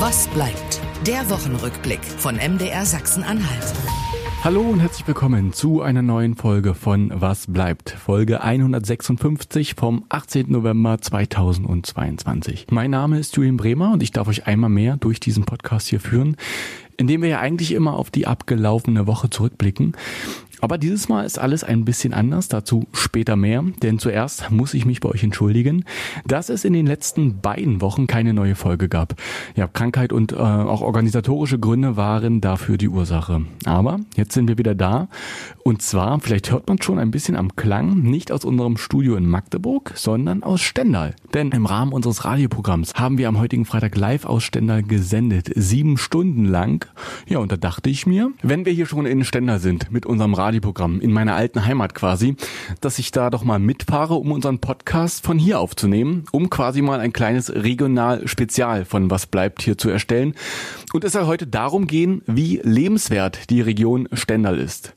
Was 0.00 0.26
bleibt? 0.28 0.80
Der 1.06 1.28
Wochenrückblick 1.28 2.02
von 2.02 2.36
MDR 2.36 2.86
Sachsen-Anhalt. 2.86 3.74
Hallo 4.42 4.62
und 4.62 4.80
herzlich 4.80 5.06
willkommen 5.06 5.52
zu 5.52 5.82
einer 5.82 6.00
neuen 6.00 6.36
Folge 6.36 6.72
von 6.72 7.12
Was 7.14 7.46
bleibt? 7.46 7.90
Folge 7.90 8.40
156 8.40 9.74
vom 9.74 10.06
18. 10.08 10.50
November 10.50 10.98
2022. 11.02 12.68
Mein 12.70 12.92
Name 12.92 13.18
ist 13.18 13.36
Julian 13.36 13.58
Bremer 13.58 13.92
und 13.92 14.02
ich 14.02 14.10
darf 14.10 14.26
euch 14.28 14.46
einmal 14.46 14.70
mehr 14.70 14.96
durch 14.96 15.20
diesen 15.20 15.44
Podcast 15.44 15.88
hier 15.88 16.00
führen, 16.00 16.38
indem 16.96 17.20
wir 17.20 17.28
ja 17.28 17.40
eigentlich 17.40 17.72
immer 17.72 17.92
auf 17.92 18.10
die 18.10 18.26
abgelaufene 18.26 19.06
Woche 19.06 19.28
zurückblicken. 19.28 19.94
Aber 20.60 20.78
dieses 20.78 21.08
Mal 21.08 21.24
ist 21.24 21.38
alles 21.38 21.64
ein 21.64 21.84
bisschen 21.84 22.12
anders, 22.12 22.48
dazu 22.48 22.86
später 22.92 23.36
mehr, 23.36 23.64
denn 23.82 23.98
zuerst 23.98 24.50
muss 24.50 24.74
ich 24.74 24.84
mich 24.84 25.00
bei 25.00 25.08
euch 25.08 25.22
entschuldigen, 25.22 25.84
dass 26.26 26.48
es 26.48 26.64
in 26.64 26.72
den 26.72 26.86
letzten 26.86 27.40
beiden 27.40 27.80
Wochen 27.80 28.06
keine 28.06 28.34
neue 28.34 28.54
Folge 28.54 28.88
gab. 28.88 29.14
Ja, 29.56 29.66
Krankheit 29.66 30.12
und 30.12 30.32
äh, 30.32 30.36
auch 30.36 30.80
organisatorische 30.80 31.58
Gründe 31.58 31.96
waren 31.96 32.40
dafür 32.40 32.76
die 32.76 32.88
Ursache. 32.88 33.42
Aber 33.64 34.00
jetzt 34.16 34.34
sind 34.34 34.48
wir 34.48 34.58
wieder 34.58 34.74
da 34.74 35.08
und 35.62 35.82
zwar, 35.82 36.18
vielleicht 36.18 36.50
hört 36.50 36.66
man 36.66 36.82
schon 36.82 36.98
ein 36.98 37.12
bisschen 37.12 37.36
am 37.36 37.54
Klang, 37.54 38.02
nicht 38.02 38.32
aus 38.32 38.44
unserem 38.44 38.76
Studio 38.76 39.14
in 39.14 39.24
Magdeburg, 39.24 39.92
sondern 39.94 40.42
aus 40.42 40.60
Stendal. 40.60 41.14
Denn 41.32 41.52
im 41.52 41.64
Rahmen 41.64 41.92
unseres 41.92 42.24
Radioprogramms 42.24 42.94
haben 42.94 43.18
wir 43.18 43.28
am 43.28 43.38
heutigen 43.38 43.64
Freitag 43.64 43.96
live 43.96 44.24
aus 44.24 44.42
Stendal 44.42 44.82
gesendet, 44.82 45.48
sieben 45.54 45.96
Stunden 45.96 46.44
lang. 46.44 46.86
Ja, 47.28 47.38
und 47.38 47.52
da 47.52 47.56
dachte 47.56 47.88
ich 47.88 48.04
mir, 48.04 48.32
wenn 48.42 48.64
wir 48.64 48.72
hier 48.72 48.86
schon 48.86 49.06
in 49.06 49.24
Stendal 49.24 49.60
sind 49.60 49.92
mit 49.92 50.06
unserem 50.06 50.34
Radio 50.34 50.49
Radioprogramm 50.50 51.00
in 51.00 51.12
meiner 51.12 51.36
alten 51.36 51.64
Heimat 51.64 51.94
quasi, 51.94 52.34
dass 52.80 52.98
ich 52.98 53.12
da 53.12 53.30
doch 53.30 53.44
mal 53.44 53.60
mitfahre, 53.60 54.14
um 54.14 54.32
unseren 54.32 54.58
Podcast 54.58 55.24
von 55.24 55.38
hier 55.38 55.60
aufzunehmen, 55.60 56.24
um 56.32 56.50
quasi 56.50 56.82
mal 56.82 56.98
ein 56.98 57.12
kleines 57.12 57.54
Regional-Spezial 57.54 58.84
von 58.84 59.10
Was 59.12 59.26
bleibt 59.26 59.62
hier 59.62 59.78
zu 59.78 59.90
erstellen. 59.90 60.34
Und 60.92 61.04
es 61.04 61.12
soll 61.12 61.26
heute 61.26 61.46
darum 61.46 61.86
gehen, 61.86 62.22
wie 62.26 62.60
lebenswert 62.64 63.48
die 63.50 63.60
Region 63.60 64.08
Stendal 64.12 64.58
ist 64.58 64.94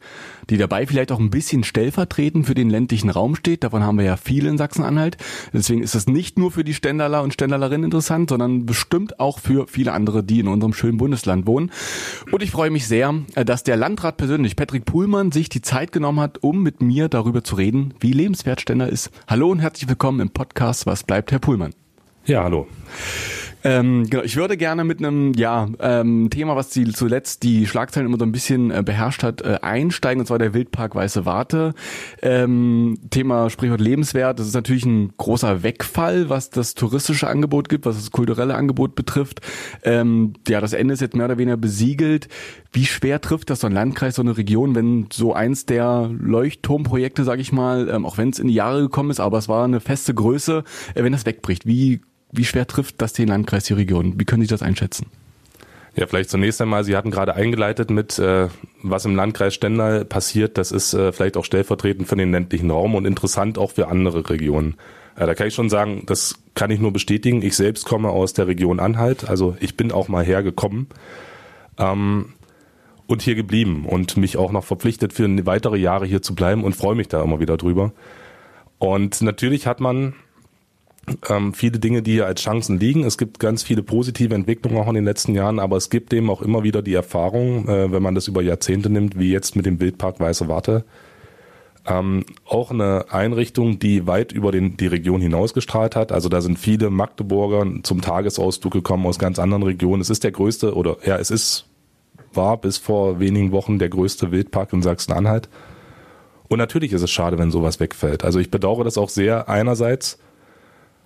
die 0.50 0.58
dabei 0.58 0.86
vielleicht 0.86 1.12
auch 1.12 1.20
ein 1.20 1.30
bisschen 1.30 1.64
stellvertretend 1.64 2.46
für 2.46 2.56
den 2.56 2.70
ländlichen 2.70 3.10
Raum 3.10 3.36
steht. 3.36 3.64
Davon 3.64 3.84
haben 3.84 3.98
wir 3.98 4.06
ja 4.06 4.18
viel 4.18 4.46
in 4.46 4.58
Sachsen-Anhalt. 4.58 5.18
Deswegen 5.54 5.84
ist 5.84 5.96
es 5.96 6.08
nicht 6.08 6.38
nur 6.38 6.52
für 6.52 6.64
die 6.64 6.74
Stendaler 6.74 7.24
und 7.24 7.34
Stendalerinnen 7.34 7.86
interessant, 7.86 8.30
sondern 8.30 8.66
bestimmt 8.66 9.20
auch 9.20 9.40
für 9.40 9.68
viele 9.68 9.94
andere, 9.94 10.24
die 10.24 10.40
in 10.40 10.48
unserem 10.48 10.74
schönen 10.74 10.98
Bundesland 10.98 11.48
wohnen. 11.48 11.72
Und 12.32 12.44
ich 12.44 12.52
freue 12.52 12.70
mich 12.70 12.88
sehr, 12.88 13.14
dass 13.36 13.64
der 13.64 13.78
Landrat 13.78 14.18
persönlich, 14.18 14.56
Patrick 14.56 14.86
Puhlmann, 14.86 15.32
sich 15.32 15.50
die 15.50 15.62
Zeit 15.62 15.92
genommen 15.92 16.20
hat, 16.20 16.44
um 16.44 16.64
mit 16.64 16.82
mir 16.82 17.10
darüber 17.10 17.44
zu 17.44 17.56
reden, 17.56 17.94
wie 18.00 18.12
lebenswert 18.12 18.62
Stendal 18.62 18.90
ist. 18.90 19.10
Hallo 19.28 19.50
und 19.50 19.60
herzlich 19.60 19.90
willkommen 19.90 20.20
im 20.20 20.30
Podcast 20.30 20.86
Was 20.86 21.04
bleibt, 21.04 21.32
Herr 21.32 21.40
Puhlmann? 21.40 21.74
Ja, 22.26 22.44
hallo. 22.44 22.68
Ähm, 23.64 24.10
genau, 24.10 24.24
ich 24.24 24.36
würde 24.36 24.58
gerne 24.58 24.84
mit 24.84 25.00
einem 25.00 25.34
ja, 25.34 25.70
ähm, 25.80 26.30
Thema, 26.30 26.56
was 26.56 26.70
die 26.70 26.92
zuletzt 26.92 27.44
die 27.44 27.66
Schlagzeilen 27.66 28.08
immer 28.08 28.18
so 28.18 28.26
ein 28.26 28.32
bisschen 28.32 28.72
äh, 28.72 28.84
beherrscht 28.84 29.24
hat, 29.24 29.42
äh, 29.42 29.60
einsteigen, 29.62 30.20
und 30.20 30.26
zwar 30.26 30.40
der 30.40 30.54
Wildpark 30.54 30.96
Weiße 30.96 31.26
Warte. 31.26 31.74
Ähm, 32.22 32.98
Thema 33.10 33.50
Sprichwort 33.50 33.80
lebenswert, 33.80 34.40
das 34.40 34.48
ist 34.48 34.54
natürlich 34.54 34.86
ein 34.86 35.14
großer 35.18 35.64
Wegfall, 35.64 36.30
was 36.30 36.50
das 36.50 36.74
touristische 36.74 37.28
Angebot 37.28 37.70
gibt, 37.70 37.86
was 37.86 37.96
das 37.96 38.12
kulturelle 38.12 38.56
Angebot 38.56 38.96
betrifft. 38.96 39.42
Ähm, 39.84 40.34
ja, 40.48 40.60
das 40.60 40.74
Ende 40.74 40.94
ist 40.94 41.02
jetzt 41.02 41.16
mehr 41.16 41.26
oder 41.26 41.38
weniger 41.38 41.58
besiegelt. 41.58 42.28
Wie 42.74 42.86
schwer 42.86 43.22
trifft 43.22 43.50
das 43.50 43.62
so 43.62 43.68
ein 43.68 43.74
Landkreis, 43.74 44.16
so 44.16 44.22
eine 44.22 44.36
Region, 44.36 44.76
wenn 44.76 45.08
so 45.12 45.34
eins 45.34 45.66
der 45.66 46.10
Leuchtturmprojekte, 46.12 47.24
sage 47.24 47.42
ich 47.42 47.52
mal, 47.52 47.88
ähm, 47.90 48.06
auch 48.06 48.18
wenn 48.18 48.30
es 48.30 48.40
in 48.40 48.48
die 48.48 48.54
Jahre 48.56 48.82
gekommen 48.82 49.12
ist, 49.12 49.20
aber 49.20 49.38
es 49.38 49.48
war 49.48 49.64
eine 49.64 49.80
feste 49.80 50.14
Größe, 50.14 50.64
äh, 50.96 51.04
wenn 51.04 51.14
das 51.14 51.26
wegbricht? 51.26 51.66
Wie 51.66 52.02
wie 52.34 52.46
schwer 52.46 52.68
trifft 52.68 53.02
das 53.02 53.14
den 53.14 53.28
Landkreis, 53.30 53.66
die 53.66 53.74
Region? 53.74 54.20
Wie 54.20 54.26
können 54.26 54.42
Sie 54.42 54.48
das 54.48 54.62
einschätzen? 54.62 55.08
Ja, 55.96 56.08
vielleicht 56.08 56.32
zunächst 56.32 56.60
einmal, 56.60 56.84
Sie 56.84 56.98
hatten 56.98 57.12
gerade 57.12 57.36
eingeleitet 57.36 57.92
mit, 57.92 58.18
äh, 58.18 58.48
was 58.82 59.06
im 59.06 59.16
Landkreis 59.16 59.54
Stendal 59.54 60.06
passiert. 60.06 60.58
Das 60.58 60.72
ist 60.72 60.94
äh, 60.96 61.12
vielleicht 61.12 61.38
auch 61.38 61.46
stellvertretend 61.46 62.08
für 62.08 62.16
den 62.16 62.32
ländlichen 62.32 62.72
Raum 62.72 62.96
und 62.96 63.06
interessant 63.06 63.60
auch 63.60 63.72
für 63.72 63.88
andere 63.88 64.28
Regionen. 64.28 64.76
Äh, 65.16 65.28
da 65.28 65.36
kann 65.36 65.48
ich 65.48 65.54
schon 65.54 65.70
sagen, 65.70 66.04
das 66.08 66.36
kann 66.56 66.72
ich 66.72 66.80
nur 66.80 66.92
bestätigen. 66.92 67.44
Ich 67.44 67.56
selbst 67.56 67.86
komme 67.86 68.10
aus 68.10 68.34
der 68.34 68.48
Region 68.48 68.80
Anhalt, 68.80 69.30
also 69.30 69.56
ich 69.60 69.78
bin 69.78 69.92
auch 69.92 70.08
mal 70.08 70.24
hergekommen 70.24 70.88
ähm, 71.78 72.34
und 73.06 73.22
hier 73.22 73.36
geblieben 73.36 73.86
und 73.88 74.18
mich 74.18 74.38
auch 74.38 74.52
noch 74.52 74.64
verpflichtet, 74.64 75.14
für 75.14 75.28
weitere 75.46 75.78
Jahre 75.78 76.08
hier 76.08 76.24
zu 76.24 76.34
bleiben 76.34 76.64
und 76.64 76.76
freue 76.76 76.96
mich 76.96 77.08
da 77.08 77.22
immer 77.22 77.40
wieder 77.40 77.58
drüber. 77.58 77.92
Und 78.80 79.22
natürlich 79.22 79.68
hat 79.68 79.80
man 79.80 80.16
ähm, 81.30 81.54
viele 81.54 81.80
Dinge, 81.80 82.02
die 82.02 82.14
hier 82.14 82.26
als 82.26 82.42
Chancen 82.42 82.80
liegen. 82.80 83.04
Es 83.04 83.18
gibt 83.18 83.40
ganz 83.40 83.64
viele 83.64 83.84
positive 83.84 84.34
Entwicklungen 84.34 84.78
auch 84.78 84.88
in 84.88 84.96
den 84.96 85.06
letzten 85.06 85.36
Jahren, 85.36 85.60
aber 85.60 85.78
es 85.78 85.90
gibt 85.90 86.14
eben 86.14 86.30
auch 86.30 86.42
immer 86.42 86.64
wieder 86.64 86.82
die 86.82 86.94
Erfahrung, 86.94 87.68
äh, 87.68 87.92
wenn 87.92 88.04
man 88.04 88.16
das 88.16 88.28
über 88.28 88.42
Jahrzehnte 88.42 88.90
nimmt, 88.90 89.18
wie 89.18 89.32
jetzt 89.32 89.56
mit 89.56 89.66
dem 89.66 89.80
Wildpark 89.80 90.20
Weiße 90.20 90.48
Warte, 90.48 90.86
ähm, 91.86 92.26
auch 92.46 92.72
eine 92.72 93.06
Einrichtung, 93.10 93.80
die 93.80 94.08
weit 94.08 94.32
über 94.32 94.52
den, 94.52 94.78
die 94.78 94.88
Region 94.88 95.20
hinausgestrahlt 95.20 95.96
hat. 95.96 96.12
Also 96.12 96.30
da 96.30 96.40
sind 96.40 96.58
viele 96.58 96.90
Magdeburger 96.90 97.66
zum 97.84 98.02
Tagesausflug 98.02 98.72
gekommen 98.72 99.06
aus 99.06 99.20
ganz 99.20 99.40
anderen 99.40 99.64
Regionen. 99.64 100.02
Es 100.02 100.10
ist 100.10 100.24
der 100.24 100.32
größte 100.32 100.76
oder 100.76 100.98
ja, 101.06 101.18
es 101.18 101.32
ist 101.32 101.68
war 102.36 102.58
bis 102.58 102.78
vor 102.78 103.20
wenigen 103.20 103.52
Wochen 103.52 103.80
der 103.80 103.90
größte 103.90 104.32
Wildpark 104.32 104.74
in 104.74 104.82
Sachsen-Anhalt. 104.82 105.50
Und 106.48 106.58
natürlich 106.58 106.94
ist 106.94 107.02
es 107.02 107.12
schade, 107.12 107.38
wenn 107.38 107.52
sowas 107.52 107.80
wegfällt. 107.80 108.24
Also 108.24 108.40
ich 108.40 108.52
bedauere 108.52 108.84
das 108.84 108.98
auch 108.98 109.10
sehr 109.10 109.50
einerseits, 109.50 110.20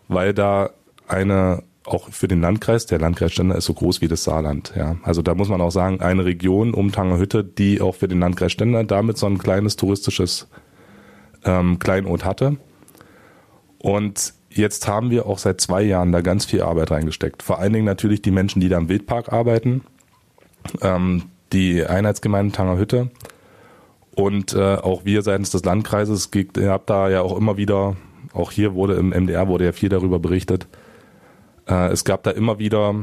weil 0.07 0.33
da 0.33 0.71
eine 1.07 1.63
auch 1.87 2.09
für 2.09 2.27
den 2.27 2.41
Landkreis, 2.41 2.85
der 2.85 2.99
Landkreis 2.99 3.31
Stendal 3.31 3.57
ist 3.57 3.65
so 3.65 3.73
groß 3.73 4.01
wie 4.01 4.09
das 4.09 4.23
Saarland, 4.23 4.73
ja. 4.75 4.97
Also 5.03 5.21
da 5.21 5.33
muss 5.35 5.47
man 5.47 5.61
auch 5.61 5.71
sagen, 5.71 6.01
eine 6.01 6.25
Region 6.25 6.73
um 6.73 6.91
Tangerhütte, 6.91 7.43
die 7.45 7.79
auch 7.79 7.95
für 7.95 8.09
den 8.09 8.19
Landkreis 8.19 8.51
Stendal 8.51 8.85
damit 8.85 9.17
so 9.17 9.25
ein 9.25 9.37
kleines 9.37 9.77
touristisches 9.77 10.47
ähm, 11.45 11.79
Kleinod 11.79 12.25
hatte. 12.25 12.57
Und 13.79 14.33
jetzt 14.49 14.87
haben 14.87 15.11
wir 15.11 15.27
auch 15.27 15.39
seit 15.39 15.61
zwei 15.61 15.81
Jahren 15.81 16.11
da 16.11 16.21
ganz 16.21 16.45
viel 16.45 16.61
Arbeit 16.61 16.91
reingesteckt. 16.91 17.41
Vor 17.41 17.59
allen 17.59 17.73
Dingen 17.73 17.85
natürlich 17.85 18.21
die 18.21 18.31
Menschen, 18.31 18.59
die 18.59 18.69
da 18.69 18.77
im 18.77 18.89
Wildpark 18.89 19.31
arbeiten, 19.31 19.83
ähm, 20.81 21.23
die 21.53 21.85
Einheitsgemeinde 21.85 22.51
Tangerhütte 22.51 23.11
und 24.13 24.53
äh, 24.53 24.75
auch 24.75 25.05
wir 25.05 25.21
seitens 25.21 25.51
des 25.51 25.63
Landkreises, 25.63 26.29
ihr 26.33 26.71
habt 26.71 26.89
da 26.89 27.07
ja 27.09 27.21
auch 27.21 27.37
immer 27.37 27.55
wieder 27.55 27.95
auch 28.37 28.51
hier 28.51 28.73
wurde 28.73 28.95
im 28.95 29.09
MDR 29.09 29.47
wurde 29.47 29.65
ja 29.65 29.71
viel 29.71 29.89
darüber 29.89 30.19
berichtet. 30.19 30.67
Äh, 31.67 31.89
es 31.91 32.05
gab 32.05 32.23
da 32.23 32.31
immer 32.31 32.59
wieder 32.59 32.95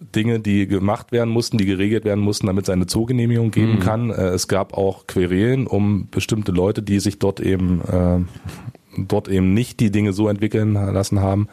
Dinge, 0.00 0.40
die 0.40 0.66
gemacht 0.66 1.12
werden 1.12 1.30
mussten, 1.30 1.58
die 1.58 1.64
geregelt 1.64 2.04
werden 2.04 2.22
mussten, 2.22 2.46
damit 2.46 2.64
es 2.64 2.70
eine 2.70 2.86
Zoogenehmigung 2.86 3.50
geben 3.50 3.76
mhm. 3.76 3.80
kann. 3.80 4.10
Äh, 4.10 4.28
es 4.28 4.48
gab 4.48 4.76
auch 4.76 5.06
Querelen 5.06 5.66
um 5.66 6.08
bestimmte 6.10 6.52
Leute, 6.52 6.82
die 6.82 6.98
sich 7.00 7.18
dort 7.18 7.40
eben 7.40 7.80
äh, 7.82 8.20
dort 8.96 9.28
eben 9.28 9.54
nicht 9.54 9.80
die 9.80 9.90
Dinge 9.90 10.12
so 10.12 10.28
entwickeln 10.28 10.74
lassen 10.74 11.20
haben. 11.20 11.48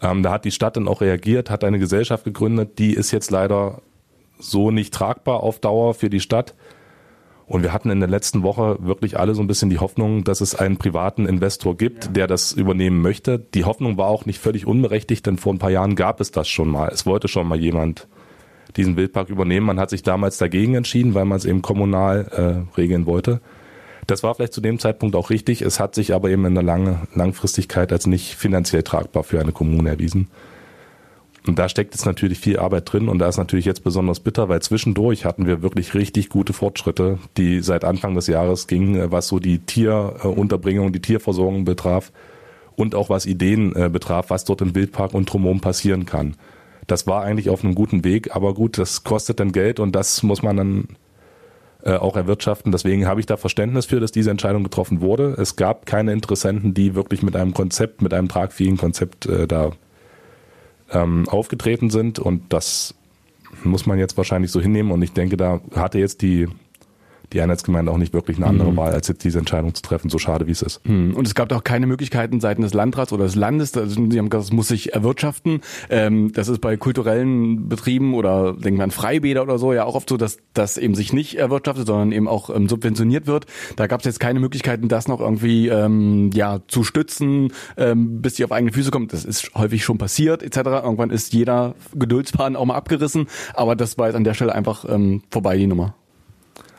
Ähm, 0.00 0.22
da 0.22 0.32
hat 0.32 0.44
die 0.44 0.50
Stadt 0.50 0.76
dann 0.76 0.88
auch 0.88 1.00
reagiert, 1.00 1.50
hat 1.50 1.64
eine 1.64 1.78
Gesellschaft 1.78 2.24
gegründet, 2.24 2.78
die 2.78 2.94
ist 2.94 3.10
jetzt 3.10 3.30
leider 3.30 3.80
so 4.38 4.70
nicht 4.70 4.92
tragbar 4.92 5.42
auf 5.42 5.58
Dauer 5.60 5.94
für 5.94 6.10
die 6.10 6.20
Stadt. 6.20 6.54
Und 7.46 7.62
wir 7.62 7.72
hatten 7.72 7.90
in 7.90 8.00
der 8.00 8.08
letzten 8.08 8.42
Woche 8.42 8.76
wirklich 8.80 9.18
alle 9.18 9.34
so 9.34 9.40
ein 9.40 9.46
bisschen 9.46 9.70
die 9.70 9.78
Hoffnung, 9.78 10.24
dass 10.24 10.40
es 10.40 10.56
einen 10.56 10.78
privaten 10.78 11.26
Investor 11.26 11.76
gibt, 11.76 12.06
ja. 12.06 12.10
der 12.10 12.26
das 12.26 12.52
übernehmen 12.52 13.00
möchte. 13.00 13.38
Die 13.38 13.64
Hoffnung 13.64 13.96
war 13.96 14.08
auch 14.08 14.26
nicht 14.26 14.40
völlig 14.40 14.66
unberechtigt, 14.66 15.24
denn 15.26 15.38
vor 15.38 15.54
ein 15.54 15.58
paar 15.58 15.70
Jahren 15.70 15.94
gab 15.94 16.20
es 16.20 16.32
das 16.32 16.48
schon 16.48 16.68
mal. 16.68 16.88
Es 16.92 17.06
wollte 17.06 17.28
schon 17.28 17.46
mal 17.46 17.58
jemand 17.58 18.08
diesen 18.76 18.96
Wildpark 18.96 19.30
übernehmen. 19.30 19.66
Man 19.66 19.78
hat 19.78 19.90
sich 19.90 20.02
damals 20.02 20.38
dagegen 20.38 20.74
entschieden, 20.74 21.14
weil 21.14 21.24
man 21.24 21.38
es 21.38 21.44
eben 21.44 21.62
kommunal 21.62 22.66
äh, 22.76 22.76
regeln 22.76 23.06
wollte. 23.06 23.40
Das 24.08 24.22
war 24.22 24.34
vielleicht 24.34 24.52
zu 24.52 24.60
dem 24.60 24.78
Zeitpunkt 24.78 25.14
auch 25.14 25.30
richtig. 25.30 25.62
Es 25.62 25.78
hat 25.78 25.94
sich 25.94 26.14
aber 26.14 26.30
eben 26.30 26.44
in 26.44 26.54
der 26.54 26.62
lange 26.62 27.02
Langfristigkeit 27.14 27.92
als 27.92 28.06
nicht 28.06 28.34
finanziell 28.34 28.82
tragbar 28.82 29.22
für 29.22 29.40
eine 29.40 29.52
Kommune 29.52 29.90
erwiesen. 29.90 30.28
Und 31.46 31.58
da 31.58 31.68
steckt 31.68 31.94
jetzt 31.94 32.06
natürlich 32.06 32.40
viel 32.40 32.58
Arbeit 32.58 32.92
drin 32.92 33.08
und 33.08 33.18
da 33.18 33.28
ist 33.28 33.36
natürlich 33.36 33.66
jetzt 33.66 33.84
besonders 33.84 34.20
bitter, 34.20 34.48
weil 34.48 34.60
zwischendurch 34.62 35.24
hatten 35.24 35.46
wir 35.46 35.62
wirklich 35.62 35.94
richtig 35.94 36.28
gute 36.28 36.52
Fortschritte, 36.52 37.18
die 37.36 37.60
seit 37.60 37.84
Anfang 37.84 38.14
des 38.14 38.26
Jahres 38.26 38.66
gingen, 38.66 38.96
äh, 38.96 39.12
was 39.12 39.28
so 39.28 39.38
die 39.38 39.60
Tierunterbringung, 39.60 40.92
die 40.92 41.00
Tierversorgung 41.00 41.64
betraf 41.64 42.12
und 42.74 42.94
auch 42.94 43.10
was 43.10 43.26
Ideen 43.26 43.74
äh, 43.76 43.88
betraf, 43.88 44.30
was 44.30 44.44
dort 44.44 44.60
im 44.60 44.74
Wildpark 44.74 45.14
und 45.14 45.32
drumherum 45.32 45.60
passieren 45.60 46.04
kann. 46.04 46.36
Das 46.88 47.06
war 47.06 47.22
eigentlich 47.22 47.48
auf 47.50 47.64
einem 47.64 47.74
guten 47.74 48.04
Weg, 48.04 48.34
aber 48.34 48.54
gut, 48.54 48.78
das 48.78 49.04
kostet 49.04 49.40
dann 49.40 49.52
Geld 49.52 49.80
und 49.80 49.92
das 49.92 50.22
muss 50.22 50.42
man 50.42 50.56
dann 50.56 50.88
äh, 51.84 51.94
auch 51.94 52.16
erwirtschaften. 52.16 52.72
Deswegen 52.72 53.06
habe 53.06 53.20
ich 53.20 53.26
da 53.26 53.36
Verständnis 53.36 53.86
für, 53.86 54.00
dass 54.00 54.12
diese 54.12 54.30
Entscheidung 54.30 54.64
getroffen 54.64 55.00
wurde. 55.00 55.36
Es 55.38 55.56
gab 55.56 55.86
keine 55.86 56.12
Interessenten, 56.12 56.74
die 56.74 56.94
wirklich 56.94 57.22
mit 57.22 57.36
einem 57.36 57.54
Konzept, 57.54 58.02
mit 58.02 58.14
einem 58.14 58.28
tragfähigen 58.28 58.76
Konzept 58.76 59.28
da 59.48 59.72
ähm, 60.92 61.28
aufgetreten 61.28 61.90
sind. 61.90 62.18
Und 62.18 62.52
das 62.52 62.94
muss 63.64 63.86
man 63.86 63.98
jetzt 63.98 64.16
wahrscheinlich 64.16 64.50
so 64.50 64.60
hinnehmen. 64.60 64.90
Und 64.92 65.02
ich 65.02 65.12
denke, 65.12 65.36
da 65.36 65.60
hatte 65.74 65.98
jetzt 65.98 66.22
die 66.22 66.48
die 67.32 67.40
Einheitsgemeinde 67.40 67.90
auch 67.90 67.98
nicht 67.98 68.12
wirklich 68.12 68.36
eine 68.36 68.46
andere 68.46 68.72
mhm. 68.72 68.76
Wahl, 68.76 68.92
als 68.92 69.08
jetzt 69.08 69.24
diese 69.24 69.38
Entscheidung 69.38 69.74
zu 69.74 69.82
treffen, 69.82 70.10
so 70.10 70.18
schade 70.18 70.46
wie 70.46 70.52
es 70.52 70.62
ist. 70.62 70.86
Mhm. 70.86 71.14
Und 71.14 71.26
es 71.26 71.34
gab 71.34 71.52
auch 71.52 71.64
keine 71.64 71.86
Möglichkeiten 71.86 72.40
seitens 72.40 72.66
des 72.66 72.74
Landrats 72.74 73.12
oder 73.12 73.24
des 73.24 73.34
Landes, 73.34 73.76
also 73.76 73.94
sie 73.94 74.18
haben 74.18 74.28
gesagt, 74.28 74.48
das 74.48 74.52
muss 74.52 74.68
sich 74.68 74.92
erwirtschaften. 74.92 75.60
Ähm, 75.88 76.32
das 76.32 76.48
ist 76.48 76.60
bei 76.60 76.76
kulturellen 76.76 77.68
Betrieben 77.68 78.14
oder 78.14 78.52
denken 78.52 78.78
wir 78.78 78.84
an 78.84 78.90
Freibäder 78.90 79.42
oder 79.42 79.58
so 79.58 79.72
ja 79.72 79.84
auch 79.84 79.94
oft 79.94 80.08
so, 80.08 80.16
dass 80.16 80.38
das 80.54 80.76
eben 80.76 80.94
sich 80.94 81.12
nicht 81.12 81.38
erwirtschaftet, 81.38 81.86
sondern 81.86 82.12
eben 82.12 82.28
auch 82.28 82.50
ähm, 82.50 82.68
subventioniert 82.68 83.26
wird. 83.26 83.46
Da 83.76 83.86
gab 83.86 84.00
es 84.00 84.06
jetzt 84.06 84.20
keine 84.20 84.40
Möglichkeiten, 84.40 84.88
das 84.88 85.08
noch 85.08 85.20
irgendwie 85.20 85.68
ähm, 85.68 86.30
ja 86.34 86.60
zu 86.68 86.84
stützen, 86.84 87.52
ähm, 87.76 88.20
bis 88.20 88.34
die 88.34 88.44
auf 88.44 88.52
eigene 88.52 88.72
Füße 88.72 88.90
kommt. 88.90 89.12
Das 89.12 89.24
ist 89.24 89.54
häufig 89.54 89.84
schon 89.84 89.98
passiert 89.98 90.42
etc. 90.42 90.56
Irgendwann 90.56 91.10
ist 91.10 91.32
jeder 91.32 91.74
Geduldsfaden 91.94 92.56
auch 92.56 92.64
mal 92.64 92.74
abgerissen, 92.74 93.26
aber 93.54 93.76
das 93.76 93.98
war 93.98 94.06
jetzt 94.06 94.16
an 94.16 94.24
der 94.24 94.34
Stelle 94.34 94.54
einfach 94.54 94.84
ähm, 94.88 95.22
vorbei 95.30 95.56
die 95.56 95.66
Nummer. 95.66 95.94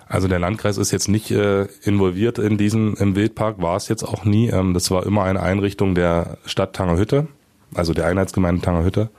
Also 0.09 0.27
der 0.27 0.39
Landkreis 0.39 0.77
ist 0.77 0.91
jetzt 0.91 1.09
nicht 1.09 1.31
äh, 1.31 1.67
involviert 1.83 2.39
in 2.39 2.57
diesen 2.57 2.95
im 2.95 3.15
Wildpark, 3.15 3.61
war 3.61 3.75
es 3.75 3.89
jetzt 3.89 4.03
auch 4.03 4.23
nie. 4.25 4.49
Ähm, 4.49 4.73
das 4.73 4.89
war 4.91 5.05
immer 5.05 5.23
eine 5.23 5.41
Einrichtung 5.41 5.95
der 5.95 6.37
Stadt 6.45 6.73
Tangerhütte, 6.73 7.27
also 7.73 7.93
der 7.93 8.05
Einheitsgemeinde 8.05 8.61
Tangerhütte. 8.61 9.09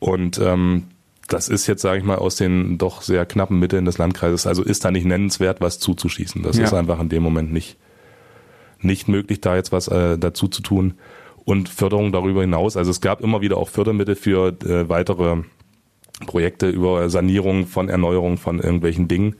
Und 0.00 0.38
ähm, 0.38 0.88
das 1.28 1.48
ist 1.48 1.66
jetzt, 1.68 1.82
sage 1.82 1.98
ich 1.98 2.04
mal, 2.04 2.16
aus 2.16 2.36
den 2.36 2.76
doch 2.76 3.02
sehr 3.02 3.24
knappen 3.24 3.58
Mitteln 3.60 3.84
des 3.84 3.98
Landkreises. 3.98 4.46
Also 4.46 4.64
ist 4.64 4.84
da 4.84 4.90
nicht 4.90 5.06
nennenswert, 5.06 5.60
was 5.60 5.78
zuzuschießen. 5.78 6.42
Das 6.42 6.56
ja. 6.56 6.64
ist 6.64 6.74
einfach 6.74 6.98
in 7.00 7.08
dem 7.08 7.22
Moment 7.22 7.52
nicht 7.52 7.76
nicht 8.82 9.08
möglich, 9.08 9.40
da 9.40 9.56
jetzt 9.56 9.72
was 9.72 9.88
äh, 9.88 10.18
dazu 10.18 10.48
zu 10.48 10.62
tun. 10.62 10.94
Und 11.44 11.68
Förderung 11.68 12.12
darüber 12.12 12.42
hinaus. 12.42 12.76
Also 12.76 12.90
es 12.90 13.00
gab 13.00 13.20
immer 13.20 13.40
wieder 13.40 13.56
auch 13.56 13.68
Fördermittel 13.68 14.14
für 14.14 14.48
äh, 14.64 14.88
weitere 14.88 15.42
Projekte 16.26 16.68
über 16.68 17.08
Sanierung 17.08 17.66
von 17.66 17.88
Erneuerung 17.88 18.36
von 18.36 18.60
irgendwelchen 18.60 19.08
Dingen. 19.08 19.36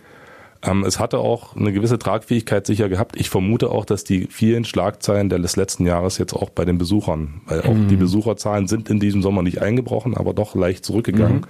Ähm, 0.62 0.84
es 0.84 0.98
hatte 0.98 1.18
auch 1.18 1.56
eine 1.56 1.72
gewisse 1.72 1.98
Tragfähigkeit 1.98 2.66
sicher 2.66 2.88
gehabt. 2.88 3.16
Ich 3.18 3.30
vermute 3.30 3.70
auch, 3.70 3.84
dass 3.84 4.04
die 4.04 4.26
vielen 4.26 4.64
Schlagzeilen 4.64 5.30
des 5.30 5.56
letzten 5.56 5.86
Jahres 5.86 6.18
jetzt 6.18 6.34
auch 6.34 6.50
bei 6.50 6.64
den 6.64 6.76
Besuchern, 6.76 7.40
weil 7.46 7.62
auch 7.62 7.72
mhm. 7.72 7.88
die 7.88 7.96
Besucherzahlen 7.96 8.66
sind 8.66 8.90
in 8.90 9.00
diesem 9.00 9.22
Sommer 9.22 9.42
nicht 9.42 9.62
eingebrochen, 9.62 10.16
aber 10.16 10.34
doch 10.34 10.54
leicht 10.54 10.84
zurückgegangen. 10.84 11.38
Mhm. 11.38 11.46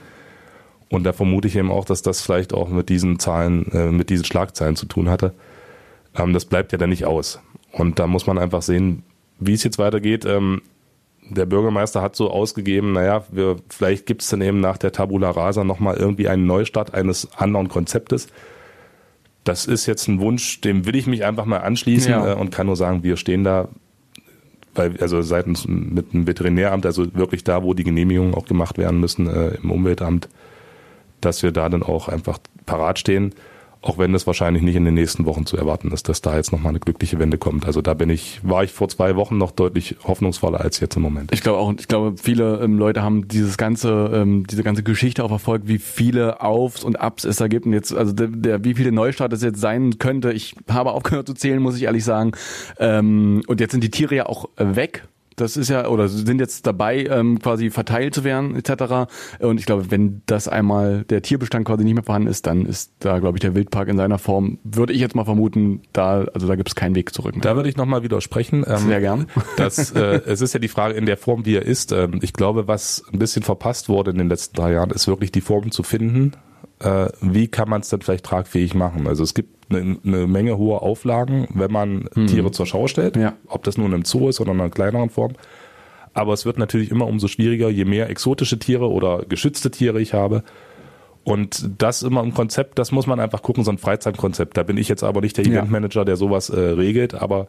Und 0.91 1.05
da 1.05 1.12
vermute 1.12 1.49
ich 1.49 1.57
eben 1.57 1.71
auch, 1.71 1.85
dass 1.85 2.03
das 2.03 2.21
vielleicht 2.21 2.53
auch 2.53 2.69
mit 2.69 2.89
diesen 2.89 3.19
Zahlen, 3.19 3.71
äh, 3.73 3.91
mit 3.91 4.11
diesen 4.11 4.25
Schlagzeilen 4.25 4.77
zu 4.77 4.87
tun 4.87 5.09
hatte. 5.09 5.35
Ähm, 6.17 6.33
das 6.33 6.45
bleibt 6.45 6.73
ja 6.73 6.79
dann 6.79 6.91
nicht 6.91 7.05
aus. 7.05 7.41
Und 7.73 7.99
da 7.99 8.06
muss 8.06 8.27
man 8.27 8.39
einfach 8.39 8.63
sehen, 8.63 9.05
wie 9.39 9.55
es 9.55 9.65
jetzt 9.65 9.79
weitergeht. 9.79 10.25
Ähm, 10.25 10.63
der 11.29 11.47
Bürgermeister 11.47 12.03
hat 12.03 12.17
so 12.17 12.31
ausgegeben, 12.31 12.93
naja, 12.93 13.25
wir, 13.31 13.56
vielleicht 13.69 14.06
gibt 14.06 14.23
es 14.23 14.29
dann 14.31 14.41
eben 14.41 14.61
nach 14.61 14.79
der 14.79 14.91
Tabula 14.91 15.31
Rasa 15.31 15.63
nochmal 15.63 15.97
irgendwie 15.97 16.29
einen 16.29 16.47
Neustart 16.47 16.93
eines 16.93 17.33
anderen 17.37 17.69
Konzeptes 17.69 18.27
das 19.45 19.67
ist 19.67 19.87
jetzt 19.87 20.09
ein 20.09 20.21
Wunsch, 20.21 20.61
dem 20.61 20.87
will 20.87 20.97
ich 20.97 21.07
mich 21.07 21.25
einfach 21.25 21.45
mal 21.45 21.59
anschließen 21.59 22.11
ja. 22.11 22.33
äh, 22.33 22.35
und 22.35 22.51
kann 22.51 22.67
nur 22.67 22.77
sagen, 22.77 23.03
wir 23.03 23.17
stehen 23.17 23.45
da, 23.45 23.69
weil, 24.75 24.97
also 25.01 25.23
seitens 25.23 25.67
mit 25.67 26.13
dem 26.13 26.27
Veterinäramt, 26.27 26.87
also 26.87 27.15
wirklich 27.15 27.45
da, 27.45 27.63
wo 27.63 27.75
die 27.75 27.85
Genehmigungen 27.85 28.35
auch 28.35 28.47
gemacht 28.47 28.79
werden 28.79 29.01
müssen 29.01 29.27
äh, 29.29 29.57
im 29.63 29.71
Umweltamt, 29.71 30.29
dass 31.21 31.43
wir 31.43 31.53
da 31.53 31.69
dann 31.69 31.83
auch 31.83 32.09
einfach 32.09 32.39
parat 32.67 32.99
stehen. 32.99 33.35
Auch 33.82 33.97
wenn 33.97 34.15
es 34.15 34.27
wahrscheinlich 34.27 34.62
nicht 34.62 34.77
in 34.77 34.85
den 34.85 34.94
nächsten 34.94 35.25
Wochen 35.25 35.47
zu 35.47 35.56
erwarten 35.56 35.91
ist, 35.91 36.09
dass 36.09 36.21
da 36.21 36.37
jetzt 36.37 36.53
nochmal 36.53 36.71
eine 36.71 36.81
glückliche 36.81 37.19
Wende 37.19 37.38
kommt. 37.38 37.65
Also 37.65 37.81
da 37.81 37.94
bin 37.94 38.11
ich, 38.11 38.41
war 38.43 38.62
ich 38.62 38.73
vor 38.73 38.88
zwei 38.88 39.17
Wochen 39.17 39.38
noch 39.38 39.53
deutlich 39.53 39.97
hoffnungsvoller 40.05 40.61
als 40.61 40.81
jetzt 40.81 40.97
im 40.97 41.03
Moment. 41.03 41.32
Ich 41.32 41.41
glaube 41.41 41.59
auch, 41.59 41.73
ich 41.79 41.88
glaube, 41.88 42.17
viele 42.21 42.61
ähm, 42.61 42.79
Leute 42.79 43.03
haben 43.03 43.27
dieses 43.29 43.56
ganze, 43.56 44.11
ähm, 44.12 44.47
diese 44.47 44.62
ganze 44.62 44.82
Geschichte 44.82 45.25
auch 45.25 45.29
verfolgt, 45.29 45.67
wie 45.67 45.79
viele 45.79 46.43
Aufs 46.43 46.85
und 46.85 47.03
Ups 47.03 47.25
es 47.25 47.37
da 47.37 47.49
gibt. 47.49 47.65
Und 47.65 47.73
jetzt, 47.73 47.94
also 47.94 48.12
der, 48.12 48.29
der 48.29 48.65
wie 48.65 48.75
viele 48.75 48.93
Neustart 48.93 49.32
es 49.32 49.43
jetzt 49.43 49.61
sein 49.61 49.99
könnte, 49.99 50.32
ich 50.32 50.56
habe 50.69 50.93
aufgehört 50.93 51.27
zu 51.27 51.35
zählen, 51.35 51.62
muss 51.62 51.77
ich 51.77 51.85
ehrlich 51.85 52.05
sagen. 52.05 52.32
Ähm, 52.79 53.43
und 53.47 53.61
jetzt 53.61 53.73
sind 53.73 53.82
die 53.82 53.91
Tiere 53.91 54.15
ja 54.15 54.27
auch 54.27 54.47
weg 54.56 55.05
das 55.41 55.57
ist 55.57 55.69
ja, 55.69 55.87
oder 55.89 56.09
sind 56.09 56.41
jetzt 56.41 56.67
dabei, 56.67 57.05
ähm, 57.05 57.39
quasi 57.39 57.71
verteilt 57.71 58.15
zu 58.15 58.25
werden, 58.25 58.57
etc. 58.57 59.11
Und 59.39 59.59
ich 59.59 59.67
glaube, 59.67 59.91
wenn 59.91 60.23
das 60.27 60.49
einmal 60.49 61.05
der 61.05 61.23
Tierbestand 61.23 61.67
quasi 61.67 61.85
nicht 61.85 61.95
mehr 61.95 62.05
vorhanden 62.05 62.29
ist, 62.29 62.47
dann 62.47 62.67
ist 62.67 62.93
da, 63.01 63.19
glaube 63.19 63.39
ich, 63.39 63.41
der 63.41 63.55
Wildpark 63.55 63.89
in 63.89 63.97
seiner 63.97 64.19
Form, 64.19 64.59
würde 64.65 64.93
ich 64.93 65.01
jetzt 65.01 65.15
mal 65.15 65.25
vermuten, 65.25 65.83
da, 65.93 66.25
also 66.35 66.47
da 66.47 66.57
gibt 66.57 66.69
es 66.69 66.75
keinen 66.75 66.95
Weg 66.95 67.15
zurück. 67.15 67.35
Mehr. 67.35 67.43
Da 67.43 67.57
würde 67.57 67.69
ich 67.69 67.77
nochmal 67.77 68.03
widersprechen. 68.03 68.65
Ähm, 68.67 68.79
Sehr 68.79 69.01
gern. 69.01 69.27
Das, 69.57 69.91
äh, 69.93 70.21
es 70.27 70.41
ist 70.41 70.55
ja 70.55 70.61
die 70.61 70.69
Frage 70.69 70.95
in 70.95 71.07
der 71.07 71.17
Form, 71.17 71.45
wie 71.45 71.57
er 71.57 71.63
ist. 71.63 71.93
Ähm, 71.93 72.21
ich 72.23 72.33
glaube, 72.33 72.67
was 72.67 73.05
ein 73.13 73.19
bisschen 73.19 73.43
verpasst 73.43 73.89
wurde 73.89 74.11
in 74.11 74.19
den 74.19 74.29
letzten 74.29 74.57
drei 74.57 74.73
Jahren, 74.73 74.91
ist 74.91 75.07
wirklich 75.07 75.33
die 75.33 75.41
Form 75.41 75.71
zu 75.71 75.83
finden, 75.83 76.33
äh, 76.81 77.09
wie 77.21 77.49
kann 77.49 77.69
man 77.69 77.83
es 77.83 77.89
dann 77.89 78.01
vielleicht 78.01 78.25
tragfähig 78.25 78.75
machen? 78.75 79.07
Also 79.07 79.23
es 79.23 79.35
gibt 79.35 79.60
eine, 79.70 79.99
eine 80.05 80.26
Menge 80.26 80.58
hohe 80.58 80.82
Auflagen, 80.82 81.49
wenn 81.55 81.72
man 81.72 82.08
mhm. 82.14 82.26
Tiere 82.26 82.50
zur 82.50 82.67
Schau 82.67 82.87
stellt, 82.87 83.17
ja. 83.17 83.34
ob 83.46 83.64
das 83.64 83.78
nun 83.78 83.93
im 83.93 84.05
Zoo 84.05 84.28
ist 84.28 84.40
oder 84.40 84.52
in 84.52 84.61
einer 84.61 84.70
kleineren 84.70 85.11
Form. 85.11 85.32
Aber 86.12 86.32
es 86.32 86.44
wird 86.44 86.58
natürlich 86.58 86.90
immer 86.90 87.06
umso 87.06 87.28
schwieriger, 87.28 87.70
je 87.70 87.84
mehr 87.84 88.11
exotische 88.11 88.58
Tiere 88.58 88.90
oder 88.90 89.25
geschützte 89.28 89.70
Tiere 89.70 90.00
ich 90.00 90.12
habe. 90.12 90.43
Und 91.22 91.70
das 91.78 92.02
immer 92.02 92.22
im 92.22 92.34
Konzept, 92.34 92.78
das 92.78 92.93
muss 92.93 93.06
man 93.06 93.20
einfach 93.20 93.43
gucken, 93.43 93.62
so 93.62 93.70
ein 93.70 93.78
Freizeitkonzept. 93.78 94.56
Da 94.56 94.62
bin 94.62 94.76
ich 94.76 94.88
jetzt 94.88 95.05
aber 95.05 95.20
nicht 95.20 95.37
der 95.37 95.46
Eventmanager, 95.46 96.05
der 96.05 96.17
sowas 96.17 96.50
äh, 96.50 96.58
regelt, 96.58 97.14
aber 97.14 97.46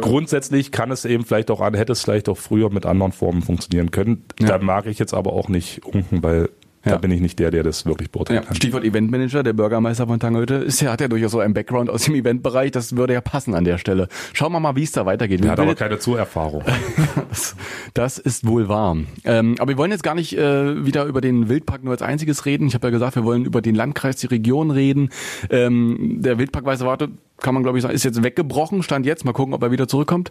grundsätzlich 0.00 0.70
kann 0.70 0.90
es 0.90 1.04
eben 1.04 1.24
vielleicht 1.24 1.50
auch 1.50 1.60
an, 1.60 1.74
hätte 1.74 1.92
es 1.92 2.02
vielleicht 2.02 2.28
auch 2.28 2.38
früher 2.38 2.70
mit 2.70 2.86
anderen 2.86 3.12
Formen 3.12 3.42
funktionieren 3.42 3.90
können. 3.90 4.24
Ja. 4.40 4.46
Da 4.46 4.58
mag 4.58 4.86
ich 4.86 4.98
jetzt 4.98 5.14
aber 5.14 5.32
auch 5.32 5.48
nicht 5.48 5.84
unken, 5.84 6.22
weil 6.22 6.48
ja. 6.84 6.92
Da 6.92 6.98
bin 6.98 7.12
ich 7.12 7.20
nicht 7.20 7.38
der, 7.38 7.52
der 7.52 7.62
das 7.62 7.86
wirklich 7.86 8.10
beurteilen 8.10 8.40
ja. 8.40 8.46
kann. 8.46 8.56
Stichwort 8.56 8.84
Eventmanager, 8.84 9.44
der 9.44 9.52
Bürgermeister 9.52 10.06
von 10.08 10.18
Tangerhütte 10.18 10.54
ist 10.54 10.80
ja, 10.80 10.90
hat 10.90 11.00
ja 11.00 11.06
durchaus 11.06 11.30
so 11.30 11.38
einen 11.38 11.54
Background 11.54 11.88
aus 11.88 12.02
dem 12.02 12.14
Eventbereich, 12.16 12.72
das 12.72 12.96
würde 12.96 13.12
ja 13.12 13.20
passen 13.20 13.54
an 13.54 13.64
der 13.64 13.78
Stelle. 13.78 14.08
Schauen 14.32 14.50
wir 14.52 14.58
mal, 14.58 14.74
wie 14.74 14.82
es 14.82 14.90
da 14.90 15.06
weitergeht. 15.06 15.44
Er 15.44 15.52
hat 15.52 15.60
aber 15.60 15.76
keine 15.76 15.98
Zuerfahrung. 16.00 16.64
das, 17.30 17.54
das, 17.94 18.18
ist 18.18 18.46
wohl 18.46 18.68
wahr. 18.68 18.96
Ähm, 19.24 19.54
aber 19.58 19.68
wir 19.70 19.78
wollen 19.78 19.92
jetzt 19.92 20.02
gar 20.02 20.14
nicht 20.14 20.36
äh, 20.36 20.84
wieder 20.84 21.04
über 21.04 21.20
den 21.20 21.48
Wildpark 21.48 21.84
nur 21.84 21.92
als 21.92 22.02
einziges 22.02 22.46
reden. 22.46 22.66
Ich 22.66 22.74
habe 22.74 22.88
ja 22.88 22.90
gesagt, 22.90 23.14
wir 23.14 23.24
wollen 23.24 23.44
über 23.44 23.62
den 23.62 23.76
Landkreis, 23.76 24.16
die 24.16 24.26
Region 24.26 24.70
reden. 24.72 25.10
Ähm, 25.50 26.18
der 26.20 26.38
Wildpark 26.38 26.64
Weiße 26.64 26.84
Warte 26.84 27.10
kann 27.42 27.54
man 27.54 27.62
glaube 27.62 27.78
ich 27.78 27.82
sagen, 27.82 27.94
ist 27.94 28.04
jetzt 28.04 28.22
weggebrochen, 28.22 28.82
stand 28.82 29.06
jetzt. 29.06 29.24
Mal 29.24 29.32
gucken, 29.32 29.54
ob 29.54 29.62
er 29.62 29.70
wieder 29.70 29.88
zurückkommt. 29.88 30.30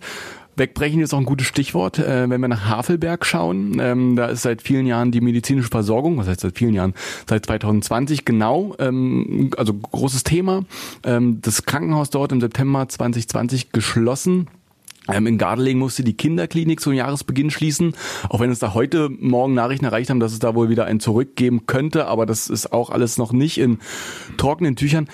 Wegbrechen 0.56 1.02
ist 1.02 1.14
auch 1.14 1.20
ein 1.20 1.26
gutes 1.26 1.48
Stichwort. 1.48 2.00
Äh, 2.00 2.30
wenn 2.30 2.42
wir 2.42 2.48
nach 2.48 2.66
Havelberg 2.66 3.26
schauen, 3.26 3.78
ähm, 3.80 4.16
da 4.16 4.28
ist 4.28 4.42
seit 4.42 4.62
vielen 4.62 4.86
Jahren 4.86 5.12
die 5.12 5.22
medizinische 5.22 5.70
Versorgung, 5.70 6.18
was 6.18 6.28
heißt 6.28 6.42
seit 6.42 6.58
vielen 6.58 6.74
Jahren, 6.74 6.94
seit 7.30 7.46
2020 7.46 8.26
genau, 8.26 8.76
ähm, 8.80 9.52
also 9.58 9.74
großes 9.74 10.24
Thema. 10.24 10.64
Ähm, 11.04 11.40
das 11.42 11.66
Krankenhaus 11.66 12.10
dort 12.10 12.32
im 12.32 12.42
September 12.42 12.88
2020 12.88 13.72
geschlossen. 13.72 14.48
In 15.12 15.38
Gardelegen 15.40 15.80
musste 15.80 16.04
die 16.04 16.14
Kinderklinik 16.14 16.80
zum 16.80 16.94
Jahresbeginn 16.94 17.50
schließen, 17.50 17.96
auch 18.30 18.40
wenn 18.40 18.52
es 18.52 18.60
da 18.60 18.76
heute 18.76 19.10
Morgen 19.10 19.56
Nachrichten 19.56 19.86
erreicht 19.86 20.12
haben, 20.12 20.20
dass 20.20 20.32
es 20.32 20.40
da 20.40 20.54
wohl 20.54 20.70
wieder 20.70 20.86
ein 20.86 21.00
zurückgeben 21.00 21.66
könnte, 21.66 22.06
aber 22.06 22.28
das 22.28 22.50
ist 22.50 22.72
auch 22.72 22.92
alles 22.92 23.18
noch 23.18 23.34
nicht 23.34 23.58
in 23.58 23.80
trockenen 24.38 24.76
Tüchern. 24.76 25.08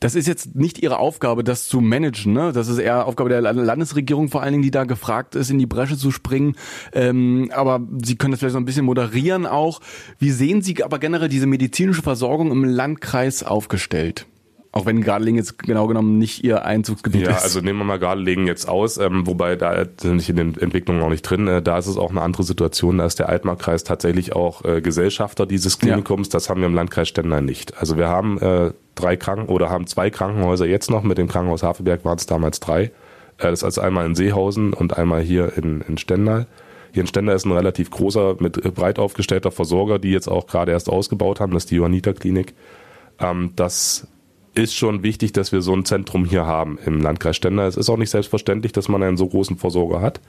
Das 0.00 0.14
ist 0.14 0.26
jetzt 0.26 0.56
nicht 0.56 0.82
ihre 0.82 0.98
Aufgabe, 0.98 1.44
das 1.44 1.68
zu 1.68 1.80
managen. 1.82 2.32
Ne? 2.32 2.52
Das 2.52 2.68
ist 2.68 2.78
eher 2.78 3.06
Aufgabe 3.06 3.28
der 3.28 3.42
Landesregierung 3.42 4.30
vor 4.30 4.42
allen 4.42 4.52
Dingen, 4.52 4.62
die 4.62 4.70
da 4.70 4.84
gefragt 4.84 5.34
ist, 5.34 5.50
in 5.50 5.58
die 5.58 5.66
Bresche 5.66 5.98
zu 5.98 6.10
springen. 6.10 6.56
Ähm, 6.94 7.50
aber 7.54 7.86
Sie 8.02 8.16
können 8.16 8.30
das 8.30 8.40
vielleicht 8.40 8.54
so 8.54 8.58
ein 8.58 8.64
bisschen 8.64 8.86
moderieren 8.86 9.44
auch. 9.44 9.80
Wie 10.18 10.30
sehen 10.30 10.62
Sie 10.62 10.82
aber 10.82 10.98
generell 10.98 11.28
diese 11.28 11.46
medizinische 11.46 12.00
Versorgung 12.00 12.50
im 12.50 12.64
Landkreis 12.64 13.42
aufgestellt? 13.42 14.26
Auch 14.72 14.86
wenn 14.86 15.00
Gardelegen 15.00 15.36
jetzt 15.36 15.58
genau 15.58 15.88
genommen 15.88 16.18
nicht 16.18 16.44
ihr 16.44 16.64
Einzugsgebiet 16.64 17.22
ja, 17.22 17.30
ist. 17.30 17.36
Ja, 17.38 17.42
also 17.42 17.60
nehmen 17.60 17.80
wir 17.80 17.84
mal 17.84 17.98
Gardelegen 17.98 18.46
jetzt 18.46 18.68
aus, 18.68 18.98
ähm, 18.98 19.26
wobei 19.26 19.56
da 19.56 19.84
sind 20.00 20.20
ich 20.20 20.30
in 20.30 20.36
den 20.36 20.56
Entwicklungen 20.56 21.00
noch 21.00 21.08
nicht 21.08 21.22
drin. 21.22 21.48
Äh, 21.48 21.60
da 21.60 21.76
ist 21.76 21.88
es 21.88 21.96
auch 21.96 22.10
eine 22.10 22.22
andere 22.22 22.44
Situation. 22.44 22.98
Da 22.98 23.06
ist 23.06 23.18
der 23.18 23.28
Altmarkkreis 23.28 23.82
tatsächlich 23.82 24.36
auch 24.36 24.64
äh, 24.64 24.80
Gesellschafter 24.80 25.44
dieses 25.44 25.80
Klinikums. 25.80 26.28
Ja. 26.28 26.32
Das 26.34 26.48
haben 26.48 26.60
wir 26.60 26.68
im 26.68 26.74
Landkreis 26.74 27.08
Stendal 27.08 27.42
nicht. 27.42 27.78
Also 27.78 27.96
wir 27.96 28.06
haben 28.06 28.38
äh, 28.38 28.72
drei 28.94 29.16
Kranken 29.16 29.48
oder 29.48 29.70
haben 29.70 29.88
zwei 29.88 30.08
Krankenhäuser 30.08 30.66
jetzt 30.66 30.88
noch. 30.88 31.02
Mit 31.02 31.18
dem 31.18 31.26
Krankenhaus 31.26 31.64
Havelberg 31.64 32.04
waren 32.04 32.18
es 32.18 32.26
damals 32.26 32.60
drei. 32.60 32.82
Äh, 32.82 32.90
das 33.38 33.54
ist 33.54 33.64
also 33.64 33.80
einmal 33.80 34.06
in 34.06 34.14
Seehausen 34.14 34.72
und 34.72 34.96
einmal 34.96 35.20
hier 35.20 35.56
in, 35.56 35.80
in 35.80 35.98
Stendal. 35.98 36.46
Hier 36.92 37.02
in 37.02 37.06
Stendal 37.08 37.34
ist 37.34 37.44
ein 37.44 37.52
relativ 37.52 37.90
großer, 37.90 38.36
mit 38.38 38.64
äh, 38.64 38.70
breit 38.70 39.00
aufgestellter 39.00 39.50
Versorger, 39.50 39.98
die 39.98 40.10
jetzt 40.10 40.28
auch 40.28 40.46
gerade 40.46 40.70
erst 40.70 40.88
ausgebaut 40.88 41.40
haben. 41.40 41.52
Das 41.52 41.64
ist 41.64 41.72
die 41.72 41.76
Johanniter 41.76 42.14
Klinik. 42.14 42.54
Ähm, 43.18 43.52
das 43.56 44.06
ist 44.54 44.74
schon 44.74 45.02
wichtig, 45.02 45.32
dass 45.32 45.52
wir 45.52 45.62
so 45.62 45.74
ein 45.74 45.84
Zentrum 45.84 46.24
hier 46.24 46.44
haben 46.44 46.78
im 46.84 47.00
Landkreis 47.00 47.36
Stendal. 47.36 47.68
Es 47.68 47.76
ist 47.76 47.88
auch 47.88 47.96
nicht 47.96 48.10
selbstverständlich, 48.10 48.72
dass 48.72 48.88
man 48.88 49.02
einen 49.02 49.16
so 49.16 49.28
großen 49.28 49.56
Versorger 49.56 50.00
hat. 50.00 50.20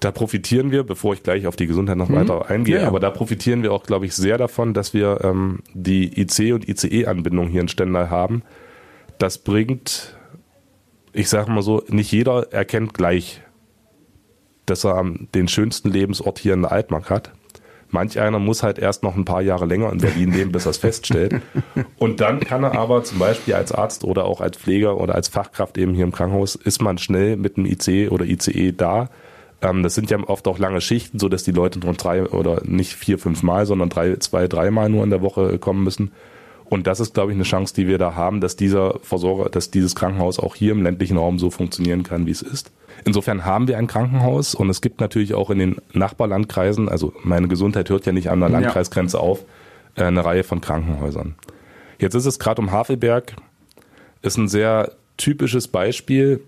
Da 0.00 0.10
profitieren 0.10 0.70
wir, 0.70 0.82
bevor 0.82 1.12
ich 1.12 1.22
gleich 1.22 1.46
auf 1.46 1.56
die 1.56 1.66
Gesundheit 1.66 1.98
noch 1.98 2.08
mhm. 2.08 2.14
weiter 2.14 2.50
eingehe, 2.50 2.80
ja. 2.80 2.88
aber 2.88 3.00
da 3.00 3.10
profitieren 3.10 3.62
wir 3.62 3.72
auch, 3.72 3.84
glaube 3.84 4.06
ich, 4.06 4.14
sehr 4.14 4.38
davon, 4.38 4.72
dass 4.72 4.94
wir 4.94 5.20
ähm, 5.22 5.60
die 5.74 6.20
IC- 6.20 6.54
und 6.54 6.68
ICE-Anbindung 6.68 7.48
hier 7.48 7.60
in 7.60 7.68
Stendal 7.68 8.08
haben. 8.08 8.42
Das 9.18 9.38
bringt, 9.38 10.16
ich 11.12 11.28
sage 11.28 11.50
mal 11.50 11.62
so, 11.62 11.82
nicht 11.88 12.10
jeder 12.12 12.50
erkennt 12.52 12.94
gleich, 12.94 13.42
dass 14.64 14.84
er 14.84 15.04
den 15.34 15.48
schönsten 15.48 15.90
Lebensort 15.90 16.38
hier 16.38 16.54
in 16.54 16.62
der 16.62 16.72
Altmark 16.72 17.10
hat 17.10 17.32
Manch 17.90 18.20
einer 18.20 18.38
muss 18.38 18.62
halt 18.62 18.78
erst 18.78 19.02
noch 19.02 19.16
ein 19.16 19.24
paar 19.24 19.42
Jahre 19.42 19.66
länger 19.66 19.92
in 19.92 19.98
Berlin 19.98 20.32
leben, 20.32 20.52
bis 20.52 20.66
er 20.66 20.70
es 20.70 20.78
feststellt. 20.78 21.40
Und 21.98 22.20
dann 22.20 22.40
kann 22.40 22.62
er 22.62 22.78
aber 22.78 23.02
zum 23.02 23.18
Beispiel 23.18 23.54
als 23.54 23.72
Arzt 23.72 24.04
oder 24.04 24.24
auch 24.24 24.40
als 24.40 24.56
Pfleger 24.56 24.98
oder 24.98 25.14
als 25.14 25.28
Fachkraft 25.28 25.76
eben 25.78 25.94
hier 25.94 26.04
im 26.04 26.12
Krankenhaus, 26.12 26.54
ist 26.54 26.80
man 26.80 26.98
schnell 26.98 27.36
mit 27.36 27.56
dem 27.56 27.66
IC 27.66 28.10
oder 28.12 28.24
ICE 28.24 28.72
da. 28.72 29.10
Ähm, 29.62 29.82
das 29.82 29.94
sind 29.94 30.10
ja 30.10 30.18
oft 30.26 30.46
auch 30.48 30.58
lange 30.58 30.80
Schichten, 30.80 31.18
so 31.18 31.28
dass 31.28 31.42
die 31.42 31.52
Leute 31.52 31.80
nur 31.80 31.94
drei 31.94 32.24
oder 32.24 32.62
nicht 32.64 32.94
vier, 32.94 33.18
fünf 33.18 33.42
Mal, 33.42 33.66
sondern 33.66 33.88
drei, 33.88 34.16
zwei, 34.16 34.46
dreimal 34.48 34.88
nur 34.88 35.04
in 35.04 35.10
der 35.10 35.22
Woche 35.22 35.58
kommen 35.58 35.84
müssen. 35.84 36.12
Und 36.64 36.86
das 36.86 37.00
ist, 37.00 37.14
glaube 37.14 37.32
ich, 37.32 37.36
eine 37.36 37.44
Chance, 37.44 37.74
die 37.74 37.88
wir 37.88 37.98
da 37.98 38.14
haben, 38.14 38.40
dass 38.40 38.54
dieser 38.54 39.00
Versorger, 39.02 39.50
dass 39.50 39.72
dieses 39.72 39.96
Krankenhaus 39.96 40.38
auch 40.38 40.54
hier 40.54 40.70
im 40.70 40.84
ländlichen 40.84 41.16
Raum 41.16 41.40
so 41.40 41.50
funktionieren 41.50 42.04
kann, 42.04 42.26
wie 42.26 42.30
es 42.30 42.42
ist. 42.42 42.70
Insofern 43.04 43.44
haben 43.44 43.68
wir 43.68 43.78
ein 43.78 43.86
Krankenhaus 43.86 44.54
und 44.54 44.68
es 44.68 44.80
gibt 44.80 45.00
natürlich 45.00 45.34
auch 45.34 45.50
in 45.50 45.58
den 45.58 45.76
Nachbarlandkreisen, 45.92 46.88
also 46.88 47.12
meine 47.22 47.48
Gesundheit 47.48 47.88
hört 47.90 48.06
ja 48.06 48.12
nicht 48.12 48.30
an 48.30 48.40
der 48.40 48.48
Landkreisgrenze 48.48 49.16
ja. 49.16 49.22
auf, 49.22 49.44
äh, 49.96 50.04
eine 50.04 50.24
Reihe 50.24 50.44
von 50.44 50.60
Krankenhäusern. 50.60 51.34
Jetzt 51.98 52.14
ist 52.14 52.26
es 52.26 52.38
gerade 52.38 52.60
um 52.60 52.72
Havelberg, 52.72 53.34
ist 54.22 54.36
ein 54.36 54.48
sehr 54.48 54.92
typisches 55.16 55.68
Beispiel, 55.68 56.40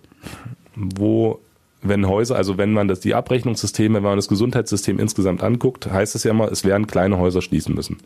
wo 0.75 1.41
wenn 1.83 2.07
Häuser, 2.07 2.37
also 2.37 2.59
wenn 2.59 2.73
man 2.73 2.87
das 2.89 3.01
die 3.01 3.15
Abrechnungssysteme, 3.15 3.97
wenn 3.97 4.03
man 4.03 4.17
das 4.17 4.29
Gesundheitssystem 4.29 4.99
insgesamt 4.99 5.43
anguckt, 5.43 5.91
heißt 5.91 6.15
es 6.15 6.23
ja 6.25 6.31
immer, 6.31 6.51
es 6.51 6.65
werden 6.65 6.87
kleine 6.87 7.19
Häuser 7.19 7.43
schließen 7.43 7.75
müssen. 7.75 7.99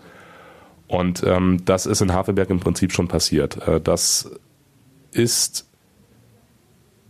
Und 0.89 1.23
ähm, 1.25 1.59
das 1.65 1.85
ist 1.85 2.01
in 2.01 2.13
Havelberg 2.13 2.49
im 2.51 2.61
Prinzip 2.61 2.93
schon 2.93 3.09
passiert. 3.09 3.67
Äh, 3.69 3.81
das 3.81 4.31
ist 5.13 5.67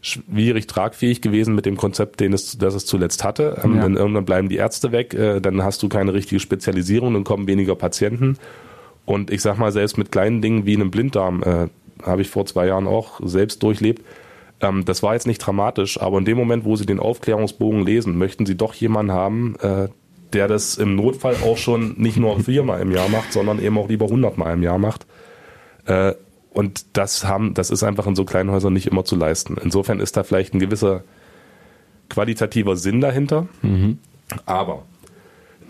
schwierig 0.06 0.66
tragfähig 0.66 1.20
gewesen 1.20 1.54
mit 1.54 1.66
dem 1.66 1.76
Konzept, 1.76 2.20
den 2.20 2.32
es, 2.32 2.58
das 2.58 2.74
es 2.74 2.86
zuletzt 2.86 3.24
hatte. 3.24 3.60
Ähm, 3.64 3.76
ja. 3.76 3.82
Denn 3.82 3.96
irgendwann 3.96 4.24
bleiben 4.24 4.48
die 4.48 4.56
Ärzte 4.56 4.92
weg, 4.92 5.14
äh, 5.14 5.40
dann 5.40 5.62
hast 5.62 5.82
du 5.82 5.88
keine 5.88 6.14
richtige 6.14 6.40
Spezialisierung, 6.40 7.14
dann 7.14 7.24
kommen 7.24 7.46
weniger 7.46 7.74
Patienten. 7.74 8.38
Und 9.04 9.30
ich 9.30 9.42
sag 9.42 9.58
mal, 9.58 9.72
selbst 9.72 9.98
mit 9.98 10.12
kleinen 10.12 10.42
Dingen 10.42 10.66
wie 10.66 10.74
einem 10.74 10.90
Blinddarm, 10.90 11.42
äh, 11.42 11.68
habe 12.02 12.22
ich 12.22 12.28
vor 12.28 12.46
zwei 12.46 12.66
Jahren 12.66 12.86
auch 12.86 13.20
selbst 13.24 13.62
durchlebt. 13.62 14.02
Ähm, 14.60 14.84
das 14.84 15.02
war 15.02 15.14
jetzt 15.14 15.26
nicht 15.26 15.38
dramatisch, 15.38 16.00
aber 16.00 16.18
in 16.18 16.24
dem 16.24 16.36
Moment, 16.36 16.64
wo 16.64 16.76
sie 16.76 16.86
den 16.86 17.00
Aufklärungsbogen 17.00 17.84
lesen, 17.84 18.16
möchten 18.16 18.46
sie 18.46 18.56
doch 18.56 18.74
jemanden 18.74 19.12
haben, 19.12 19.56
äh, 19.60 19.88
der 20.32 20.48
das 20.48 20.76
im 20.76 20.96
Notfall 20.96 21.36
auch 21.44 21.56
schon 21.56 21.94
nicht 21.98 22.16
nur 22.16 22.38
viermal 22.40 22.80
im 22.80 22.92
Jahr 22.92 23.08
macht, 23.08 23.32
sondern 23.32 23.60
eben 23.60 23.78
auch 23.78 23.88
lieber 23.88 24.06
hundertmal 24.06 24.54
im 24.54 24.62
Jahr 24.62 24.78
macht. 24.78 25.06
Äh, 25.86 26.14
und 26.56 26.96
das 26.96 27.26
haben, 27.26 27.52
das 27.52 27.68
ist 27.68 27.82
einfach 27.82 28.06
in 28.06 28.16
so 28.16 28.24
kleinen 28.24 28.50
Häusern 28.50 28.72
nicht 28.72 28.86
immer 28.86 29.04
zu 29.04 29.14
leisten. 29.14 29.58
Insofern 29.62 30.00
ist 30.00 30.16
da 30.16 30.22
vielleicht 30.22 30.54
ein 30.54 30.58
gewisser 30.58 31.04
qualitativer 32.08 32.76
Sinn 32.76 33.02
dahinter. 33.02 33.46
Mhm. 33.60 33.98
Aber 34.46 34.84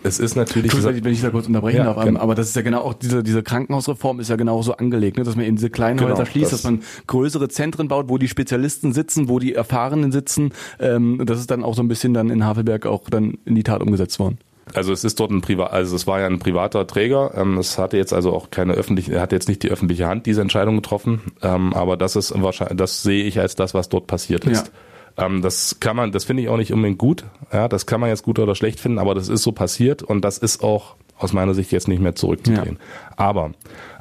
es 0.03 0.17
ist 0.17 0.37
natürlich. 0.37 0.71
Dieser, 0.71 0.95
wenn 1.03 1.11
ich 1.11 1.21
da 1.21 1.29
kurz 1.29 1.45
unterbrechen 1.45 1.79
ja, 1.79 1.93
darf, 1.93 2.05
genau. 2.05 2.21
aber 2.21 2.35
das 2.35 2.47
ist 2.47 2.55
ja 2.55 2.61
genau 2.61 2.79
auch 2.83 2.93
diese, 2.93 3.21
diese 3.21 3.43
Krankenhausreform 3.43 4.21
ist 4.21 4.29
ja 4.29 4.37
genau 4.37 4.61
so 4.61 4.77
angelegt, 4.77 5.17
ne, 5.17 5.25
dass 5.25 5.35
man 5.35 5.43
in 5.43 5.57
diese 5.57 5.69
kleinen 5.69 5.97
genau, 5.97 6.11
Häuser 6.11 6.25
schließt, 6.25 6.53
das 6.53 6.61
dass 6.61 6.71
man 6.71 6.81
größere 7.05 7.49
Zentren 7.49 7.89
baut, 7.89 8.07
wo 8.07 8.17
die 8.17 8.29
Spezialisten 8.29 8.93
sitzen, 8.93 9.27
wo 9.27 9.39
die 9.39 9.55
Erfahrenen 9.55 10.13
sitzen. 10.13 10.53
Ähm, 10.79 11.21
das 11.25 11.37
ist 11.39 11.51
dann 11.51 11.65
auch 11.65 11.75
so 11.75 11.81
ein 11.81 11.89
bisschen 11.89 12.13
dann 12.13 12.29
in 12.29 12.45
Havelberg 12.45 12.85
auch 12.85 13.09
dann 13.09 13.39
in 13.43 13.55
die 13.55 13.63
Tat 13.63 13.81
umgesetzt 13.81 14.19
worden. 14.19 14.37
Also 14.73 14.91
es 14.91 15.03
ist 15.03 15.19
dort 15.19 15.31
ein 15.31 15.41
Privat, 15.41 15.71
also 15.71 15.95
es 15.95 16.07
war 16.07 16.19
ja 16.19 16.27
ein 16.27 16.39
privater 16.39 16.85
Träger. 16.85 17.31
Ähm, 17.35 17.57
es 17.57 17.77
hatte 17.77 17.97
jetzt 17.97 18.13
also 18.13 18.33
auch 18.33 18.51
keine 18.51 18.73
öffentliche, 18.73 19.13
er 19.13 19.21
hat 19.21 19.31
jetzt 19.31 19.47
nicht 19.47 19.63
die 19.63 19.69
öffentliche 19.69 20.07
Hand 20.07 20.25
diese 20.25 20.41
Entscheidung 20.41 20.75
getroffen. 20.75 21.21
Ähm, 21.41 21.73
aber 21.73 21.97
das 21.97 22.15
ist 22.15 22.33
wahrscheinlich, 22.41 22.77
das 22.77 23.03
sehe 23.03 23.23
ich 23.23 23.39
als 23.39 23.55
das, 23.55 23.73
was 23.73 23.89
dort 23.89 24.07
passiert 24.07 24.45
ist. 24.45 24.71
Ja. 25.17 25.25
Ähm, 25.25 25.41
das 25.41 25.79
kann 25.79 25.95
man, 25.95 26.11
das 26.11 26.25
finde 26.25 26.43
ich 26.43 26.49
auch 26.49 26.57
nicht 26.57 26.73
unbedingt 26.73 26.99
gut. 26.99 27.25
Ja, 27.51 27.67
das 27.67 27.85
kann 27.85 27.99
man 27.99 28.09
jetzt 28.09 28.23
gut 28.23 28.39
oder 28.39 28.55
schlecht 28.55 28.79
finden, 28.79 28.99
aber 28.99 29.15
das 29.15 29.29
ist 29.29 29.43
so 29.43 29.51
passiert 29.51 30.03
und 30.03 30.23
das 30.23 30.37
ist 30.37 30.63
auch 30.63 30.95
aus 31.17 31.33
meiner 31.33 31.53
Sicht 31.53 31.71
jetzt 31.71 31.87
nicht 31.87 32.01
mehr 32.01 32.15
zurückzudrehen. 32.15 32.77
Ja. 32.79 33.13
Aber 33.17 33.51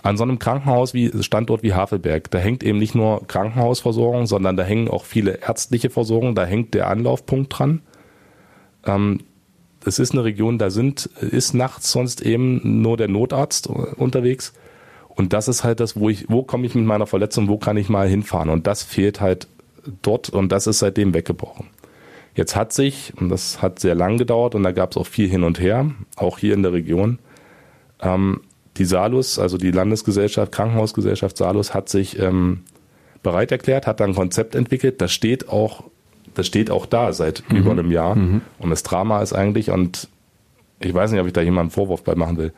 an 0.03 0.17
so 0.17 0.25
einem 0.25 0.39
Krankenhaus 0.39 0.93
wie 0.93 1.11
Standort 1.23 1.63
wie 1.63 1.73
Havelberg, 1.73 2.31
da 2.31 2.39
hängt 2.39 2.63
eben 2.63 2.79
nicht 2.79 2.95
nur 2.95 3.27
Krankenhausversorgung, 3.27 4.27
sondern 4.27 4.57
da 4.57 4.63
hängen 4.63 4.89
auch 4.89 5.05
viele 5.05 5.39
ärztliche 5.41 5.89
Versorgung, 5.89 6.35
da 6.35 6.45
hängt 6.45 6.75
der 6.75 6.89
Anlaufpunkt 6.89 7.59
dran. 7.59 7.81
Ähm, 8.85 9.21
es 9.87 9.99
ist 9.99 10.12
eine 10.12 10.25
Region, 10.25 10.59
da 10.59 10.71
sind, 10.71 11.07
ist 11.21 11.55
nachts 11.55 11.93
sonst 11.93 12.21
eben 12.23 12.83
nur 12.83 12.97
der 12.97 13.09
Notarzt 13.09 13.69
unterwegs. 13.69 14.52
Und 15.09 15.33
das 15.33 15.49
ist 15.49 15.64
halt 15.64 15.81
das, 15.81 15.99
wo 15.99 16.11
ich, 16.11 16.28
wo 16.28 16.43
komme 16.43 16.66
ich 16.66 16.75
mit 16.75 16.85
meiner 16.85 17.07
Verletzung, 17.07 17.49
wo 17.49 17.57
kann 17.57 17.76
ich 17.76 17.88
mal 17.88 18.09
hinfahren? 18.09 18.50
Und 18.50 18.66
das 18.66 18.83
fehlt 18.83 19.21
halt 19.21 19.49
dort 20.02 20.28
und 20.28 20.52
das 20.52 20.66
ist 20.66 20.81
seitdem 20.81 21.14
weggebrochen. 21.14 21.69
Jetzt 22.35 22.55
hat 22.55 22.73
sich, 22.73 23.14
und 23.16 23.31
das 23.31 23.62
hat 23.62 23.78
sehr 23.78 23.95
lang 23.95 24.19
gedauert 24.19 24.55
und 24.55 24.62
da 24.62 24.73
gab 24.73 24.90
es 24.90 24.97
auch 24.99 25.07
viel 25.07 25.28
hin 25.28 25.43
und 25.43 25.59
her, 25.59 25.90
auch 26.16 26.38
hier 26.38 26.52
in 26.52 26.62
der 26.62 26.73
Region, 26.73 27.19
ähm, 28.02 28.43
die 28.76 28.85
Salus, 28.85 29.38
also 29.38 29.57
die 29.57 29.71
Landesgesellschaft, 29.71 30.52
Krankenhausgesellschaft 30.52 31.38
Salus, 31.38 31.73
hat 31.73 31.88
sich 31.88 32.19
ähm, 32.19 32.64
bereit 33.23 33.52
erklärt, 33.52 33.87
hat 33.87 34.00
dann 34.00 34.11
ein 34.11 34.16
Konzept 34.16 34.55
entwickelt, 34.55 35.00
das 35.00 35.12
steht 35.12 35.49
auch 35.49 35.85
das 36.37 36.47
steht 36.47 36.71
auch 36.71 36.87
da 36.87 37.12
seit 37.12 37.43
mhm. 37.49 37.57
über 37.57 37.71
einem 37.73 37.90
Jahr. 37.90 38.14
Mhm. 38.14 38.43
Und 38.59 38.71
das 38.71 38.83
Drama 38.83 39.23
ist 39.23 39.33
eigentlich, 39.33 39.71
und 39.71 40.09
ich 40.78 40.95
weiß 40.95 41.11
nicht, 41.11 41.21
ob 41.21 41.26
ich 41.26 41.33
da 41.33 41.40
jemanden 41.40 41.71
Vorwurf 41.71 42.05
bei 42.05 42.14
machen 42.14 42.37
will, 42.37 42.52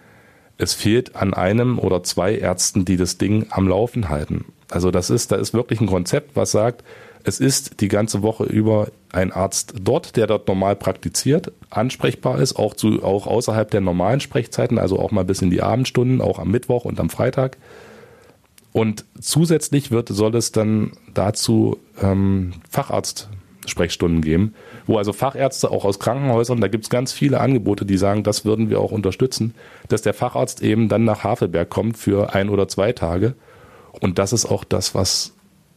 es 0.58 0.74
fehlt 0.74 1.14
an 1.14 1.32
einem 1.32 1.78
oder 1.78 2.02
zwei 2.02 2.34
Ärzten, 2.34 2.84
die 2.84 2.96
das 2.96 3.16
Ding 3.16 3.46
am 3.50 3.68
Laufen 3.68 4.08
halten. 4.08 4.46
Also 4.70 4.90
das 4.90 5.08
ist, 5.08 5.30
da 5.30 5.36
ist 5.36 5.54
wirklich 5.54 5.80
ein 5.80 5.86
Konzept, 5.86 6.34
was 6.34 6.50
sagt, 6.50 6.84
es 7.22 7.40
ist 7.40 7.80
die 7.80 7.88
ganze 7.88 8.22
Woche 8.22 8.44
über 8.44 8.88
ein 9.12 9.32
Arzt 9.32 9.74
dort, 9.80 10.16
der 10.16 10.26
dort 10.26 10.48
normal 10.48 10.76
praktiziert, 10.76 11.52
ansprechbar 11.70 12.40
ist, 12.40 12.56
auch 12.56 12.74
zu, 12.74 13.02
auch 13.02 13.26
außerhalb 13.26 13.70
der 13.70 13.80
normalen 13.80 14.20
Sprechzeiten, 14.20 14.78
also 14.78 14.98
auch 14.98 15.12
mal 15.12 15.24
bis 15.24 15.40
in 15.40 15.50
die 15.50 15.62
Abendstunden, 15.62 16.20
auch 16.20 16.38
am 16.38 16.50
Mittwoch 16.50 16.84
und 16.84 16.98
am 16.98 17.10
Freitag. 17.10 17.56
Und 18.72 19.04
zusätzlich 19.20 19.90
wird, 19.90 20.08
soll 20.08 20.34
es 20.34 20.52
dann 20.52 20.92
dazu 21.14 21.78
ähm, 22.00 22.54
Facharzt 22.68 23.28
Sprechstunden 23.68 24.22
geben, 24.22 24.54
wo 24.86 24.98
also 24.98 25.12
Fachärzte 25.12 25.70
auch 25.70 25.84
aus 25.84 25.98
Krankenhäusern, 25.98 26.60
da 26.60 26.68
gibt 26.68 26.84
es 26.84 26.90
ganz 26.90 27.12
viele 27.12 27.40
Angebote, 27.40 27.84
die 27.84 27.96
sagen, 27.96 28.22
das 28.22 28.44
würden 28.44 28.70
wir 28.70 28.80
auch 28.80 28.92
unterstützen, 28.92 29.54
dass 29.88 30.02
der 30.02 30.14
Facharzt 30.14 30.62
eben 30.62 30.88
dann 30.88 31.04
nach 31.04 31.24
Havelberg 31.24 31.68
kommt 31.68 31.96
für 31.96 32.34
ein 32.34 32.48
oder 32.48 32.68
zwei 32.68 32.92
Tage. 32.92 33.34
Und 34.00 34.18
das 34.18 34.32
ist 34.32 34.46
auch 34.46 34.64
das, 34.64 34.94
was, 34.94 35.34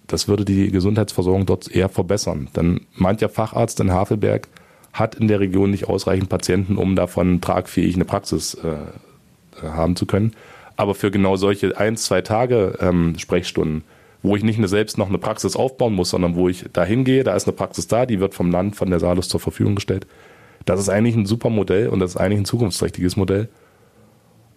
das 0.08 0.28
würde 0.28 0.46
die 0.46 0.72
Gesundheitsversorgung 0.72 1.46
dort 1.46 1.70
eher 1.70 1.90
verbessern. 1.90 2.50
Denn 2.56 2.82
mancher 2.94 3.30
Facharzt 3.30 3.80
in 3.80 3.92
Havelberg 3.92 4.48
hat 4.94 5.16
in 5.16 5.28
der 5.28 5.40
Region 5.40 5.72
nicht 5.72 5.88
ausreichend 5.88 6.30
Patienten, 6.30 6.78
um 6.78 6.96
davon 6.96 7.42
tragfähig 7.42 7.96
eine 7.96 8.06
Praxis 8.06 8.56
äh, 8.56 9.62
haben 9.62 9.96
zu 9.96 10.06
können. 10.06 10.34
Aber 10.76 10.96
für 10.96 11.12
genau 11.12 11.36
solche 11.36 11.78
ein, 11.78 11.98
zwei 11.98 12.22
Tage 12.22 12.78
ähm, 12.82 13.18
Sprechstunden 13.18 13.84
wo 14.24 14.36
ich 14.36 14.44
nicht 14.44 14.58
eine, 14.58 14.68
selbst 14.68 14.98
noch 14.98 15.10
eine 15.10 15.18
Praxis 15.18 15.56
aufbauen 15.56 15.94
muss, 15.94 16.12
sondern 16.12 16.36
wo 16.36 16.48
ich 16.48 16.66
da 16.74 16.84
hingehe, 16.84 17.24
da 17.24 17.36
ist 17.36 17.48
eine 17.48 17.56
Praxis 17.56 17.88
da, 17.88 18.06
die 18.06 18.20
wird 18.20 18.34
vom 18.34 18.52
Land, 18.52 18.76
von 18.76 18.90
der 18.90 19.00
Salus 19.00 19.30
zur 19.30 19.40
Verfügung 19.40 19.76
gestellt. 19.76 20.06
Das 20.66 20.80
ist 20.80 20.90
eigentlich 20.90 21.16
ein 21.16 21.26
super 21.26 21.50
Modell 21.50 21.90
und 21.90 22.00
das 22.00 22.12
ist 22.12 22.18
eigentlich 22.18 22.40
ein 22.40 22.46
zukunftsträchtiges 22.46 23.16
Modell. 23.16 23.50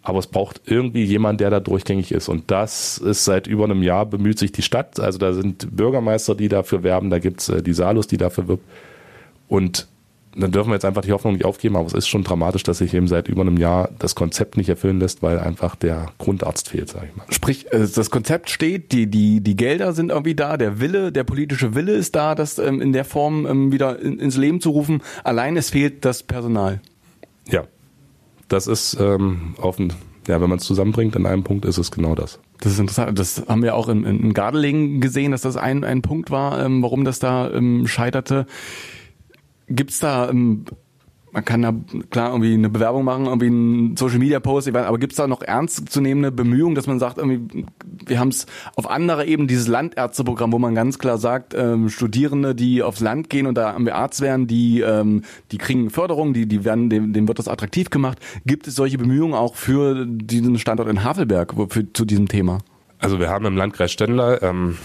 Aber 0.02 0.18
es 0.18 0.26
braucht 0.26 0.60
irgendwie 0.66 1.04
jemand, 1.04 1.40
der 1.40 1.48
da 1.48 1.60
durchgängig 1.60 2.12
ist. 2.12 2.28
Und 2.28 2.50
das 2.50 2.98
ist 2.98 3.24
seit 3.24 3.46
über 3.46 3.64
einem 3.64 3.82
Jahr 3.82 4.04
bemüht 4.04 4.38
sich 4.38 4.52
die 4.52 4.60
Stadt. 4.60 5.00
Also 5.00 5.18
da 5.18 5.32
sind 5.32 5.74
Bürgermeister, 5.74 6.34
die 6.34 6.48
dafür 6.48 6.82
werben, 6.82 7.08
da 7.08 7.18
gibt's 7.18 7.48
äh, 7.48 7.62
die 7.62 7.72
Salus, 7.72 8.06
die 8.06 8.18
dafür 8.18 8.46
wirbt. 8.46 8.64
Und 9.48 9.88
dann 10.36 10.50
dürfen 10.50 10.70
wir 10.70 10.74
jetzt 10.74 10.84
einfach 10.84 11.02
die 11.02 11.12
Hoffnung 11.12 11.34
nicht 11.34 11.44
aufgeben, 11.44 11.76
aber 11.76 11.86
es 11.86 11.92
ist 11.92 12.08
schon 12.08 12.24
dramatisch, 12.24 12.62
dass 12.62 12.78
sich 12.78 12.92
eben 12.94 13.08
seit 13.08 13.28
über 13.28 13.42
einem 13.42 13.56
Jahr 13.56 13.90
das 13.98 14.14
Konzept 14.14 14.56
nicht 14.56 14.68
erfüllen 14.68 14.98
lässt, 15.00 15.22
weil 15.22 15.38
einfach 15.38 15.76
der 15.76 16.06
Grundarzt 16.18 16.68
fehlt, 16.68 16.88
sage 16.88 17.08
ich 17.10 17.16
mal. 17.16 17.26
Sprich, 17.30 17.72
äh, 17.72 17.86
das 17.94 18.10
Konzept 18.10 18.50
steht, 18.50 18.92
die, 18.92 19.06
die, 19.06 19.40
die 19.40 19.56
Gelder 19.56 19.92
sind 19.92 20.10
irgendwie 20.10 20.34
da, 20.34 20.56
der 20.56 20.80
Wille, 20.80 21.12
der 21.12 21.24
politische 21.24 21.74
Wille 21.74 21.92
ist 21.92 22.16
da, 22.16 22.34
das 22.34 22.58
ähm, 22.58 22.80
in 22.80 22.92
der 22.92 23.04
Form 23.04 23.46
ähm, 23.46 23.72
wieder 23.72 23.98
ins 24.00 24.36
Leben 24.36 24.60
zu 24.60 24.70
rufen. 24.70 25.02
Allein 25.22 25.56
es 25.56 25.70
fehlt 25.70 26.04
das 26.04 26.22
Personal. 26.22 26.80
Ja, 27.48 27.64
das 28.48 28.66
ist 28.66 28.96
ähm, 29.00 29.54
auf 29.60 29.78
ein, 29.78 29.92
ja, 30.26 30.40
wenn 30.40 30.48
man 30.48 30.58
es 30.58 30.64
zusammenbringt, 30.64 31.14
in 31.16 31.26
einem 31.26 31.44
Punkt 31.44 31.64
ist 31.64 31.78
es 31.78 31.90
genau 31.90 32.14
das. 32.14 32.40
Das 32.60 32.72
ist 32.72 32.78
interessant. 32.78 33.18
Das 33.18 33.44
haben 33.46 33.62
wir 33.62 33.74
auch 33.74 33.88
in, 33.88 34.04
in 34.04 34.32
Gardelegen 34.32 35.00
gesehen, 35.00 35.32
dass 35.32 35.42
das 35.42 35.56
ein, 35.56 35.84
ein 35.84 36.02
Punkt 36.02 36.30
war, 36.30 36.64
ähm, 36.64 36.82
warum 36.82 37.04
das 37.04 37.18
da 37.18 37.50
ähm, 37.50 37.86
scheiterte. 37.86 38.46
Gibt's 39.68 40.00
da, 40.00 40.28
ähm, 40.28 40.64
man 41.34 41.44
kann 41.44 41.62
da 41.62 41.74
klar 42.10 42.30
irgendwie 42.30 42.54
eine 42.54 42.70
Bewerbung 42.70 43.04
machen, 43.04 43.26
irgendwie 43.26 43.46
einen 43.48 43.96
Social 43.96 44.18
Media 44.18 44.38
Post, 44.38 44.68
aber 44.68 44.98
gibt's 44.98 45.16
da 45.16 45.26
noch 45.26 45.42
ernstzunehmende 45.42 46.30
Bemühungen, 46.30 46.76
dass 46.76 46.86
man 46.86 47.00
sagt, 47.00 47.18
irgendwie, 47.18 47.66
wir 48.06 48.20
haben 48.20 48.28
es 48.28 48.46
auf 48.76 48.88
anderer 48.88 49.24
Ebene, 49.24 49.48
dieses 49.48 49.66
Landärzteprogramm, 49.66 50.52
wo 50.52 50.60
man 50.60 50.76
ganz 50.76 51.00
klar 51.00 51.18
sagt, 51.18 51.52
ähm, 51.54 51.88
Studierende, 51.88 52.54
die 52.54 52.84
aufs 52.84 53.00
Land 53.00 53.30
gehen 53.30 53.46
und 53.46 53.56
da 53.56 53.72
haben 53.72 53.84
wir 53.84 53.96
Arzt 53.96 54.20
werden, 54.20 54.46
die, 54.46 54.80
ähm, 54.80 55.22
die 55.50 55.58
kriegen 55.58 55.90
Förderung, 55.90 56.34
die, 56.34 56.46
die 56.46 56.64
werden, 56.64 56.88
dem, 56.88 57.12
dem 57.12 57.26
wird 57.26 57.40
das 57.40 57.48
attraktiv 57.48 57.90
gemacht. 57.90 58.18
Gibt 58.46 58.68
es 58.68 58.76
solche 58.76 58.98
Bemühungen 58.98 59.34
auch 59.34 59.56
für 59.56 60.06
diesen 60.06 60.58
Standort 60.58 60.88
in 60.88 61.02
Havelberg, 61.02 61.54
für, 61.68 61.92
zu 61.92 62.04
diesem 62.04 62.28
Thema? 62.28 62.58
Also 63.00 63.18
wir 63.18 63.28
haben 63.28 63.44
im 63.44 63.56
Landkreis 63.56 63.90
Stendal 63.90 64.38
ähm, 64.40 64.76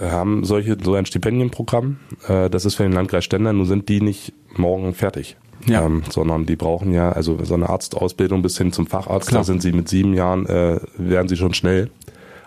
haben 0.00 0.44
solche 0.44 0.76
so 0.82 0.94
ein 0.94 1.06
Stipendienprogramm. 1.06 1.98
Äh, 2.28 2.50
das 2.50 2.64
ist 2.64 2.74
für 2.74 2.82
den 2.82 2.92
Landkreis 2.92 3.24
Stendal. 3.24 3.54
Nun 3.54 3.66
sind 3.66 3.88
die 3.88 4.00
nicht 4.00 4.32
morgen 4.56 4.94
fertig. 4.94 5.36
Ja. 5.66 5.84
Ähm, 5.84 6.02
sondern 6.10 6.46
die 6.46 6.56
brauchen 6.56 6.92
ja, 6.92 7.10
also 7.10 7.42
so 7.42 7.54
eine 7.54 7.68
Arztausbildung 7.68 8.42
bis 8.42 8.58
hin 8.58 8.72
zum 8.72 8.86
Facharzt, 8.86 9.28
Klar. 9.28 9.40
da 9.40 9.44
sind 9.44 9.62
sie 9.62 9.72
mit 9.72 9.88
sieben 9.88 10.14
Jahren, 10.14 10.46
äh, 10.46 10.78
werden 10.96 11.28
sie 11.28 11.36
schon 11.36 11.54
schnell. 11.54 11.90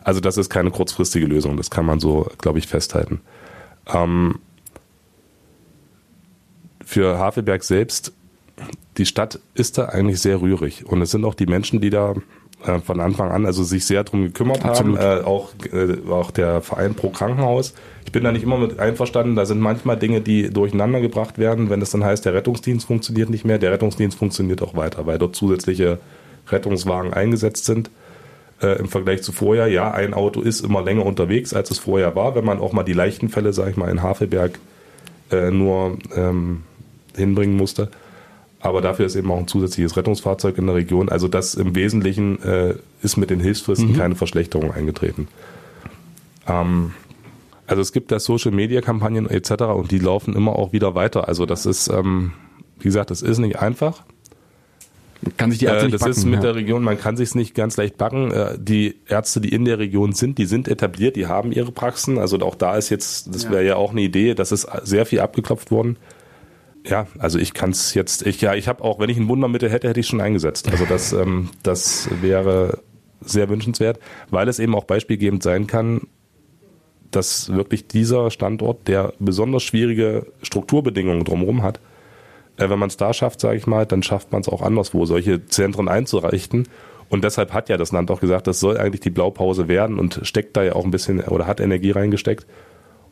Also 0.04 0.22
das 0.22 0.38
ist 0.38 0.50
keine 0.50 0.72
kurzfristige 0.72 1.26
Lösung, 1.26 1.58
das 1.58 1.70
kann 1.70 1.86
man 1.86 2.00
so, 2.00 2.28
glaube 2.38 2.60
ich, 2.60 2.68
festhalten. 2.68 3.20
Ähm, 3.88 4.40
für 6.86 7.18
Havelberg 7.18 7.64
selbst, 7.64 8.14
die 8.98 9.06
Stadt 9.06 9.40
ist 9.54 9.78
da 9.78 9.86
eigentlich 9.86 10.20
sehr 10.22 10.42
rührig. 10.42 10.86
Und 10.86 11.02
es 11.02 11.12
sind 11.12 11.26
auch 11.26 11.36
die 11.36 11.46
Menschen, 11.46 11.82
die 11.82 11.90
da 11.90 12.16
äh, 12.66 12.80
von 12.80 13.00
Anfang 13.00 13.32
an 13.32 13.46
also 13.46 13.64
sich 13.64 13.86
sehr 13.86 14.04
drum 14.04 14.24
gekümmert 14.24 14.66
Absolut. 14.66 15.00
haben. 15.00 15.22
Äh, 15.22 15.24
auch, 15.24 15.52
äh, 15.72 16.12
auch 16.12 16.32
der 16.32 16.62
Verein 16.62 16.94
pro 16.94 17.10
Krankenhaus. 17.10 17.74
Ich 18.06 18.12
bin 18.12 18.24
da 18.24 18.32
nicht 18.32 18.44
immer 18.44 18.58
mit 18.58 18.80
einverstanden. 18.80 19.36
Da 19.36 19.46
sind 19.46 19.60
manchmal 19.60 19.98
Dinge, 19.98 20.22
die 20.22 20.50
durcheinander 20.50 21.00
gebracht 21.00 21.38
werden, 21.38 21.70
wenn 21.70 21.82
es 21.82 21.92
dann 21.92 22.04
heißt, 22.04 22.26
der 22.26 22.34
Rettungsdienst 22.34 22.88
funktioniert 22.88 23.30
nicht 23.30 23.46
mehr. 23.46 23.60
Der 23.60 23.72
Rettungsdienst 23.72 24.18
funktioniert 24.18 24.62
auch 24.62 24.76
weiter, 24.76 25.06
weil 25.06 25.18
dort 25.18 25.36
zusätzliche 25.36 26.00
Rettungswagen 26.50 27.14
eingesetzt 27.14 27.66
sind. 27.66 27.90
Äh, 28.62 28.80
Im 28.80 28.90
Vergleich 28.90 29.24
zu 29.24 29.32
vorher, 29.32 29.68
ja, 29.68 29.92
ein 29.92 30.14
Auto 30.14 30.42
ist 30.42 30.62
immer 30.62 30.82
länger 30.82 31.06
unterwegs, 31.06 31.54
als 31.54 31.72
es 31.72 31.80
vorher 31.80 32.16
war, 32.16 32.36
wenn 32.36 32.44
man 32.44 32.60
auch 32.60 32.74
mal 32.74 32.84
die 32.84 32.94
leichten 32.94 33.30
Fälle, 33.30 33.54
sag 33.54 33.70
ich 33.70 33.78
mal, 33.78 33.90
in 33.90 34.02
Havelberg 34.02 34.60
äh, 35.32 35.50
nur 35.50 35.98
ähm, 36.14 36.64
hinbringen 37.16 37.56
musste. 37.56 37.90
Aber 38.62 38.82
dafür 38.82 39.06
ist 39.06 39.16
eben 39.16 39.32
auch 39.32 39.38
ein 39.38 39.48
zusätzliches 39.48 39.96
Rettungsfahrzeug 39.96 40.58
in 40.58 40.66
der 40.68 40.76
Region. 40.76 41.10
Also 41.10 41.28
das 41.28 41.54
im 41.54 41.76
Wesentlichen 41.76 42.42
äh, 42.44 42.76
ist 43.02 43.16
mit 43.16 43.30
den 43.30 43.40
Hilfsfristen 43.40 43.94
mhm. 43.94 43.98
keine 43.98 44.16
Verschlechterung 44.16 44.74
eingetreten. 44.74 45.30
Ähm, 46.46 46.94
also 47.68 47.82
es 47.82 47.94
gibt 47.94 48.12
da 48.12 48.20
Social 48.20 48.52
Media 48.52 48.82
Kampagnen 48.82 49.30
etc. 49.30 49.64
und 49.64 49.92
die 49.92 50.00
laufen 50.00 50.36
immer 50.36 50.58
auch 50.58 50.74
wieder 50.74 50.94
weiter. 50.94 51.28
Also 51.28 51.46
das 51.46 51.66
ist, 51.66 51.88
ähm, 51.88 52.34
wie 52.80 52.86
gesagt, 52.86 53.12
das 53.12 53.22
ist 53.22 53.38
nicht 53.38 53.60
einfach. 53.60 54.04
Kann 55.38 55.52
sich 55.52 55.60
die 55.60 55.66
Ärzte 55.66 55.88
äh, 55.88 55.92
Das 55.92 56.02
backen, 56.02 56.12
ist 56.12 56.26
mit 56.26 56.36
ja. 56.36 56.42
der 56.42 56.56
Region, 56.56 56.84
man 56.84 57.00
kann 57.00 57.16
sich 57.16 57.36
nicht 57.36 57.56
ganz 57.56 57.78
leicht 57.78 57.98
backen. 57.98 58.32
Äh, 58.32 58.58
die 58.60 58.96
Ärzte, 59.08 59.40
die 59.40 59.50
in 59.50 59.64
der 59.64 59.80
Region 59.80 60.12
sind, 60.12 60.38
die 60.38 60.46
sind 60.46 60.68
etabliert, 60.68 61.16
die 61.16 61.28
haben 61.28 61.54
ihre 61.54 61.72
Praxen. 61.72 62.18
Also 62.18 62.40
auch 62.40 62.56
da 62.56 62.76
ist 62.76 62.90
jetzt, 62.90 63.34
das 63.34 63.50
wäre 63.50 63.64
ja 63.64 63.76
auch 63.78 63.92
eine 63.92 64.02
Idee, 64.02 64.34
das 64.34 64.52
ist 64.52 64.68
sehr 64.84 65.06
viel 65.06 65.22
abgeklopft 65.22 65.72
worden 65.72 65.96
ja, 66.90 67.08
also 67.20 67.40
ich 67.40 67.54
kann 67.54 67.72
es 67.72 67.94
jetzt, 67.94 68.26
ich 68.26 68.42
ja, 68.42 68.56
ich 68.56 68.68
habe 68.68 68.84
auch, 68.84 69.00
wenn 69.00 69.10
ich 69.10 69.18
ein 69.18 69.28
Wundermittel 69.28 69.70
hätte, 69.70 69.88
hätte 69.88 70.00
ich 70.00 70.08
schon 70.08 70.22
eingesetzt. 70.22 70.70
Also 70.72 70.86
das, 70.86 71.14
ähm, 71.14 71.50
das 71.64 72.10
wäre 72.22 72.80
sehr 73.22 73.50
wünschenswert, 73.50 74.00
weil 74.30 74.48
es 74.48 74.60
eben 74.60 74.76
auch 74.76 74.86
beispielgebend 74.86 75.44
sein 75.44 75.68
kann, 75.68 76.02
dass 77.12 77.52
wirklich 77.52 77.88
dieser 77.88 78.32
Standort, 78.32 78.88
der 78.88 79.14
besonders 79.20 79.64
schwierige 79.64 80.28
Strukturbedingungen 80.42 81.24
drumherum 81.26 81.64
hat, 81.64 81.80
äh, 82.58 82.70
wenn 82.70 82.80
man 82.80 82.90
es 82.90 82.98
da 82.98 83.14
schafft, 83.14 83.40
sage 83.40 83.58
ich 83.58 83.68
mal, 83.68 83.86
dann 83.86 84.04
schafft 84.04 84.32
man 84.32 84.42
es 84.42 84.50
auch 84.50 84.62
anderswo, 84.62 85.06
solche 85.06 85.46
Zentren 85.46 85.88
einzureichen. 85.88 86.68
Und 87.10 87.24
deshalb 87.24 87.54
hat 87.54 87.70
ja 87.70 87.78
das 87.78 87.92
Land 87.92 88.12
auch 88.12 88.20
gesagt, 88.20 88.46
das 88.46 88.60
soll 88.60 88.78
eigentlich 88.78 89.02
die 89.02 89.10
Blaupause 89.10 89.68
werden 89.68 89.98
und 89.98 90.20
steckt 90.24 90.56
da 90.56 90.64
ja 90.64 90.74
auch 90.74 90.86
ein 90.86 90.92
bisschen 90.92 91.22
oder 91.22 91.48
hat 91.48 91.60
Energie 91.60 91.92
reingesteckt. 91.92 92.46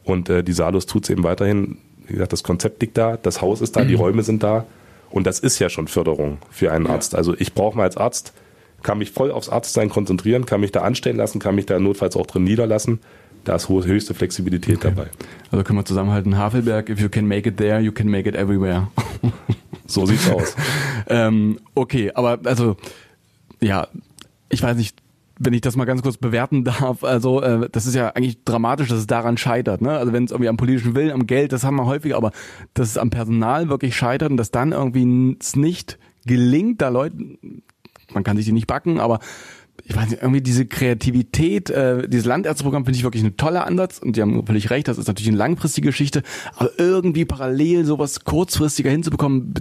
Und 0.03 0.29
äh, 0.29 0.43
die 0.43 0.53
Salus 0.53 0.86
tut 0.86 1.03
es 1.03 1.10
eben 1.10 1.24
weiterhin 1.24 1.79
wie 2.07 2.13
gesagt, 2.13 2.33
das 2.33 2.43
Konzept 2.43 2.81
liegt 2.81 2.97
da, 2.97 3.17
das 3.17 3.41
Haus 3.41 3.61
ist 3.61 3.75
da, 3.75 3.83
mhm. 3.83 3.87
die 3.87 3.93
Räume 3.95 4.23
sind 4.23 4.43
da. 4.43 4.65
Und 5.09 5.25
das 5.25 5.39
ist 5.39 5.59
ja 5.59 5.69
schon 5.69 5.87
Förderung 5.87 6.37
für 6.49 6.71
einen 6.71 6.85
ja. 6.85 6.91
Arzt. 6.91 7.15
Also 7.15 7.35
ich 7.37 7.53
brauche 7.53 7.77
mal 7.77 7.83
als 7.83 7.97
Arzt, 7.97 8.33
kann 8.83 8.97
mich 8.97 9.11
voll 9.11 9.31
aufs 9.31 9.49
Arztsein 9.49 9.89
konzentrieren, 9.89 10.45
kann 10.45 10.61
mich 10.61 10.71
da 10.71 10.81
anstellen 10.81 11.17
lassen, 11.17 11.39
kann 11.39 11.55
mich 11.55 11.65
da 11.65 11.79
notfalls 11.79 12.15
auch 12.15 12.25
drin 12.25 12.43
niederlassen. 12.43 12.99
Da 13.43 13.55
ist 13.55 13.69
hohe, 13.69 13.85
höchste 13.85 14.13
Flexibilität 14.13 14.77
okay. 14.77 14.93
dabei. 14.93 15.09
Also 15.51 15.63
können 15.63 15.79
wir 15.79 15.85
zusammenhalten, 15.85 16.37
Havelberg, 16.37 16.89
if 16.89 16.99
you 16.99 17.07
can 17.07 17.25
make 17.27 17.47
it 17.47 17.57
there, 17.57 17.79
you 17.79 17.93
can 17.93 18.09
make 18.09 18.27
it 18.27 18.35
everywhere. 18.35 18.87
so 19.87 20.05
sieht's 20.05 20.29
aus. 20.29 20.55
ähm, 21.07 21.59
okay, 21.73 22.11
aber 22.13 22.39
also, 22.43 22.75
ja, 23.61 23.87
ich 24.49 24.61
weiß 24.61 24.75
nicht, 24.75 25.01
wenn 25.39 25.53
ich 25.53 25.62
das 25.62 25.75
mal 25.75 25.86
ganz 25.86 26.01
kurz 26.01 26.17
bewerten 26.17 26.63
darf, 26.63 27.03
also 27.03 27.41
äh, 27.41 27.70
das 27.72 27.86
ist 27.86 27.96
ja 27.96 28.10
eigentlich 28.10 28.44
dramatisch, 28.44 28.89
dass 28.89 29.00
es 29.00 29.08
daran 29.08 29.38
scheitert. 29.38 29.82
Ne? 29.82 29.91
Also 29.91 30.13
wenn 30.13 30.25
es 30.25 30.32
irgendwie 30.32 30.50
am 30.50 30.58
politischen 30.58 30.96
Willen, 30.96 31.12
am 31.12 31.27
Geld, 31.27 31.51
das 31.51 31.63
haben 31.63 31.75
wir 31.75 31.86
häufiger, 31.86 32.17
aber 32.17 32.32
dass 32.74 32.89
es 32.89 32.98
am 32.98 33.10
Personal 33.10 33.70
wirklich 33.70 33.96
scheitert 33.96 34.32
und 34.32 34.38
dass 34.38 34.51
dann 34.51 34.72
irgendwie 34.72 35.38
es 35.39 35.56
nicht 35.56 36.00
gelingt, 36.25 36.82
da 36.82 36.89
Leute, 36.89 37.15
man 38.13 38.24
kann 38.24 38.38
sich 38.38 38.46
die 38.46 38.51
nicht 38.51 38.67
backen, 38.67 39.00
aber 39.00 39.20
ich 39.84 39.96
weiß 39.96 40.10
nicht, 40.10 40.22
irgendwie 40.22 40.41
diese 40.41 40.65
Kreativität, 40.65 41.70
äh, 41.70 42.08
dieses 42.10 42.26
Landärzteprogramm 42.26 42.86
finde 42.86 42.97
ich 42.97 43.04
wirklich 43.04 43.23
ein 43.23 43.38
toller 43.38 43.65
Ansatz 43.65 44.00
und 44.00 44.15
die 44.15 44.21
haben 44.21 44.45
völlig 44.45 44.69
recht, 44.69 44.88
das 44.88 44.97
ist 44.97 45.08
natürlich 45.08 45.30
eine 45.30 45.38
langfristige 45.38 45.88
Geschichte, 45.88 46.23
aber 46.56 46.71
irgendwie 46.78 47.26
parallel 47.26 47.86
sowas 47.86 48.23
kurzfristiger 48.26 48.91
hinzubekommen, 48.91 49.54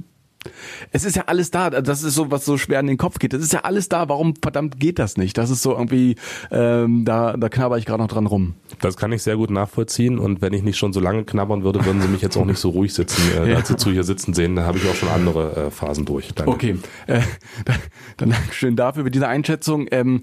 es 0.92 1.04
ist 1.04 1.16
ja 1.16 1.24
alles 1.26 1.50
da. 1.50 1.70
Das 1.70 2.02
ist 2.02 2.14
so, 2.14 2.30
was 2.30 2.44
so 2.44 2.58
schwer 2.58 2.80
in 2.80 2.86
den 2.86 2.96
Kopf 2.96 3.18
geht. 3.18 3.32
Das 3.32 3.42
ist 3.42 3.52
ja 3.52 3.60
alles 3.60 3.88
da. 3.88 4.08
Warum 4.08 4.34
verdammt 4.40 4.80
geht 4.80 4.98
das 4.98 5.16
nicht? 5.16 5.36
Das 5.38 5.50
ist 5.50 5.62
so 5.62 5.72
irgendwie, 5.72 6.16
ähm, 6.50 7.04
da, 7.04 7.36
da 7.36 7.48
knabber 7.48 7.78
ich 7.78 7.86
gerade 7.86 8.02
noch 8.02 8.08
dran 8.08 8.26
rum. 8.26 8.54
Das 8.80 8.96
kann 8.96 9.12
ich 9.12 9.22
sehr 9.22 9.36
gut 9.36 9.50
nachvollziehen. 9.50 10.18
Und 10.18 10.42
wenn 10.42 10.52
ich 10.52 10.62
nicht 10.62 10.76
schon 10.76 10.92
so 10.92 11.00
lange 11.00 11.24
knabbern 11.24 11.64
würde, 11.64 11.84
würden 11.84 12.00
Sie 12.00 12.08
mich 12.08 12.22
jetzt 12.22 12.36
auch 12.36 12.44
nicht 12.44 12.58
so 12.58 12.70
ruhig 12.70 12.94
sitzen, 12.94 13.22
äh, 13.36 13.50
ja. 13.50 13.56
als 13.56 13.68
Sie 13.68 13.76
zu 13.76 13.90
hier 13.90 14.04
sitzen 14.04 14.34
sehen. 14.34 14.56
Da 14.56 14.64
habe 14.64 14.78
ich 14.78 14.88
auch 14.88 14.94
schon 14.94 15.08
andere 15.08 15.66
äh, 15.66 15.70
Phasen 15.70 16.04
durch. 16.04 16.32
Danke. 16.34 16.50
Okay, 16.50 16.76
äh, 17.06 17.20
dann 18.16 18.34
schön 18.50 18.76
dafür 18.76 19.04
für 19.04 19.10
diese 19.10 19.28
Einschätzung. 19.28 19.86
Ähm, 19.90 20.22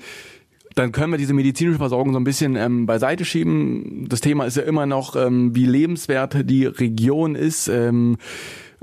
dann 0.76 0.92
können 0.92 1.12
wir 1.12 1.18
diese 1.18 1.34
medizinische 1.34 1.78
Versorgung 1.78 2.14
so 2.14 2.20
ein 2.20 2.24
bisschen 2.24 2.56
ähm, 2.56 2.86
beiseite 2.86 3.26
schieben. 3.26 4.08
Das 4.10 4.22
Thema 4.22 4.46
ist 4.46 4.58
ja 4.58 4.64
immer 4.64 4.86
noch, 4.86 5.16
ähm, 5.16 5.56
wie 5.56 5.66
lebenswert 5.66 6.50
die 6.50 6.66
Region 6.66 7.36
ist. 7.36 7.68
Ähm, 7.68 8.18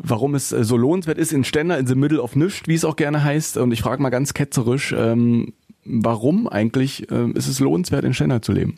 warum 0.03 0.35
es 0.35 0.53
äh, 0.53 0.65
so 0.65 0.77
lohnenswert 0.77 1.19
ist 1.19 1.33
in 1.33 1.45
Ständer 1.45 1.79
in 1.79 1.87
the 1.87 1.95
middle 1.95 2.21
of 2.21 2.37
nischt, 2.37 2.69
wie 2.69 2.75
es 2.75 2.85
auch 2.85 2.97
gerne 2.97 3.23
heißt. 3.23 3.57
Und 3.57 3.73
ich 3.73 3.83
frage 3.83 4.03
mal 4.03 4.11
ganz 4.11 4.35
ketzerisch, 4.35 4.95
ähm, 4.97 5.53
warum 5.85 6.49
eigentlich 6.49 7.11
ähm, 7.11 7.35
ist 7.35 7.49
es 7.49 7.61
lohnenswert, 7.61 8.05
in 8.05 8.15
Stendal 8.15 8.41
zu 8.41 8.53
leben? 8.53 8.77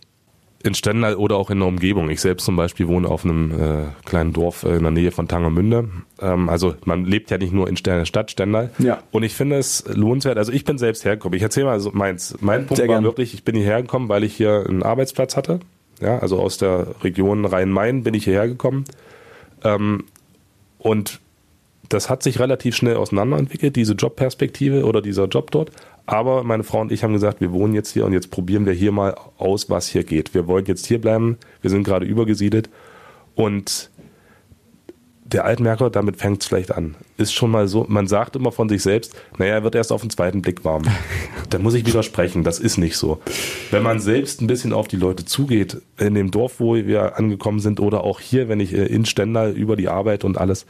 In 0.64 0.74
Stendal 0.74 1.16
oder 1.16 1.36
auch 1.36 1.50
in 1.50 1.58
der 1.58 1.66
Umgebung. 1.66 2.08
Ich 2.08 2.20
selbst 2.20 2.44
zum 2.44 2.54
Beispiel 2.54 2.86
wohne 2.86 3.08
auf 3.08 3.24
einem 3.24 3.50
äh, 3.50 3.84
kleinen 4.04 4.32
Dorf 4.32 4.62
äh, 4.62 4.76
in 4.76 4.82
der 4.82 4.92
Nähe 4.92 5.10
von 5.10 5.26
Tangermünde. 5.26 5.88
Ähm, 6.20 6.48
also 6.48 6.74
man 6.84 7.04
lebt 7.04 7.32
ja 7.32 7.38
nicht 7.38 7.52
nur 7.52 7.68
in 7.68 7.74
der 7.74 8.04
Stadt 8.04 8.30
Stendal. 8.30 8.70
Ja. 8.78 9.02
Und 9.10 9.24
ich 9.24 9.34
finde 9.34 9.56
es 9.56 9.84
lohnenswert. 9.92 10.38
Also 10.38 10.52
ich 10.52 10.64
bin 10.64 10.78
selbst 10.78 11.04
hergekommen. 11.04 11.36
Ich 11.36 11.42
erzähle 11.42 11.66
mal 11.66 11.80
so 11.80 11.90
meins. 11.92 12.36
Mein 12.40 12.66
Punkt 12.66 12.76
Sehr 12.76 12.86
war 12.86 12.96
gern. 12.96 13.04
wirklich, 13.04 13.34
ich 13.34 13.42
bin 13.42 13.56
hierher 13.56 13.82
gekommen, 13.82 14.08
weil 14.08 14.22
ich 14.22 14.36
hier 14.36 14.64
einen 14.68 14.84
Arbeitsplatz 14.84 15.36
hatte. 15.36 15.58
Ja, 16.00 16.20
also 16.20 16.40
aus 16.40 16.58
der 16.58 16.94
Region 17.02 17.44
Rhein-Main 17.44 18.04
bin 18.04 18.14
ich 18.14 18.24
hierher 18.24 18.46
gekommen. 18.46 18.84
Ähm, 19.64 20.04
und 20.82 21.20
das 21.88 22.10
hat 22.10 22.22
sich 22.22 22.40
relativ 22.40 22.74
schnell 22.74 22.96
auseinanderentwickelt, 22.96 23.76
diese 23.76 23.92
Jobperspektive 23.92 24.84
oder 24.84 25.00
dieser 25.00 25.26
Job 25.26 25.50
dort. 25.50 25.70
Aber 26.06 26.42
meine 26.42 26.64
Frau 26.64 26.80
und 26.80 26.90
ich 26.90 27.04
haben 27.04 27.12
gesagt, 27.12 27.40
wir 27.40 27.52
wohnen 27.52 27.74
jetzt 27.74 27.92
hier 27.92 28.04
und 28.04 28.12
jetzt 28.12 28.30
probieren 28.30 28.66
wir 28.66 28.72
hier 28.72 28.90
mal 28.90 29.14
aus, 29.38 29.70
was 29.70 29.86
hier 29.86 30.02
geht. 30.02 30.34
Wir 30.34 30.48
wollen 30.48 30.66
jetzt 30.66 30.86
hier 30.86 31.00
bleiben. 31.00 31.38
Wir 31.60 31.70
sind 31.70 31.84
gerade 31.84 32.04
übergesiedelt. 32.04 32.68
Und 33.34 33.90
der 35.32 35.44
Altmerker, 35.44 35.90
damit 35.90 36.16
fängt 36.16 36.42
es 36.42 36.48
vielleicht 36.48 36.72
an. 36.72 36.94
Ist 37.16 37.32
schon 37.32 37.50
mal 37.50 37.68
so, 37.68 37.86
man 37.88 38.06
sagt 38.06 38.36
immer 38.36 38.52
von 38.52 38.68
sich 38.68 38.82
selbst, 38.82 39.14
naja, 39.38 39.54
er 39.54 39.64
wird 39.64 39.74
erst 39.74 39.92
auf 39.92 40.02
den 40.02 40.10
zweiten 40.10 40.42
Blick 40.42 40.64
warm. 40.64 40.84
da 41.50 41.58
muss 41.58 41.74
ich 41.74 41.86
widersprechen, 41.86 42.44
das 42.44 42.58
ist 42.58 42.78
nicht 42.78 42.96
so. 42.96 43.20
Wenn 43.70 43.82
man 43.82 44.00
selbst 44.00 44.40
ein 44.40 44.46
bisschen 44.46 44.72
auf 44.72 44.88
die 44.88 44.96
Leute 44.96 45.24
zugeht, 45.24 45.80
in 45.98 46.14
dem 46.14 46.30
Dorf, 46.30 46.60
wo 46.60 46.74
wir 46.74 47.16
angekommen 47.16 47.60
sind, 47.60 47.80
oder 47.80 48.04
auch 48.04 48.20
hier, 48.20 48.48
wenn 48.48 48.60
ich 48.60 48.74
äh, 48.74 48.86
in 48.86 49.04
Stendal 49.04 49.52
über 49.52 49.76
die 49.76 49.88
Arbeit 49.88 50.24
und 50.24 50.38
alles, 50.38 50.66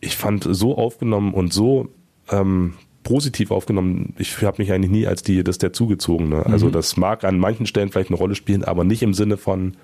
ich 0.00 0.16
fand 0.16 0.46
so 0.48 0.76
aufgenommen 0.76 1.32
und 1.32 1.52
so 1.52 1.88
ähm, 2.30 2.74
positiv 3.02 3.50
aufgenommen. 3.50 4.14
Ich 4.18 4.42
habe 4.42 4.60
mich 4.62 4.72
eigentlich 4.72 4.90
nie 4.90 5.06
als 5.06 5.22
die, 5.22 5.44
das 5.44 5.58
der 5.58 5.72
Zugezogene. 5.72 6.46
Also 6.46 6.66
mhm. 6.66 6.72
das 6.72 6.96
mag 6.96 7.24
an 7.24 7.38
manchen 7.38 7.66
Stellen 7.66 7.90
vielleicht 7.90 8.10
eine 8.10 8.18
Rolle 8.18 8.34
spielen, 8.34 8.64
aber 8.64 8.84
nicht 8.84 9.02
im 9.02 9.14
Sinne 9.14 9.36
von, 9.36 9.76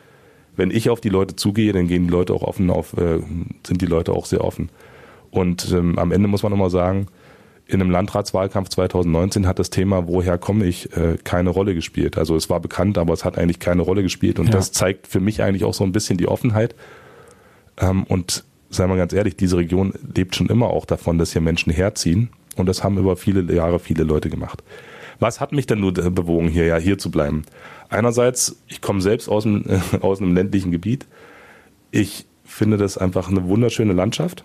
wenn 0.57 0.71
ich 0.71 0.91
auf 0.91 1.01
die 1.01 1.09
Leute 1.09 1.37
zugehe, 1.37 1.73
dann 1.73 1.87
gehen 1.87 2.05
die 2.05 2.11
Leute 2.11 2.35
auch 2.35 2.43
offen 2.43 2.71
auf, 2.71 2.97
äh, 2.97 3.21
sind 3.67 3.81
die 3.81 3.87
Leute 3.87 4.13
auch 4.13 4.27
sehr 4.27 4.45
offen. 4.45 4.71
Und 5.31 5.71
ähm, 5.73 5.99
am 5.99 6.13
Ende 6.13 6.29
muss 6.29 6.43
man 6.43 6.51
nochmal 6.51 6.71
sagen, 6.71 7.07
in 7.67 7.81
einem 7.81 7.91
Landratswahlkampf 7.91 8.69
2019 8.71 9.47
hat 9.47 9.59
das 9.59 9.71
Thema, 9.71 10.09
woher 10.09 10.39
komme 10.39 10.67
ich, 10.67 10.95
äh, 10.97 11.17
keine 11.23 11.51
Rolle 11.51 11.75
gespielt. 11.75 12.19
Also 12.19 12.35
es 12.35 12.51
war 12.51 12.59
bekannt, 12.59 12.99
aber 12.99 13.13
es 13.13 13.25
hat 13.25 13.39
eigentlich 13.39 13.61
keine 13.61 13.83
Rolle 13.83 14.03
gespielt. 14.03 14.39
Und 14.39 14.47
ja. 14.47 14.53
das 14.53 14.73
zeigt 14.73 15.07
für 15.07 15.21
mich 15.21 15.43
eigentlich 15.43 15.65
auch 15.65 15.75
so 15.75 15.85
ein 15.85 15.93
bisschen 15.93 16.19
die 16.19 16.27
Offenheit. 16.27 16.75
Ähm, 17.79 18.05
und 18.05 18.45
seien 18.71 18.91
wir 18.91 18.97
ganz 18.97 19.13
ehrlich, 19.13 19.37
diese 19.37 19.57
Region 19.57 19.93
lebt 20.15 20.35
schon 20.35 20.49
immer 20.49 20.69
auch 20.69 20.85
davon, 20.85 21.19
dass 21.19 21.33
hier 21.33 21.43
Menschen 21.43 21.73
herziehen. 21.73 22.31
Und 22.57 22.67
das 22.67 22.83
haben 22.83 22.99
über 22.99 23.17
viele 23.17 23.43
Jahre 23.55 23.79
viele 23.79 24.03
Leute 24.03 24.31
gemacht. 24.31 24.63
Was 25.21 25.41
hat 25.41 25.53
mich 25.53 25.67
denn 25.67 25.81
nur 25.81 25.93
bewogen, 25.93 26.49
hier 26.49 26.65
ja 26.65 26.77
hier 26.77 26.99
zu 26.99 27.11
bleiben? 27.11 27.45
Einerseits, 27.90 28.57
ich 28.68 28.81
komme 28.81 29.00
selbst 29.00 29.29
aus, 29.29 29.42
dem, 29.42 29.64
äh, 29.68 29.81
aus 30.00 30.20
einem 30.20 30.35
ländlichen 30.35 30.70
Gebiet. 30.70 31.07
Ich 31.90 32.26
finde 32.44 32.76
das 32.76 32.96
einfach 32.96 33.29
eine 33.29 33.46
wunderschöne 33.48 33.92
Landschaft. 33.92 34.44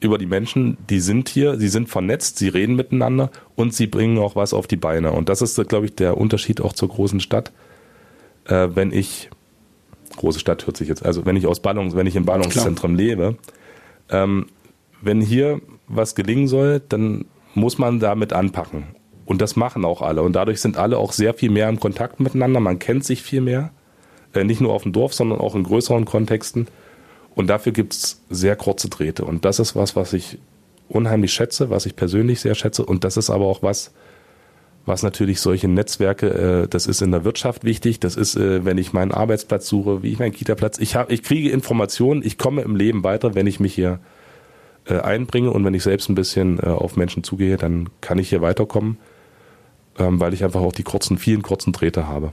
Über 0.00 0.18
die 0.18 0.26
Menschen, 0.26 0.76
die 0.90 0.98
sind 0.98 1.28
hier, 1.28 1.56
sie 1.56 1.68
sind 1.68 1.88
vernetzt, 1.88 2.38
sie 2.38 2.48
reden 2.48 2.74
miteinander 2.74 3.30
und 3.54 3.72
sie 3.74 3.86
bringen 3.86 4.18
auch 4.18 4.34
was 4.34 4.52
auf 4.52 4.66
die 4.66 4.76
Beine. 4.76 5.12
Und 5.12 5.28
das 5.28 5.40
ist, 5.40 5.56
glaube 5.68 5.86
ich, 5.86 5.94
der 5.94 6.16
Unterschied 6.16 6.60
auch 6.60 6.72
zur 6.72 6.88
großen 6.88 7.20
Stadt. 7.20 7.52
Äh, 8.46 8.70
wenn 8.74 8.92
ich 8.92 9.30
große 10.16 10.40
Stadt 10.40 10.66
hört 10.66 10.76
sich 10.76 10.88
jetzt, 10.88 11.06
also 11.06 11.26
wenn 11.26 11.36
ich 11.36 11.46
aus 11.46 11.60
Ballungs, 11.60 11.94
wenn 11.94 12.08
ich 12.08 12.16
im 12.16 12.24
Ballungszentrum 12.24 12.96
Klar. 12.96 13.06
lebe, 13.06 13.36
ähm, 14.10 14.46
wenn 15.00 15.20
hier 15.20 15.60
was 15.86 16.14
gelingen 16.16 16.48
soll, 16.48 16.80
dann 16.88 17.26
muss 17.54 17.78
man 17.78 18.00
damit 18.00 18.32
anpacken. 18.32 18.97
Und 19.28 19.42
das 19.42 19.56
machen 19.56 19.84
auch 19.84 20.00
alle. 20.00 20.22
Und 20.22 20.32
dadurch 20.32 20.58
sind 20.62 20.78
alle 20.78 20.96
auch 20.96 21.12
sehr 21.12 21.34
viel 21.34 21.50
mehr 21.50 21.68
im 21.68 21.78
Kontakt 21.78 22.18
miteinander. 22.18 22.60
Man 22.60 22.78
kennt 22.78 23.04
sich 23.04 23.22
viel 23.22 23.42
mehr. 23.42 23.72
Äh, 24.32 24.44
nicht 24.44 24.62
nur 24.62 24.72
auf 24.72 24.84
dem 24.84 24.92
Dorf, 24.92 25.12
sondern 25.12 25.38
auch 25.38 25.54
in 25.54 25.64
größeren 25.64 26.06
Kontexten. 26.06 26.66
Und 27.34 27.48
dafür 27.48 27.72
gibt 27.72 27.92
es 27.92 28.22
sehr 28.30 28.56
kurze 28.56 28.88
Drähte. 28.88 29.26
Und 29.26 29.44
das 29.44 29.58
ist 29.58 29.76
was, 29.76 29.96
was 29.96 30.14
ich 30.14 30.38
unheimlich 30.88 31.30
schätze, 31.34 31.68
was 31.68 31.84
ich 31.84 31.94
persönlich 31.94 32.40
sehr 32.40 32.54
schätze. 32.54 32.86
Und 32.86 33.04
das 33.04 33.18
ist 33.18 33.28
aber 33.28 33.44
auch 33.44 33.62
was, 33.62 33.92
was 34.86 35.02
natürlich 35.02 35.42
solche 35.42 35.68
Netzwerke, 35.68 36.62
äh, 36.62 36.66
das 36.66 36.86
ist 36.86 37.02
in 37.02 37.10
der 37.10 37.24
Wirtschaft 37.24 37.64
wichtig, 37.64 38.00
das 38.00 38.16
ist, 38.16 38.34
äh, 38.34 38.64
wenn 38.64 38.78
ich 38.78 38.94
meinen 38.94 39.12
Arbeitsplatz 39.12 39.68
suche, 39.68 40.02
wie 40.02 40.12
ich 40.12 40.18
meinen 40.18 40.32
Kita-Platz, 40.32 40.78
ich, 40.78 40.96
ich 41.08 41.22
kriege 41.22 41.50
Informationen, 41.50 42.22
ich 42.24 42.38
komme 42.38 42.62
im 42.62 42.76
Leben 42.76 43.04
weiter, 43.04 43.34
wenn 43.34 43.46
ich 43.46 43.60
mich 43.60 43.74
hier 43.74 44.00
äh, 44.86 45.00
einbringe 45.00 45.50
und 45.50 45.66
wenn 45.66 45.74
ich 45.74 45.82
selbst 45.82 46.08
ein 46.08 46.14
bisschen 46.14 46.58
äh, 46.60 46.68
auf 46.68 46.96
Menschen 46.96 47.22
zugehe, 47.22 47.58
dann 47.58 47.90
kann 48.00 48.18
ich 48.18 48.30
hier 48.30 48.40
weiterkommen, 48.40 48.96
ähm, 49.98 50.20
weil 50.20 50.34
ich 50.34 50.44
einfach 50.44 50.60
auch 50.60 50.72
die 50.72 50.82
kurzen, 50.82 51.18
vielen 51.18 51.42
kurzen 51.42 51.72
Drähte 51.72 52.08
habe. 52.08 52.32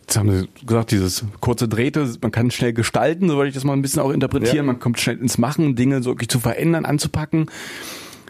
Jetzt 0.00 0.16
haben 0.16 0.30
Sie 0.30 0.48
gesagt, 0.66 0.90
dieses 0.90 1.24
kurze 1.40 1.68
Drähte, 1.68 2.10
man 2.20 2.32
kann 2.32 2.50
schnell 2.50 2.72
gestalten, 2.72 3.28
so 3.28 3.36
würde 3.36 3.48
ich 3.48 3.54
das 3.54 3.64
mal 3.64 3.72
ein 3.72 3.82
bisschen 3.82 4.02
auch 4.02 4.10
interpretieren. 4.10 4.56
Ja. 4.56 4.62
Man 4.64 4.80
kommt 4.80 5.00
schnell 5.00 5.18
ins 5.18 5.38
Machen, 5.38 5.76
Dinge 5.76 6.02
so 6.02 6.10
wirklich 6.10 6.28
zu 6.28 6.40
verändern, 6.40 6.84
anzupacken. 6.84 7.46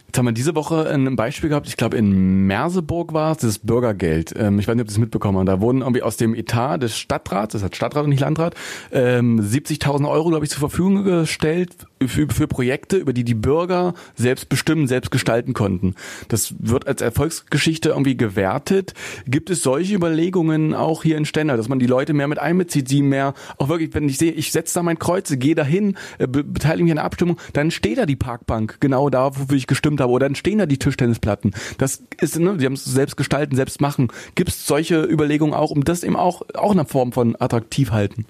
Jetzt 0.07 0.19
haben 0.19 0.27
wir 0.27 0.33
diese 0.33 0.55
Woche 0.55 0.91
ein 0.91 1.17
Beispiel 1.17 1.49
gehabt, 1.49 1.67
ich 1.69 1.79
glaube 1.79 1.97
in 1.97 2.47
Merseburg 2.47 3.15
war 3.15 3.33
es, 3.33 3.39
das 3.39 3.59
Bürgergeld. 3.59 4.35
Ähm, 4.37 4.59
ich 4.59 4.69
weiß 4.69 4.75
nicht, 4.75 4.83
ob 4.83 4.91
Sie 4.91 4.97
es 4.97 4.99
mitbekommen 4.99 5.39
haben. 5.39 5.47
Da 5.47 5.63
wurden 5.63 5.81
irgendwie 5.81 6.03
aus 6.03 6.19
dem 6.19 6.35
Etat 6.35 6.79
des 6.79 6.99
Stadtrats, 6.99 7.55
das 7.55 7.63
hat 7.63 7.75
Stadtrat 7.75 8.05
und 8.05 8.11
nicht 8.11 8.21
Landrat, 8.21 8.55
ähm, 8.93 9.41
70.000 9.41 10.07
Euro, 10.07 10.29
glaube 10.29 10.45
ich, 10.45 10.51
zur 10.51 10.61
Verfügung 10.61 11.03
gestellt 11.03 11.87
für, 12.09 12.29
für 12.29 12.47
Projekte, 12.47 12.97
über 12.97 13.13
die 13.13 13.25
die 13.25 13.35
Bürger 13.35 13.95
selbst 14.15 14.49
bestimmen, 14.49 14.87
selbst 14.87 15.11
gestalten 15.11 15.53
konnten. 15.53 15.95
Das 16.29 16.55
wird 16.59 16.87
als 16.87 17.03
Erfolgsgeschichte 17.03 17.91
irgendwie 17.91 18.17
gewertet. 18.17 18.95
Gibt 19.27 19.51
es 19.51 19.63
solche 19.63 19.95
Überlegungen 19.95 20.75
auch 20.75 21.03
hier 21.03 21.17
in 21.17 21.25
Stendal, 21.25 21.57
dass 21.57 21.69
man 21.69 21.79
die 21.79 21.87
Leute 21.87 22.13
mehr 22.13 22.29
mit 22.29 22.39
einbezieht, 22.39 22.89
sie 22.89 23.03
mehr, 23.03 23.35
auch 23.59 23.69
wirklich, 23.69 23.95
wenn 23.95 24.09
ich 24.09 24.19
sehe, 24.19 24.33
ich 24.33 24.53
setze 24.53 24.75
da 24.75 24.83
mein 24.83 24.99
Kreuz, 24.99 25.33
gehe 25.39 25.55
dahin, 25.55 25.97
äh, 26.19 26.27
be 26.27 26.45
beteilige 26.45 26.85
mich 26.85 26.93
an 26.93 26.97
der 26.97 27.05
Abstimmung, 27.05 27.39
dann 27.53 27.71
steht 27.71 27.99
da 27.99 28.07
die 28.07 28.17
Parkbank, 28.17 28.79
genau 28.81 29.11
da, 29.11 29.37
wofür 29.37 29.57
ich 29.57 29.67
gestimmt 29.67 30.01
habe, 30.01 30.13
oder 30.13 30.27
dann 30.27 30.35
stehen 30.35 30.59
da 30.59 30.67
die 30.67 30.79
Tischtennisplatten. 30.79 31.53
Das 31.79 32.03
ist, 32.21 32.39
ne, 32.39 32.57
sie 32.59 32.67
haben 32.67 32.75
es 32.75 32.85
selbst 32.85 33.17
gestalten, 33.17 33.57
selbst 33.57 33.81
machen. 33.81 34.09
Gibt 34.35 34.51
es 34.51 34.67
solche 34.67 35.03
Überlegungen 35.03 35.55
auch, 35.55 35.71
um 35.71 35.85
das 35.85 36.05
eben 36.05 36.17
auch, 36.17 36.43
auch 36.55 36.73
eine 36.73 36.85
Form 36.85 37.13
von 37.13 37.37
attraktiv 37.39 37.91
halten? 37.91 38.27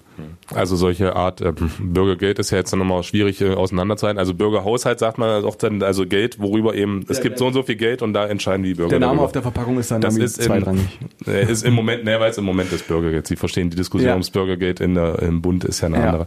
Also 0.53 0.75
solche 0.75 1.15
Art 1.15 1.41
äh, 1.41 1.53
Bürgergeld 1.79 2.39
ist 2.39 2.51
ja 2.51 2.57
jetzt 2.57 2.75
nochmal 2.75 3.03
schwierig 3.03 3.41
äh, 3.41 3.53
auseinanderzuhalten. 3.53 4.19
Also 4.19 4.33
Bürgerhaushalt 4.33 4.99
sagt 4.99 5.17
man 5.17 5.43
auch 5.43 5.55
dann, 5.55 5.81
also 5.81 6.05
Geld, 6.05 6.39
worüber 6.39 6.75
eben, 6.75 7.05
es 7.09 7.21
gibt 7.21 7.37
so 7.37 7.47
und 7.47 7.53
so 7.53 7.63
viel 7.63 7.75
Geld 7.75 8.01
und 8.01 8.13
da 8.13 8.27
entscheiden 8.27 8.63
die 8.63 8.73
Bürger. 8.73 8.89
Der 8.89 8.99
Name 8.99 9.11
darüber. 9.11 9.25
auf 9.25 9.31
der 9.31 9.41
Verpackung 9.41 9.79
ist 9.79 9.91
dann 9.91 10.01
das 10.01 10.17
ist 10.17 10.41
zweitrangig. 10.41 10.99
Äh, 11.27 11.51
ist 11.51 11.65
im 11.65 11.73
Moment, 11.73 12.03
ne, 12.03 12.19
weil 12.19 12.31
es 12.31 12.37
im 12.37 12.45
Moment 12.45 12.71
das 12.71 12.83
Bürgergeld. 12.83 13.27
Sie 13.27 13.35
verstehen 13.35 13.69
die 13.69 13.77
Diskussion 13.77 14.07
ja. 14.07 14.13
ums 14.13 14.29
Bürgergeld 14.29 14.79
in 14.79 14.95
der, 14.95 15.19
im 15.21 15.41
Bund 15.41 15.63
ist 15.63 15.81
ja 15.81 15.87
eine 15.87 15.97
ja. 15.97 16.05
andere. 16.05 16.25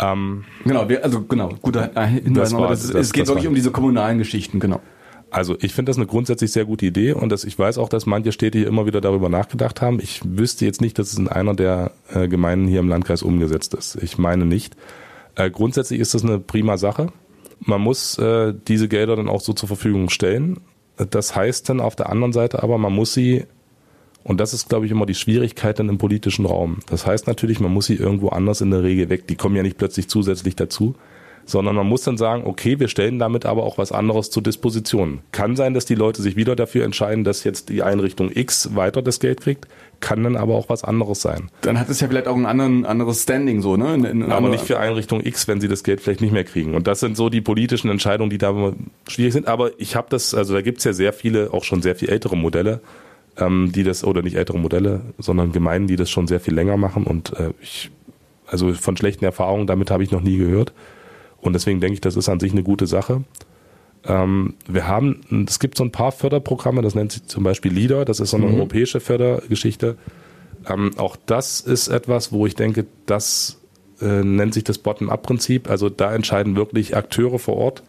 Ähm, 0.00 0.44
genau, 0.64 0.88
wir, 0.88 1.04
also 1.04 1.22
genau, 1.22 1.50
guter 1.62 1.90
Hinweis. 2.06 2.50
Das 2.50 2.54
war, 2.54 2.68
das, 2.68 2.88
das, 2.88 2.94
es 3.06 3.12
geht 3.12 3.28
wirklich 3.28 3.46
um 3.46 3.54
diese 3.54 3.70
kommunalen 3.70 4.18
Geschichten, 4.18 4.58
genau. 4.58 4.80
Also 5.34 5.56
ich 5.60 5.74
finde 5.74 5.90
das 5.90 5.96
eine 5.96 6.06
grundsätzlich 6.06 6.52
sehr 6.52 6.64
gute 6.64 6.86
Idee 6.86 7.12
und 7.12 7.30
das, 7.30 7.42
ich 7.42 7.58
weiß 7.58 7.78
auch, 7.78 7.88
dass 7.88 8.06
manche 8.06 8.30
Städte 8.30 8.56
hier 8.58 8.68
immer 8.68 8.86
wieder 8.86 9.00
darüber 9.00 9.28
nachgedacht 9.28 9.82
haben. 9.82 9.98
Ich 10.00 10.20
wüsste 10.24 10.64
jetzt 10.64 10.80
nicht, 10.80 10.96
dass 10.96 11.12
es 11.12 11.18
in 11.18 11.26
einer 11.26 11.54
der 11.54 11.90
äh, 12.14 12.28
Gemeinden 12.28 12.68
hier 12.68 12.78
im 12.78 12.88
Landkreis 12.88 13.24
umgesetzt 13.24 13.74
ist. 13.74 14.00
Ich 14.00 14.16
meine 14.16 14.44
nicht. 14.44 14.76
Äh, 15.34 15.50
grundsätzlich 15.50 15.98
ist 15.98 16.14
das 16.14 16.22
eine 16.22 16.38
prima 16.38 16.76
Sache. 16.76 17.08
Man 17.58 17.80
muss 17.80 18.16
äh, 18.16 18.54
diese 18.68 18.86
Gelder 18.86 19.16
dann 19.16 19.28
auch 19.28 19.40
so 19.40 19.52
zur 19.54 19.66
Verfügung 19.66 20.08
stellen. 20.08 20.60
Das 21.10 21.34
heißt 21.34 21.68
dann 21.68 21.80
auf 21.80 21.96
der 21.96 22.10
anderen 22.10 22.32
Seite 22.32 22.62
aber, 22.62 22.78
man 22.78 22.92
muss 22.92 23.12
sie, 23.12 23.42
und 24.22 24.38
das 24.38 24.54
ist, 24.54 24.68
glaube 24.68 24.86
ich, 24.86 24.92
immer 24.92 25.04
die 25.04 25.16
Schwierigkeit 25.16 25.80
dann 25.80 25.88
im 25.88 25.98
politischen 25.98 26.46
Raum. 26.46 26.78
Das 26.86 27.08
heißt 27.08 27.26
natürlich, 27.26 27.58
man 27.58 27.72
muss 27.72 27.86
sie 27.86 27.96
irgendwo 27.96 28.28
anders 28.28 28.60
in 28.60 28.70
der 28.70 28.84
Regel 28.84 29.08
weg. 29.08 29.26
Die 29.26 29.34
kommen 29.34 29.56
ja 29.56 29.64
nicht 29.64 29.78
plötzlich 29.78 30.08
zusätzlich 30.08 30.54
dazu 30.54 30.94
sondern 31.46 31.76
man 31.76 31.86
muss 31.86 32.02
dann 32.02 32.16
sagen, 32.16 32.44
okay, 32.46 32.80
wir 32.80 32.88
stellen 32.88 33.18
damit 33.18 33.46
aber 33.46 33.64
auch 33.64 33.78
was 33.78 33.92
anderes 33.92 34.30
zur 34.30 34.42
Disposition. 34.42 35.20
Kann 35.32 35.56
sein, 35.56 35.74
dass 35.74 35.84
die 35.84 35.94
Leute 35.94 36.22
sich 36.22 36.36
wieder 36.36 36.56
dafür 36.56 36.84
entscheiden, 36.84 37.24
dass 37.24 37.44
jetzt 37.44 37.68
die 37.68 37.82
Einrichtung 37.82 38.30
X 38.32 38.74
weiter 38.74 39.02
das 39.02 39.20
Geld 39.20 39.40
kriegt, 39.40 39.68
kann 40.00 40.22
dann 40.22 40.36
aber 40.36 40.54
auch 40.54 40.68
was 40.68 40.84
anderes 40.84 41.22
sein. 41.22 41.50
Dann 41.62 41.78
hat 41.78 41.88
es 41.88 42.00
ja 42.00 42.08
vielleicht 42.08 42.28
auch 42.28 42.36
ein 42.36 42.46
anderen, 42.46 42.84
anderes 42.84 43.22
Standing 43.22 43.62
so, 43.62 43.76
ne? 43.76 43.94
In, 43.94 44.04
in 44.04 44.22
aber 44.30 44.48
nicht 44.48 44.64
für 44.64 44.78
Einrichtung 44.78 45.24
X, 45.24 45.48
wenn 45.48 45.60
sie 45.60 45.68
das 45.68 45.82
Geld 45.82 46.00
vielleicht 46.00 46.20
nicht 46.20 46.32
mehr 46.32 46.44
kriegen. 46.44 46.74
Und 46.74 46.86
das 46.86 47.00
sind 47.00 47.16
so 47.16 47.30
die 47.30 47.40
politischen 47.40 47.90
Entscheidungen, 47.90 48.30
die 48.30 48.38
da 48.38 48.72
schwierig 49.08 49.32
sind. 49.32 49.48
Aber 49.48 49.70
ich 49.78 49.96
habe 49.96 50.08
das, 50.10 50.34
also 50.34 50.54
da 50.54 50.60
gibt's 50.60 50.84
ja 50.84 50.92
sehr 50.92 51.12
viele, 51.12 51.52
auch 51.52 51.64
schon 51.64 51.82
sehr 51.82 51.94
viel 51.94 52.10
ältere 52.10 52.36
Modelle, 52.36 52.80
ähm, 53.38 53.72
die 53.74 53.82
das, 53.82 54.04
oder 54.04 54.22
nicht 54.22 54.36
ältere 54.36 54.58
Modelle, 54.58 55.00
sondern 55.18 55.52
Gemeinden, 55.52 55.88
die 55.88 55.96
das 55.96 56.10
schon 56.10 56.26
sehr 56.26 56.40
viel 56.40 56.54
länger 56.54 56.76
machen. 56.76 57.04
Und 57.04 57.32
äh, 57.38 57.50
ich, 57.62 57.90
also 58.46 58.72
von 58.74 58.96
schlechten 58.96 59.24
Erfahrungen 59.24 59.66
damit 59.66 59.90
habe 59.90 60.02
ich 60.02 60.10
noch 60.10 60.22
nie 60.22 60.36
gehört. 60.36 60.72
Und 61.44 61.52
deswegen 61.52 61.80
denke 61.80 61.94
ich, 61.94 62.00
das 62.00 62.16
ist 62.16 62.28
an 62.28 62.40
sich 62.40 62.52
eine 62.52 62.62
gute 62.62 62.86
Sache. 62.86 63.22
Ähm, 64.06 64.54
wir 64.66 64.88
haben, 64.88 65.44
es 65.46 65.58
gibt 65.58 65.76
so 65.76 65.84
ein 65.84 65.92
paar 65.92 66.10
Förderprogramme, 66.10 66.80
das 66.80 66.94
nennt 66.94 67.12
sich 67.12 67.26
zum 67.26 67.44
Beispiel 67.44 67.72
LEADER, 67.72 68.04
das 68.04 68.18
ist 68.18 68.30
so 68.30 68.38
eine 68.38 68.46
mhm. 68.46 68.54
europäische 68.54 68.98
Fördergeschichte. 68.98 69.96
Ähm, 70.66 70.92
auch 70.96 71.16
das 71.26 71.60
ist 71.60 71.88
etwas, 71.88 72.32
wo 72.32 72.46
ich 72.46 72.54
denke, 72.54 72.86
das 73.04 73.60
äh, 74.00 74.24
nennt 74.24 74.54
sich 74.54 74.64
das 74.64 74.78
Bottom-up-Prinzip. 74.78 75.68
Also 75.68 75.90
da 75.90 76.14
entscheiden 76.14 76.56
wirklich 76.56 76.96
Akteure 76.96 77.38
vor 77.38 77.56
Ort, 77.56 77.82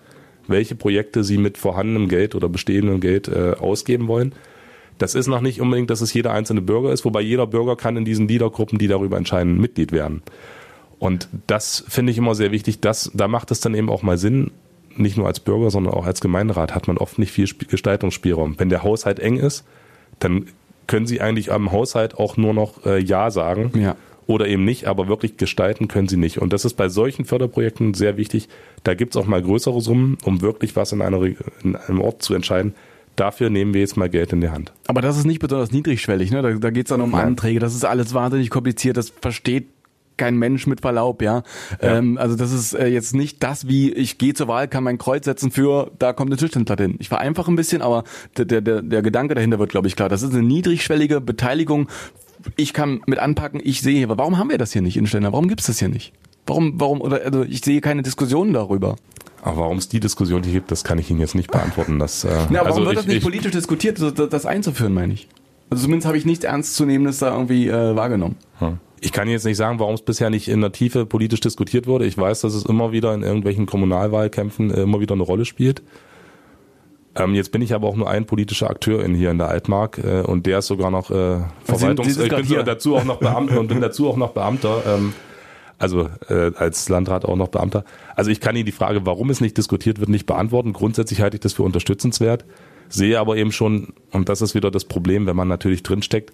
welche 0.47 0.75
Projekte 0.75 1.23
sie 1.23 1.37
mit 1.37 1.57
vorhandenem 1.57 2.09
Geld 2.09 2.35
oder 2.35 2.49
bestehendem 2.49 2.99
Geld 2.99 3.29
äh, 3.29 3.53
ausgeben 3.57 4.09
wollen. 4.09 4.33
Das 4.97 5.15
ist 5.15 5.27
noch 5.27 5.41
nicht 5.41 5.61
unbedingt, 5.61 5.89
dass 5.89 6.01
es 6.01 6.13
jeder 6.13 6.31
einzelne 6.31 6.61
Bürger 6.61 6.91
ist, 6.91 7.05
wobei 7.05 7.21
jeder 7.21 7.47
Bürger 7.47 7.77
kann 7.77 7.95
in 7.95 8.05
diesen 8.05 8.27
Leadergruppen, 8.27 8.79
die 8.79 8.87
darüber 8.87 9.17
entscheiden, 9.17 9.59
Mitglied 9.59 9.93
werden. 9.93 10.21
Und 10.99 11.27
das 11.47 11.83
finde 11.87 12.11
ich 12.11 12.17
immer 12.17 12.35
sehr 12.35 12.51
wichtig. 12.51 12.79
Das, 12.79 13.11
da 13.13 13.27
macht 13.27 13.51
es 13.51 13.59
dann 13.59 13.75
eben 13.75 13.89
auch 13.89 14.01
mal 14.01 14.17
Sinn, 14.17 14.51
nicht 14.97 15.17
nur 15.17 15.27
als 15.27 15.39
Bürger, 15.39 15.71
sondern 15.71 15.93
auch 15.93 16.05
als 16.05 16.21
Gemeinderat 16.21 16.73
hat 16.73 16.87
man 16.87 16.97
oft 16.97 17.19
nicht 17.19 17.31
viel 17.31 17.47
Gestaltungsspielraum. 17.47 18.55
Wenn 18.57 18.69
der 18.69 18.83
Haushalt 18.83 19.19
eng 19.19 19.37
ist, 19.37 19.65
dann 20.19 20.45
können 20.87 21.07
Sie 21.07 21.21
eigentlich 21.21 21.51
am 21.51 21.71
Haushalt 21.71 22.17
auch 22.17 22.37
nur 22.37 22.53
noch 22.53 22.85
äh, 22.85 23.01
Ja 23.01 23.31
sagen 23.31 23.71
ja. 23.75 23.95
oder 24.27 24.47
eben 24.47 24.63
nicht, 24.63 24.87
aber 24.87 25.07
wirklich 25.07 25.37
gestalten 25.37 25.87
können 25.87 26.07
Sie 26.07 26.17
nicht. 26.17 26.37
Und 26.37 26.53
das 26.53 26.63
ist 26.63 26.75
bei 26.75 26.89
solchen 26.89 27.25
Förderprojekten 27.25 27.93
sehr 27.93 28.17
wichtig. 28.17 28.47
Da 28.83 28.93
gibt 28.93 29.15
es 29.15 29.21
auch 29.21 29.25
mal 29.25 29.41
größere 29.41 29.81
Summen, 29.81 30.17
um 30.23 30.41
wirklich 30.41 30.75
was 30.75 30.91
in, 30.91 31.01
einer, 31.01 31.21
in 31.63 31.75
einem 31.75 32.01
Ort 32.01 32.21
zu 32.21 32.33
entscheiden. 32.33 32.75
Dafür 33.15 33.49
nehmen 33.49 33.73
wir 33.73 33.81
jetzt 33.81 33.95
mal 33.95 34.09
Geld 34.09 34.33
in 34.33 34.41
die 34.41 34.49
Hand. 34.49 34.73
Aber 34.87 35.01
das 35.01 35.17
ist 35.17 35.25
nicht 35.25 35.39
besonders 35.39 35.71
niedrigschwellig, 35.71 36.31
ne? 36.31 36.41
Da, 36.41 36.51
da 36.51 36.69
geht 36.69 36.87
es 36.87 36.89
dann 36.89 37.01
um. 37.01 37.15
Anträge, 37.15 37.59
das 37.59 37.73
ist 37.73 37.85
alles 37.85 38.13
wahnsinnig 38.13 38.49
kompliziert, 38.49 38.97
das 38.97 39.09
versteht 39.09 39.67
kein 40.17 40.37
Mensch 40.37 40.67
mit 40.67 40.81
Verlaub, 40.81 41.21
ja. 41.21 41.43
ja. 41.81 41.97
Ähm, 41.97 42.17
also 42.17 42.35
das 42.35 42.51
ist 42.51 42.73
äh, 42.73 42.87
jetzt 42.87 43.15
nicht 43.15 43.43
das, 43.43 43.67
wie 43.67 43.91
ich 43.91 44.17
gehe 44.17 44.33
zur 44.33 44.47
Wahl, 44.47 44.67
kann 44.67 44.83
mein 44.83 44.97
Kreuz 44.97 45.25
setzen 45.25 45.51
für, 45.51 45.91
da 45.99 46.13
kommt 46.13 46.31
eine 46.31 46.37
Tischtennisplatte 46.37 46.83
hin. 46.83 46.95
Ich 46.99 47.09
vereinfache 47.09 47.51
ein 47.51 47.55
bisschen, 47.55 47.81
aber 47.81 48.03
der, 48.37 48.45
der, 48.45 48.81
der 48.81 49.01
Gedanke 49.01 49.35
dahinter 49.35 49.59
wird, 49.59 49.71
glaube 49.71 49.87
ich, 49.87 49.95
klar. 49.95 50.09
Das 50.09 50.21
ist 50.21 50.33
eine 50.33 50.43
niedrigschwellige 50.43 51.21
Beteiligung. 51.21 51.87
Ich 52.55 52.73
kann 52.73 53.01
mit 53.07 53.19
anpacken, 53.19 53.59
ich 53.63 53.81
sehe, 53.81 54.03
aber 54.03 54.17
warum 54.17 54.37
haben 54.37 54.49
wir 54.49 54.57
das 54.57 54.71
hier 54.71 54.81
nicht 54.81 54.97
in 54.97 55.07
Stender? 55.07 55.31
Warum 55.33 55.47
gibt's 55.47 55.65
das 55.65 55.79
hier 55.79 55.89
nicht? 55.89 56.13
Warum, 56.45 56.79
warum, 56.79 57.01
oder 57.01 57.21
also 57.25 57.43
ich 57.43 57.61
sehe 57.61 57.81
keine 57.81 58.03
Diskussionen 58.03 58.53
darüber. 58.53 58.97
Aber 59.41 59.57
warum 59.57 59.77
es 59.77 59.89
die 59.89 59.99
Diskussion 59.99 60.43
hier 60.43 60.53
gibt, 60.53 60.71
das 60.71 60.83
kann 60.83 60.97
ich 60.97 61.09
Ihnen 61.09 61.19
jetzt 61.19 61.35
nicht 61.35 61.51
beantworten. 61.51 61.99
Das, 61.99 62.23
äh, 62.23 62.29
Na, 62.49 62.61
warum 62.61 62.65
also 62.65 62.79
wird 62.81 62.91
ich, 62.91 62.97
das 62.97 63.07
nicht 63.07 63.17
ich, 63.17 63.23
politisch 63.23 63.51
diskutiert, 63.51 64.01
das, 64.01 64.29
das 64.29 64.45
einzuführen, 64.45 64.93
meine 64.93 65.13
ich? 65.13 65.27
Also 65.69 65.83
zumindest 65.83 66.07
habe 66.07 66.17
ich 66.17 66.25
nichts 66.25 66.43
Ernstzunehmendes 66.43 67.19
da 67.19 67.31
irgendwie 67.31 67.67
äh, 67.67 67.95
wahrgenommen. 67.95 68.37
Hm. 68.59 68.79
Ich 69.01 69.11
kann 69.11 69.27
jetzt 69.27 69.45
nicht 69.45 69.57
sagen, 69.57 69.79
warum 69.79 69.95
es 69.95 70.01
bisher 70.01 70.29
nicht 70.29 70.47
in 70.47 70.61
der 70.61 70.71
Tiefe 70.71 71.05
politisch 71.05 71.41
diskutiert 71.41 71.85
wurde. 71.85 72.05
Ich 72.05 72.17
weiß, 72.17 72.41
dass 72.41 72.53
es 72.53 72.65
immer 72.65 72.91
wieder 72.91 73.13
in 73.13 73.23
irgendwelchen 73.23 73.65
Kommunalwahlkämpfen 73.65 74.71
äh, 74.71 74.83
immer 74.83 74.99
wieder 74.99 75.13
eine 75.13 75.23
Rolle 75.23 75.45
spielt. 75.45 75.83
Ähm, 77.15 77.33
jetzt 77.33 77.51
bin 77.51 77.61
ich 77.61 77.73
aber 77.73 77.87
auch 77.87 77.95
nur 77.95 78.09
ein 78.09 78.25
politischer 78.25 78.69
Akteur 78.69 79.03
in, 79.03 79.15
hier 79.15 79.31
in 79.31 79.37
der 79.37 79.47
Altmark 79.47 79.99
äh, 79.99 80.21
und 80.21 80.45
der 80.45 80.59
ist 80.59 80.67
sogar 80.67 80.91
noch 80.91 81.11
äh, 81.11 81.39
Verwaltungs... 81.63 82.17
ich 82.17 82.29
bin 82.29 82.65
dazu 82.65 82.95
auch 82.95 83.05
noch 83.05 83.17
Beamter 83.17 83.59
und 83.59 83.67
bin 83.67 83.79
dazu 83.79 84.09
auch 84.09 84.17
noch 84.17 84.31
Beamter. 84.31 84.83
Ähm, 84.85 85.13
also 85.77 86.09
äh, 86.29 86.51
als 86.55 86.89
Landrat 86.89 87.25
auch 87.25 87.35
noch 87.35 87.49
Beamter. 87.49 87.83
Also 88.15 88.31
ich 88.31 88.39
kann 88.39 88.55
Ihnen 88.55 88.65
die 88.65 88.71
Frage, 88.71 89.05
warum 89.05 89.29
es 89.29 89.41
nicht 89.41 89.57
diskutiert 89.57 89.99
wird, 89.99 90.09
nicht 90.09 90.25
beantworten. 90.25 90.73
Grundsätzlich 90.73 91.21
halte 91.21 91.35
ich 91.35 91.41
das 91.41 91.53
für 91.53 91.63
unterstützenswert, 91.63 92.45
sehe 92.89 93.19
aber 93.19 93.37
eben 93.37 93.51
schon, 93.51 93.93
und 94.11 94.29
das 94.29 94.41
ist 94.41 94.55
wieder 94.55 94.71
das 94.71 94.85
Problem, 94.85 95.25
wenn 95.25 95.35
man 95.35 95.47
natürlich 95.47 95.83
drinsteckt, 95.83 96.33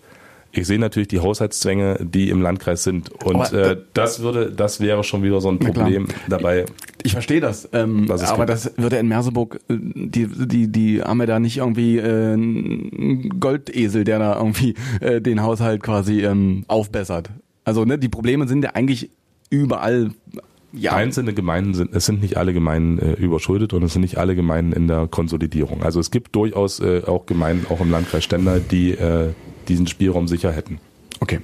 ich 0.51 0.67
sehe 0.67 0.79
natürlich 0.79 1.07
die 1.07 1.19
Haushaltszwänge, 1.19 1.97
die 2.01 2.29
im 2.29 2.41
Landkreis 2.41 2.83
sind. 2.83 3.11
Und 3.23 3.53
äh, 3.53 3.77
das 3.93 4.21
würde, 4.21 4.51
das 4.51 4.79
wäre 4.79 5.03
schon 5.03 5.23
wieder 5.23 5.41
so 5.41 5.49
ein 5.49 5.59
Problem 5.59 6.07
dabei. 6.27 6.65
Ich 7.03 7.13
verstehe 7.13 7.39
das. 7.39 7.69
Ähm, 7.73 8.09
aber 8.11 8.45
das 8.45 8.73
würde 8.77 8.97
in 8.97 9.07
Merseburg, 9.07 9.59
äh, 9.69 9.77
die, 9.77 10.27
die, 10.27 10.67
die 10.71 11.01
haben 11.01 11.19
ja 11.19 11.25
da 11.25 11.39
nicht 11.39 11.57
irgendwie 11.57 11.97
äh, 11.97 12.33
einen 12.33 13.39
Goldesel, 13.39 14.03
der 14.03 14.19
da 14.19 14.37
irgendwie 14.37 14.75
äh, 14.99 15.21
den 15.21 15.41
Haushalt 15.41 15.81
quasi 15.83 16.23
ähm, 16.25 16.65
aufbessert. 16.67 17.29
Also 17.63 17.85
ne, 17.85 17.97
die 17.97 18.09
Probleme 18.09 18.47
sind 18.47 18.63
ja 18.63 18.71
eigentlich 18.71 19.09
überall 19.49 20.11
ja. 20.73 20.93
einzelne 20.93 21.33
Gemeinden 21.33 21.73
sind, 21.73 21.93
es 21.93 22.05
sind 22.05 22.21
nicht 22.21 22.37
alle 22.37 22.53
Gemeinden 22.53 22.99
äh, 22.99 23.13
überschuldet 23.13 23.73
und 23.73 23.83
es 23.83 23.93
sind 23.93 24.01
nicht 24.01 24.17
alle 24.17 24.35
Gemeinden 24.35 24.73
in 24.73 24.87
der 24.87 25.07
Konsolidierung. 25.07 25.83
Also 25.83 25.99
es 25.99 26.11
gibt 26.11 26.35
durchaus 26.35 26.79
äh, 26.79 27.03
auch 27.05 27.25
Gemeinden, 27.25 27.67
auch 27.69 27.81
im 27.81 27.91
Landkreis 27.91 28.23
Stendal, 28.23 28.61
die 28.61 28.91
äh, 28.91 29.29
diesen 29.67 29.87
Spielraum 29.87 30.27
sicher 30.27 30.51
hätten. 30.51 30.79
Okay. 31.19 31.39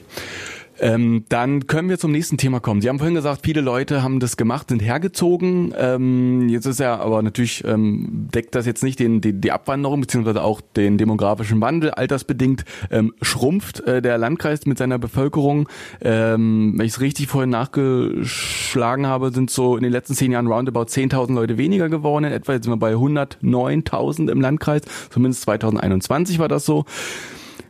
Ähm, 0.80 1.25
dann 1.30 1.67
können 1.67 1.89
wir 1.89 1.97
zum 1.97 2.12
nächsten 2.12 2.38
Thema 2.38 2.60
kommen. 2.60 2.82
Sie 2.82 2.89
haben 2.89 2.99
vorhin 2.99 3.15
gesagt, 3.15 3.41
viele 3.43 3.62
Leute 3.62 4.03
haben 4.03 4.19
das 4.19 4.38
gemacht, 4.38 4.69
sind 4.69 4.82
hergezogen. 4.82 5.73
Ähm, 5.77 6.49
jetzt 6.49 6.65
ist 6.65 6.80
ja, 6.80 6.97
aber 6.99 7.21
natürlich 7.21 7.63
ähm, 7.65 8.27
deckt 8.34 8.53
das 8.53 8.65
jetzt 8.65 8.84
nicht 8.84 8.99
den, 8.99 9.21
die, 9.21 9.34
die 9.34 9.51
Abwanderung 9.51 10.01
beziehungsweise 10.01 10.43
auch 10.43 10.62
den 10.62 10.97
demografischen 10.97 11.62
Wandel. 11.62 11.91
Altersbedingt 11.91 12.63
ähm, 12.91 13.13
schrumpft 13.21 13.82
äh, 13.82 14.01
der 14.01 14.17
Landkreis 14.17 14.65
mit 14.65 14.77
seiner 14.77 14.99
Bevölkerung. 14.99 15.67
Ähm, 16.01 16.73
wenn 16.77 16.86
ich 16.86 16.93
es 16.93 17.01
richtig 17.01 17.27
vorhin 17.27 17.49
nachgeschlagen 17.49 19.08
habe, 19.08 19.32
sind 19.32 19.49
so 19.49 19.77
in 19.77 19.84
den 19.84 19.91
letzten 19.91 20.13
zehn 20.13 20.32
Jahren 20.32 20.47
roundabout 20.47 20.86
10.000 20.86 21.34
Leute 21.34 21.58
weniger 21.58 21.89
geworden. 21.89 22.25
In 22.25 22.32
etwa 22.32 22.53
jetzt 22.53 22.65
sind 22.65 22.73
wir 22.73 22.77
bei 22.77 22.93
109.000 22.93 24.30
im 24.30 24.41
Landkreis. 24.41 24.84
Zumindest 25.10 25.41
2021 25.43 26.38
war 26.38 26.47
das 26.47 26.65
so. 26.65 26.86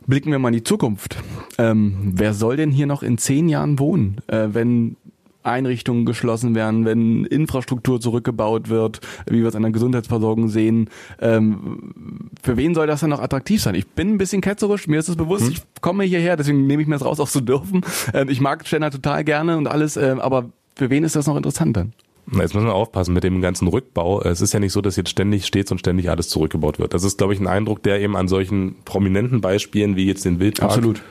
Blicken 0.08 0.32
wir 0.32 0.38
mal 0.38 0.48
in 0.48 0.54
die 0.54 0.64
Zukunft. 0.64 1.18
Ähm, 1.58 2.12
wer 2.14 2.32
soll 2.32 2.56
denn 2.56 2.70
hier 2.70 2.86
noch 2.86 3.02
in 3.02 3.18
zehn 3.18 3.46
Jahren 3.46 3.78
wohnen, 3.78 4.16
äh, 4.26 4.48
wenn 4.52 4.96
Einrichtungen 5.42 6.06
geschlossen 6.06 6.54
werden, 6.54 6.86
wenn 6.86 7.26
Infrastruktur 7.26 8.00
zurückgebaut 8.00 8.70
wird, 8.70 9.00
wie 9.28 9.40
wir 9.40 9.48
es 9.48 9.54
an 9.54 9.62
der 9.62 9.70
Gesundheitsversorgung 9.70 10.48
sehen. 10.48 10.88
Ähm, 11.20 12.30
für 12.42 12.56
wen 12.56 12.74
soll 12.74 12.86
das 12.86 13.00
dann 13.00 13.10
noch 13.10 13.20
attraktiv 13.20 13.60
sein? 13.60 13.74
Ich 13.74 13.86
bin 13.86 14.14
ein 14.14 14.18
bisschen 14.18 14.40
ketzerisch, 14.40 14.88
mir 14.88 14.98
ist 14.98 15.10
es 15.10 15.16
bewusst, 15.16 15.44
hm. 15.44 15.52
ich 15.52 15.62
komme 15.82 16.04
hierher, 16.04 16.38
deswegen 16.38 16.66
nehme 16.66 16.80
ich 16.80 16.88
mir 16.88 16.94
das 16.94 17.04
raus, 17.04 17.20
auch 17.20 17.28
zu 17.28 17.42
dürfen. 17.42 17.82
Ähm, 18.14 18.30
ich 18.30 18.40
mag 18.40 18.66
Stender 18.66 18.90
total 18.90 19.24
gerne 19.24 19.58
und 19.58 19.66
alles, 19.66 19.98
äh, 19.98 20.16
aber 20.18 20.46
für 20.74 20.88
wen 20.88 21.04
ist 21.04 21.16
das 21.16 21.26
noch 21.26 21.36
interessant 21.36 21.76
dann? 21.76 21.92
Jetzt 22.32 22.54
müssen 22.54 22.66
wir 22.66 22.74
aufpassen 22.74 23.14
mit 23.14 23.24
dem 23.24 23.40
ganzen 23.40 23.68
Rückbau. 23.68 24.20
Es 24.22 24.40
ist 24.40 24.52
ja 24.52 24.60
nicht 24.60 24.72
so, 24.72 24.80
dass 24.80 24.96
jetzt 24.96 25.08
ständig 25.08 25.46
steht 25.46 25.70
und 25.70 25.78
ständig 25.78 26.10
alles 26.10 26.28
zurückgebaut 26.28 26.78
wird. 26.78 26.92
Das 26.92 27.04
ist, 27.04 27.18
glaube 27.18 27.32
ich, 27.32 27.40
ein 27.40 27.46
Eindruck, 27.46 27.82
der 27.82 28.00
eben 28.00 28.16
an 28.16 28.28
solchen 28.28 28.76
prominenten 28.84 29.40
Beispielen 29.40 29.96
wie 29.96 30.06
jetzt 30.06 30.24
den 30.24 30.38
Wildpark 30.38 30.70
Absolut. 30.70 31.02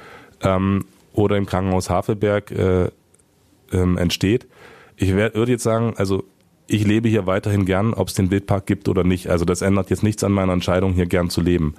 Ähm, 0.42 0.86
oder 1.14 1.38
im 1.38 1.48
Krankenhaus 1.48 1.90
Havelberg 1.90 2.52
äh, 2.52 2.90
ähm, 3.72 3.98
entsteht. 3.98 4.48
Ich 4.96 5.14
würde 5.14 5.52
jetzt 5.52 5.64
sagen, 5.64 5.94
also 5.98 6.24
ich 6.68 6.86
lebe 6.86 7.10
hier 7.10 7.26
weiterhin 7.26 7.66
gern, 7.66 7.94
ob 7.94 8.10
es 8.10 8.14
den 8.14 8.30
Wildpark 8.30 8.66
gibt 8.66 8.88
oder 8.90 9.04
nicht. 9.04 9.30
Also 9.30 9.46
das 9.46 9.62
ändert 9.62 9.90
jetzt 9.90 10.04
nichts 10.04 10.24
an 10.24 10.32
meiner 10.32 10.54
Entscheidung, 10.54 10.94
hier 10.94 11.06
gern 11.06 11.30
zu 11.30 11.42
leben. 11.42 11.76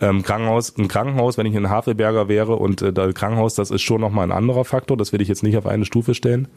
Ähm, 0.00 0.22
Krankenhaus, 0.22 0.76
ein 0.78 0.88
Krankenhaus, 0.88 1.36
wenn 1.36 1.46
ich 1.46 1.56
ein 1.56 1.68
Havelberger 1.68 2.28
wäre 2.28 2.56
und 2.56 2.80
äh, 2.80 2.92
das 2.92 3.14
Krankenhaus, 3.14 3.54
das 3.54 3.70
ist 3.70 3.82
schon 3.82 4.00
nochmal 4.00 4.24
ein 4.24 4.32
anderer 4.32 4.64
Faktor, 4.64 4.96
das 4.96 5.12
will 5.12 5.20
ich 5.20 5.28
jetzt 5.28 5.42
nicht 5.42 5.58
auf 5.58 5.66
eine 5.66 5.84
Stufe 5.84 6.14
stellen. 6.14 6.48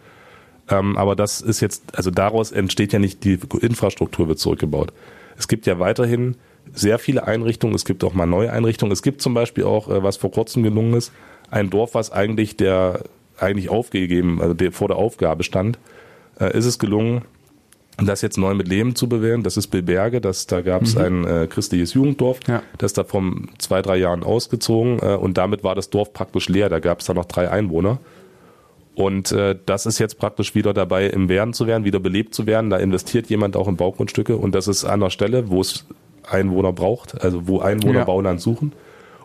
Ähm, 0.70 0.98
aber 0.98 1.16
das 1.16 1.42
ist 1.42 1.60
jetzt, 1.60 1.84
also 1.96 2.10
daraus 2.10 2.52
entsteht 2.52 2.94
ja 2.94 3.00
nicht, 3.00 3.24
die 3.24 3.40
Infrastruktur 3.62 4.28
wird 4.28 4.40
zurückgebaut. 4.40 4.94
Es 5.38 5.48
gibt 5.48 5.66
ja 5.66 5.80
weiterhin 5.80 6.36
sehr 6.74 7.00
viele 7.00 7.28
Einrichtungen, 7.28 7.76
es 7.76 7.86
gibt 7.86 8.04
auch 8.04 8.14
mal 8.14 8.26
neue 8.26 8.52
Einrichtungen. 8.52 8.92
Es 8.92 9.02
gibt 9.02 9.22
zum 9.22 9.34
Beispiel 9.34 9.66
auch, 9.66 9.90
äh, 9.90 10.04
was 10.04 10.18
vor 10.18 10.32
kurzem 10.32 10.64
gelungen 10.64 10.94
ist, 10.94 11.12
ein 11.52 11.70
Dorf, 11.70 11.94
was 11.94 12.12
eigentlich 12.12 12.58
der 12.58 13.04
eigentlich 13.40 13.70
aufgegeben, 13.70 14.42
also 14.42 14.54
der, 14.54 14.72
vor 14.72 14.88
der 14.88 14.98
Aufgabe 14.98 15.44
stand, 15.44 15.80
äh, 16.40 16.56
ist 16.58 16.66
es 16.66 16.80
gelungen, 16.80 17.24
das 17.98 18.22
jetzt 18.22 18.38
neu 18.38 18.54
mit 18.54 18.68
Leben 18.68 18.96
zu 18.96 19.08
bewähren. 19.08 19.44
Das 19.44 19.58
ist 19.58 19.68
Bilberge, 19.68 20.22
das, 20.22 20.48
da 20.48 20.62
gab 20.62 20.84
es 20.84 20.96
mhm. 20.96 21.02
ein 21.02 21.26
äh, 21.26 21.48
christliches 21.48 21.94
Jugenddorf, 21.94 22.40
ja. 22.48 22.64
das 22.78 22.92
ist 22.92 22.98
da 22.98 23.04
vor 23.04 23.24
zwei, 23.58 23.82
drei 23.82 23.98
Jahren 23.98 24.24
ausgezogen 24.24 25.00
äh, 25.00 25.16
und 25.16 25.38
damit 25.38 25.64
war 25.64 25.76
das 25.76 25.90
Dorf 25.90 26.14
praktisch 26.14 26.50
leer. 26.50 26.70
Da 26.70 26.80
gab 26.80 27.02
es 27.02 27.06
da 27.06 27.14
noch 27.14 27.26
drei 27.26 27.50
Einwohner. 27.50 28.00
Und 28.96 29.32
äh, 29.32 29.56
das 29.66 29.86
ist 29.86 29.98
jetzt 30.00 30.20
praktisch 30.20 30.54
wieder 30.54 30.74
dabei, 30.74 31.08
im 31.08 31.28
Werden 31.28 31.54
zu 31.54 31.66
werden, 31.66 31.84
wieder 31.84 32.00
belebt 32.00 32.36
zu 32.36 32.46
werden. 32.46 32.70
Da 32.70 32.78
investiert 32.78 33.28
jemand 33.28 33.56
auch 33.58 33.68
in 33.68 33.76
Baugrundstücke 33.76 34.38
und 34.38 34.54
das 34.54 34.68
ist 34.68 34.86
an 34.86 35.00
der 35.00 35.10
Stelle, 35.10 35.50
wo 35.50 35.62
es 35.62 35.86
Einwohner 36.30 36.74
braucht, 36.74 37.20
also 37.22 37.48
wo 37.48 37.60
Einwohner 37.60 38.00
ja. 38.00 38.06
Bauland 38.06 38.40
suchen. 38.40 38.74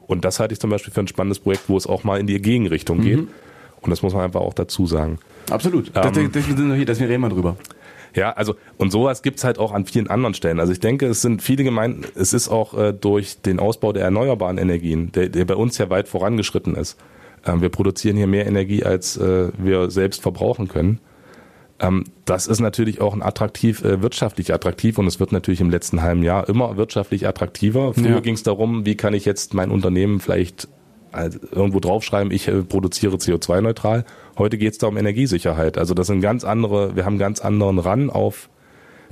Und 0.06 0.24
das 0.24 0.40
halte 0.40 0.54
ich 0.54 0.60
zum 0.60 0.70
Beispiel 0.70 0.92
für 0.92 1.00
ein 1.00 1.08
spannendes 1.08 1.38
Projekt, 1.38 1.68
wo 1.68 1.76
es 1.76 1.86
auch 1.86 2.02
mal 2.02 2.18
in 2.18 2.26
die 2.26 2.40
Gegenrichtung 2.40 2.98
mhm. 2.98 3.02
geht. 3.02 3.18
Und 3.82 3.90
das 3.90 4.02
muss 4.02 4.14
man 4.14 4.24
einfach 4.24 4.40
auch 4.40 4.54
dazu 4.54 4.86
sagen. 4.86 5.18
Absolut. 5.50 5.92
Ähm, 5.94 6.30
deswegen 6.32 6.56
sind 6.56 6.68
wir 6.68 6.74
hier, 6.74 6.86
deswegen 6.86 7.10
reden 7.10 7.22
wir 7.22 7.28
drüber. 7.28 7.56
Ja, 8.14 8.32
also 8.32 8.54
und 8.78 8.90
sowas 8.90 9.22
gibt's 9.22 9.44
halt 9.44 9.58
auch 9.58 9.72
an 9.72 9.84
vielen 9.84 10.08
anderen 10.08 10.32
Stellen. 10.32 10.60
Also 10.60 10.72
ich 10.72 10.80
denke, 10.80 11.06
es 11.06 11.20
sind 11.20 11.42
viele 11.42 11.62
Gemeinden, 11.62 12.04
es 12.14 12.32
ist 12.32 12.48
auch 12.48 12.76
äh, 12.76 12.92
durch 12.92 13.42
den 13.42 13.60
Ausbau 13.60 13.92
der 13.92 14.04
erneuerbaren 14.04 14.56
Energien, 14.56 15.12
der, 15.12 15.28
der 15.28 15.44
bei 15.44 15.54
uns 15.54 15.76
ja 15.76 15.90
weit 15.90 16.08
vorangeschritten 16.08 16.74
ist 16.74 16.96
wir 17.44 17.68
produzieren 17.68 18.16
hier 18.16 18.26
mehr 18.26 18.46
Energie, 18.46 18.84
als 18.84 19.16
äh, 19.16 19.50
wir 19.58 19.90
selbst 19.90 20.22
verbrauchen 20.22 20.68
können. 20.68 21.00
Ähm, 21.80 22.04
das 22.24 22.46
ist 22.46 22.60
natürlich 22.60 23.00
auch 23.00 23.14
ein 23.14 23.22
attraktiv, 23.22 23.84
äh, 23.84 24.02
wirtschaftlich 24.02 24.52
attraktiv 24.52 24.98
und 24.98 25.06
es 25.06 25.20
wird 25.20 25.32
natürlich 25.32 25.60
im 25.60 25.70
letzten 25.70 26.02
halben 26.02 26.22
Jahr 26.22 26.48
immer 26.48 26.76
wirtschaftlich 26.76 27.26
attraktiver. 27.26 27.94
Früher 27.94 28.10
ja. 28.10 28.20
ging 28.20 28.34
es 28.34 28.42
darum, 28.42 28.84
wie 28.84 28.96
kann 28.96 29.14
ich 29.14 29.24
jetzt 29.24 29.54
mein 29.54 29.70
Unternehmen 29.70 30.20
vielleicht 30.20 30.68
irgendwo 31.52 31.80
draufschreiben, 31.80 32.32
ich 32.32 32.48
äh, 32.48 32.62
produziere 32.62 33.16
CO2-neutral. 33.16 34.04
Heute 34.36 34.58
geht 34.58 34.72
es 34.72 34.78
da 34.78 34.88
um 34.88 34.96
Energiesicherheit. 34.96 35.78
Also 35.78 35.94
das 35.94 36.06
sind 36.06 36.20
ganz 36.20 36.44
andere, 36.44 36.96
wir 36.96 37.04
haben 37.04 37.18
ganz 37.18 37.40
anderen 37.40 37.78
Ran 37.78 38.10
auf 38.10 38.48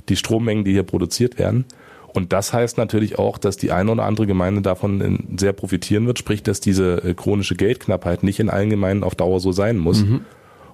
die 0.09 0.15
Strommengen, 0.15 0.63
die 0.63 0.71
hier 0.71 0.83
produziert 0.83 1.39
werden. 1.39 1.65
Und 2.13 2.33
das 2.33 2.53
heißt 2.53 2.77
natürlich 2.77 3.19
auch, 3.19 3.37
dass 3.37 3.57
die 3.57 3.71
eine 3.71 3.91
oder 3.91 4.03
andere 4.03 4.27
Gemeinde 4.27 4.61
davon 4.61 5.37
sehr 5.37 5.53
profitieren 5.53 6.07
wird, 6.07 6.17
sprich, 6.17 6.41
dass 6.41 6.59
diese 6.59 7.03
äh, 7.03 7.13
chronische 7.13 7.55
Geldknappheit 7.55 8.23
nicht 8.23 8.39
in 8.39 8.49
allen 8.49 8.69
Gemeinden 8.69 9.03
auf 9.03 9.15
Dauer 9.15 9.39
so 9.39 9.51
sein 9.51 9.77
muss. 9.77 10.03
Mhm. 10.03 10.21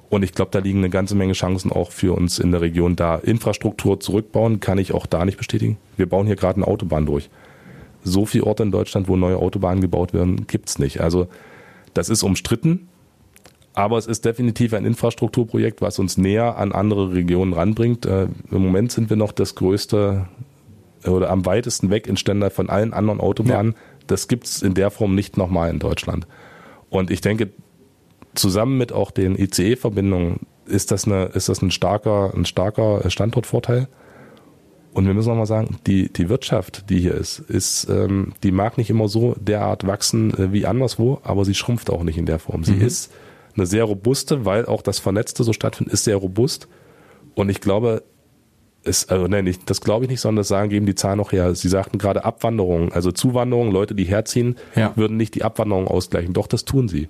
Und 0.10 0.24
ich 0.24 0.34
glaube, 0.34 0.52
da 0.52 0.60
liegen 0.60 0.80
eine 0.80 0.92
ganze 0.92 1.16
Menge 1.16 1.34
Chancen 1.34 1.72
auch 1.72 1.92
für 1.92 2.16
uns 2.16 2.38
in 2.38 2.52
der 2.52 2.62
Region 2.62 2.96
da. 2.96 3.16
Infrastruktur 3.16 4.00
zurückbauen 4.00 4.60
kann 4.60 4.78
ich 4.78 4.94
auch 4.94 5.08
da 5.08 5.26
nicht 5.26 5.38
bestätigen. 5.38 5.78
Wir 5.98 6.08
bauen 6.08 6.28
hier 6.28 6.36
gerade 6.36 6.58
eine 6.58 6.68
Autobahn 6.68 7.06
durch. 7.06 7.30
So 8.04 8.26
viele 8.26 8.46
Orte 8.46 8.64
in 8.64 8.72
Deutschland, 8.72 9.08
wo 9.08 9.16
neue 9.16 9.38
Autobahnen 9.38 9.82
gebaut 9.82 10.14
werden, 10.14 10.46
gibt's 10.46 10.78
nicht. 10.78 11.02
Also 11.02 11.28
das 11.96 12.10
ist 12.10 12.22
umstritten, 12.22 12.90
aber 13.74 13.98
es 13.98 14.06
ist 14.06 14.24
definitiv 14.26 14.74
ein 14.74 14.86
Infrastrukturprojekt, 14.86 15.82
was 15.82 15.98
uns 15.98 16.18
näher 16.18 16.58
an 16.58 16.74
andere 16.74 17.14
Regionen 17.14 17.54
ranbringt. 17.54 18.06
Äh, 18.06 18.28
Im 18.52 18.62
Moment 18.64 18.92
sind 18.92 19.10
wir 19.10 19.18
noch 19.18 19.32
das 19.32 19.56
größte 19.56 20.28
oder 21.06 21.30
am 21.30 21.46
weitesten 21.46 21.90
weg 21.90 22.08
in 22.08 22.18
Stendal 22.18 22.50
von 22.50 22.70
allen 22.70 22.94
anderen 22.94 23.20
Autobahnen. 23.20 23.74
Ja. 23.74 23.78
Das 24.08 24.28
gibt's 24.28 24.62
in 24.62 24.74
der 24.74 24.92
Form 24.92 25.16
nicht 25.16 25.38
nochmal 25.38 25.70
in 25.70 25.80
Deutschland. 25.80 26.28
Und 26.90 27.12
ich 27.12 27.22
denke, 27.22 27.50
zusammen 28.36 28.78
mit 28.78 28.92
auch 28.92 29.12
den 29.12 29.38
ICE-Verbindungen 29.38 30.42
ist 30.66 30.92
das 30.92 31.06
eine, 31.06 31.26
ist 31.26 31.50
das 31.50 31.62
ein 31.62 31.72
starker, 31.72 32.34
ein 32.36 32.46
starker 32.46 33.10
Standortvorteil. 33.10 33.88
Und 34.94 35.08
wir 35.08 35.14
müssen 35.14 35.30
nochmal 35.30 35.48
sagen, 35.48 35.78
die, 35.88 36.12
die 36.14 36.30
Wirtschaft, 36.30 36.90
die 36.90 37.00
hier 37.00 37.16
ist, 37.16 37.40
ist, 37.40 37.90
ähm, 37.90 38.34
die 38.44 38.52
mag 38.52 38.78
nicht 38.78 38.92
immer 38.92 39.08
so 39.08 39.36
derart 39.40 39.88
wachsen 39.88 40.34
äh, 40.38 40.54
wie 40.54 40.68
anderswo, 40.68 41.20
aber 41.24 41.46
sie 41.46 41.56
schrumpft 41.56 41.90
auch 41.90 42.04
nicht 42.04 42.18
in 42.18 42.28
der 42.28 42.38
Form. 42.38 42.64
Sie 42.64 42.76
mhm. 42.76 42.82
ist 42.82 43.12
eine 43.56 43.66
sehr 43.66 43.86
robuste, 43.86 44.46
weil 44.46 44.68
auch 44.68 44.84
das 44.84 45.00
Vernetzte 45.00 45.44
so 45.44 45.52
stattfindet, 45.52 45.94
ist 45.94 46.04
sehr 46.04 46.18
robust. 46.18 46.68
Und 47.34 47.50
ich 47.50 47.60
glaube, 47.60 48.04
ist, 48.84 49.12
also 49.12 49.28
nein, 49.28 49.48
ich, 49.48 49.64
das 49.66 49.82
glaube 49.82 50.06
ich 50.06 50.12
nicht, 50.12 50.22
sondern 50.22 50.42
das 50.42 50.50
sagen, 50.50 50.70
geben 50.70 50.86
die 50.86 50.96
Zahlen 50.96 51.18
noch 51.18 51.32
her. 51.32 51.56
Sie 51.56 51.70
sagten 51.70 51.98
gerade 51.98 52.26
Abwanderung, 52.26 52.92
also 52.92 53.12
Zuwanderung, 53.12 53.72
Leute, 53.72 53.96
die 53.96 54.04
herziehen, 54.04 54.58
ja. 54.76 54.92
würden 54.96 55.18
nicht 55.18 55.36
die 55.36 55.44
Abwanderung 55.44 55.88
ausgleichen. 55.88 56.34
Doch, 56.34 56.48
das 56.48 56.66
tun 56.66 56.88
sie. 56.88 57.08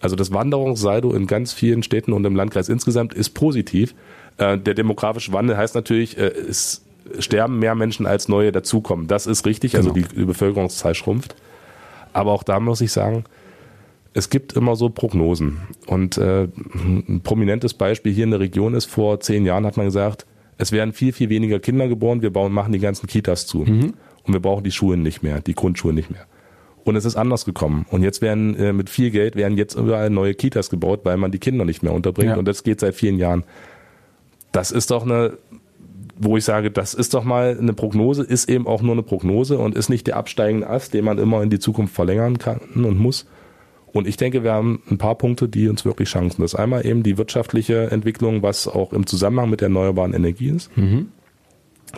Also 0.00 0.16
das 0.16 0.32
Wanderungssaldo 0.32 1.12
in 1.12 1.28
ganz 1.28 1.52
vielen 1.52 1.84
Städten 1.84 2.12
und 2.12 2.24
im 2.24 2.34
Landkreis 2.34 2.68
insgesamt 2.68 3.14
ist 3.14 3.30
positiv. 3.30 3.94
Äh, 4.36 4.58
der 4.58 4.74
demografische 4.74 5.32
Wandel 5.32 5.56
heißt 5.56 5.76
natürlich, 5.76 6.18
äh, 6.18 6.26
es 6.26 6.82
sterben 7.18 7.60
mehr 7.60 7.76
Menschen 7.76 8.06
als 8.06 8.28
neue 8.28 8.50
dazukommen. 8.50 9.06
Das 9.06 9.26
ist 9.26 9.46
richtig, 9.46 9.76
also 9.76 9.92
genau. 9.92 10.08
die, 10.16 10.24
Bevölkerungszahl 10.24 10.94
schrumpft. 10.94 11.36
Aber 12.12 12.32
auch 12.32 12.42
da 12.42 12.58
muss 12.58 12.80
ich 12.80 12.90
sagen, 12.90 13.24
es 14.12 14.28
gibt 14.28 14.54
immer 14.54 14.76
so 14.76 14.90
Prognosen. 14.90 15.58
Und 15.86 16.18
äh, 16.18 16.48
ein 16.74 17.20
prominentes 17.22 17.74
Beispiel 17.74 18.12
hier 18.12 18.24
in 18.24 18.32
der 18.32 18.40
Region 18.40 18.74
ist, 18.74 18.86
vor 18.86 19.20
zehn 19.20 19.46
Jahren 19.46 19.64
hat 19.64 19.76
man 19.76 19.86
gesagt, 19.86 20.26
es 20.62 20.72
werden 20.72 20.92
viel, 20.92 21.12
viel 21.12 21.28
weniger 21.28 21.58
Kinder 21.58 21.88
geboren, 21.88 22.22
wir 22.22 22.32
bauen, 22.32 22.52
machen 22.52 22.72
die 22.72 22.78
ganzen 22.78 23.08
Kitas 23.08 23.46
zu. 23.46 23.58
Mhm. 23.58 23.94
Und 24.24 24.32
wir 24.32 24.40
brauchen 24.40 24.62
die 24.62 24.70
Schulen 24.70 25.02
nicht 25.02 25.22
mehr, 25.22 25.40
die 25.40 25.54
Grundschulen 25.54 25.96
nicht 25.96 26.10
mehr. 26.10 26.26
Und 26.84 26.96
es 26.96 27.04
ist 27.04 27.16
anders 27.16 27.44
gekommen. 27.44 27.84
Und 27.90 28.02
jetzt 28.02 28.22
werden 28.22 28.56
äh, 28.56 28.72
mit 28.72 28.88
viel 28.88 29.10
Geld 29.10 29.34
werden 29.36 29.58
jetzt 29.58 29.74
überall 29.74 30.10
neue 30.10 30.34
Kitas 30.34 30.70
gebaut, 30.70 31.00
weil 31.02 31.16
man 31.16 31.32
die 31.32 31.38
Kinder 31.38 31.64
nicht 31.64 31.82
mehr 31.82 31.92
unterbringt. 31.92 32.30
Ja. 32.30 32.36
Und 32.36 32.46
das 32.46 32.62
geht 32.62 32.80
seit 32.80 32.94
vielen 32.94 33.18
Jahren. 33.18 33.44
Das 34.52 34.70
ist 34.70 34.90
doch 34.92 35.04
eine, 35.04 35.38
wo 36.16 36.36
ich 36.36 36.44
sage, 36.44 36.70
das 36.70 36.94
ist 36.94 37.14
doch 37.14 37.24
mal 37.24 37.56
eine 37.58 37.72
Prognose, 37.72 38.22
ist 38.22 38.48
eben 38.48 38.66
auch 38.68 38.82
nur 38.82 38.92
eine 38.92 39.02
Prognose 39.02 39.58
und 39.58 39.74
ist 39.74 39.88
nicht 39.88 40.06
der 40.06 40.16
absteigende 40.16 40.68
Ast, 40.68 40.94
den 40.94 41.04
man 41.04 41.18
immer 41.18 41.42
in 41.42 41.50
die 41.50 41.58
Zukunft 41.58 41.94
verlängern 41.94 42.38
kann 42.38 42.60
und 42.74 42.98
muss. 42.98 43.26
Und 43.92 44.08
ich 44.08 44.16
denke, 44.16 44.42
wir 44.42 44.52
haben 44.52 44.82
ein 44.90 44.98
paar 44.98 45.16
Punkte, 45.16 45.48
die 45.48 45.68
uns 45.68 45.84
wirklich 45.84 46.08
Chancen. 46.08 46.42
Das 46.42 46.54
ist 46.54 46.58
einmal 46.58 46.86
eben 46.86 47.02
die 47.02 47.18
wirtschaftliche 47.18 47.90
Entwicklung, 47.90 48.42
was 48.42 48.66
auch 48.66 48.92
im 48.92 49.06
Zusammenhang 49.06 49.50
mit 49.50 49.60
der 49.60 49.66
erneuerbaren 49.66 50.14
Energie 50.14 50.48
ist. 50.48 50.74
Mhm. 50.76 51.08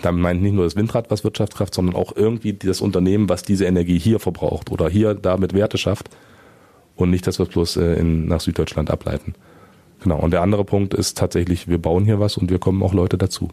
Damit 0.02 0.20
meine 0.20 0.38
ich 0.38 0.42
nicht 0.42 0.54
nur 0.54 0.64
das 0.64 0.74
Windrad, 0.74 1.10
was 1.10 1.22
Wirtschaftskraft, 1.22 1.72
sondern 1.72 1.94
auch 1.94 2.16
irgendwie 2.16 2.52
das 2.52 2.80
Unternehmen, 2.80 3.28
was 3.28 3.42
diese 3.42 3.66
Energie 3.66 3.98
hier 3.98 4.18
verbraucht 4.18 4.72
oder 4.72 4.88
hier 4.88 5.14
damit 5.14 5.54
Werte 5.54 5.78
schafft 5.78 6.10
und 6.96 7.10
nicht, 7.10 7.26
dass 7.28 7.38
wir 7.38 7.44
es 7.44 7.50
bloß 7.50 7.76
äh, 7.76 7.94
in, 7.94 8.26
nach 8.26 8.40
Süddeutschland 8.40 8.90
ableiten. 8.90 9.34
Genau. 10.02 10.18
Und 10.18 10.32
der 10.32 10.42
andere 10.42 10.64
Punkt 10.64 10.94
ist 10.94 11.16
tatsächlich, 11.16 11.68
wir 11.68 11.78
bauen 11.78 12.04
hier 12.04 12.18
was 12.18 12.36
und 12.36 12.50
wir 12.50 12.58
kommen 12.58 12.82
auch 12.82 12.92
Leute 12.92 13.18
dazu. 13.18 13.50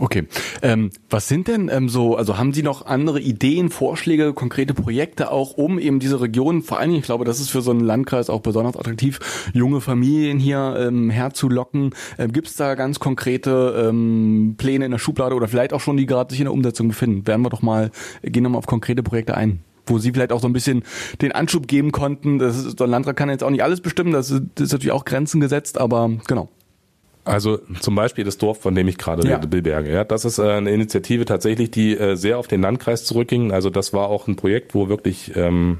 Okay. 0.00 0.26
Ähm, 0.62 0.88
was 1.10 1.28
sind 1.28 1.46
denn 1.46 1.68
ähm, 1.70 1.90
so, 1.90 2.16
also 2.16 2.38
haben 2.38 2.54
Sie 2.54 2.62
noch 2.62 2.86
andere 2.86 3.20
Ideen, 3.20 3.68
Vorschläge, 3.68 4.32
konkrete 4.32 4.72
Projekte 4.72 5.30
auch, 5.30 5.58
um 5.58 5.78
eben 5.78 6.00
diese 6.00 6.22
Region, 6.22 6.62
vor 6.62 6.78
allen 6.78 6.88
Dingen, 6.88 7.00
ich 7.00 7.04
glaube, 7.04 7.26
das 7.26 7.38
ist 7.38 7.50
für 7.50 7.60
so 7.60 7.70
einen 7.70 7.80
Landkreis 7.80 8.30
auch 8.30 8.40
besonders 8.40 8.78
attraktiv, 8.78 9.20
junge 9.52 9.82
Familien 9.82 10.38
hier 10.38 10.74
ähm, 10.78 11.10
herzulocken. 11.10 11.94
Ähm, 12.18 12.32
Gibt 12.32 12.48
es 12.48 12.54
da 12.54 12.76
ganz 12.76 12.98
konkrete 12.98 13.88
ähm, 13.90 14.54
Pläne 14.56 14.86
in 14.86 14.90
der 14.90 14.98
Schublade 14.98 15.34
oder 15.34 15.48
vielleicht 15.48 15.74
auch 15.74 15.80
schon, 15.80 15.98
die 15.98 16.06
gerade 16.06 16.30
sich 16.30 16.40
in 16.40 16.46
der 16.46 16.54
Umsetzung 16.54 16.88
befinden? 16.88 17.26
Werden 17.26 17.42
wir 17.42 17.50
doch 17.50 17.60
mal, 17.60 17.90
gehen 18.22 18.42
wir 18.42 18.48
mal 18.48 18.58
auf 18.58 18.66
konkrete 18.66 19.02
Projekte 19.02 19.36
ein 19.36 19.60
wo 19.86 19.98
sie 19.98 20.12
vielleicht 20.12 20.30
auch 20.30 20.40
so 20.40 20.46
ein 20.46 20.52
bisschen 20.52 20.84
den 21.20 21.32
Anschub 21.32 21.66
geben 21.66 21.90
konnten. 21.90 22.38
Das 22.38 22.64
ist, 22.64 22.78
der 22.78 22.86
Landrat 22.86 23.16
kann 23.16 23.28
jetzt 23.28 23.42
auch 23.42 23.50
nicht 23.50 23.64
alles 23.64 23.80
bestimmen, 23.80 24.12
das 24.12 24.30
ist, 24.30 24.42
das 24.54 24.66
ist 24.66 24.72
natürlich 24.72 24.92
auch 24.92 25.04
Grenzen 25.04 25.40
gesetzt, 25.40 25.78
aber 25.78 26.12
genau. 26.28 26.48
Also 27.24 27.58
zum 27.80 27.94
Beispiel 27.94 28.24
das 28.24 28.38
Dorf, 28.38 28.60
von 28.60 28.74
dem 28.74 28.88
ich 28.88 28.96
gerade 28.96 29.26
ja. 29.28 29.36
rede, 29.36 29.46
Billberge. 29.46 29.92
Ja, 29.92 30.04
das 30.04 30.24
ist 30.24 30.38
äh, 30.38 30.42
eine 30.42 30.70
Initiative 30.70 31.24
tatsächlich, 31.24 31.70
die 31.70 31.96
äh, 31.96 32.16
sehr 32.16 32.38
auf 32.38 32.48
den 32.48 32.62
Landkreis 32.62 33.04
zurückging. 33.04 33.52
Also 33.52 33.70
das 33.70 33.92
war 33.92 34.08
auch 34.08 34.26
ein 34.26 34.36
Projekt, 34.36 34.74
wo 34.74 34.88
wirklich 34.88 35.36
ähm, 35.36 35.78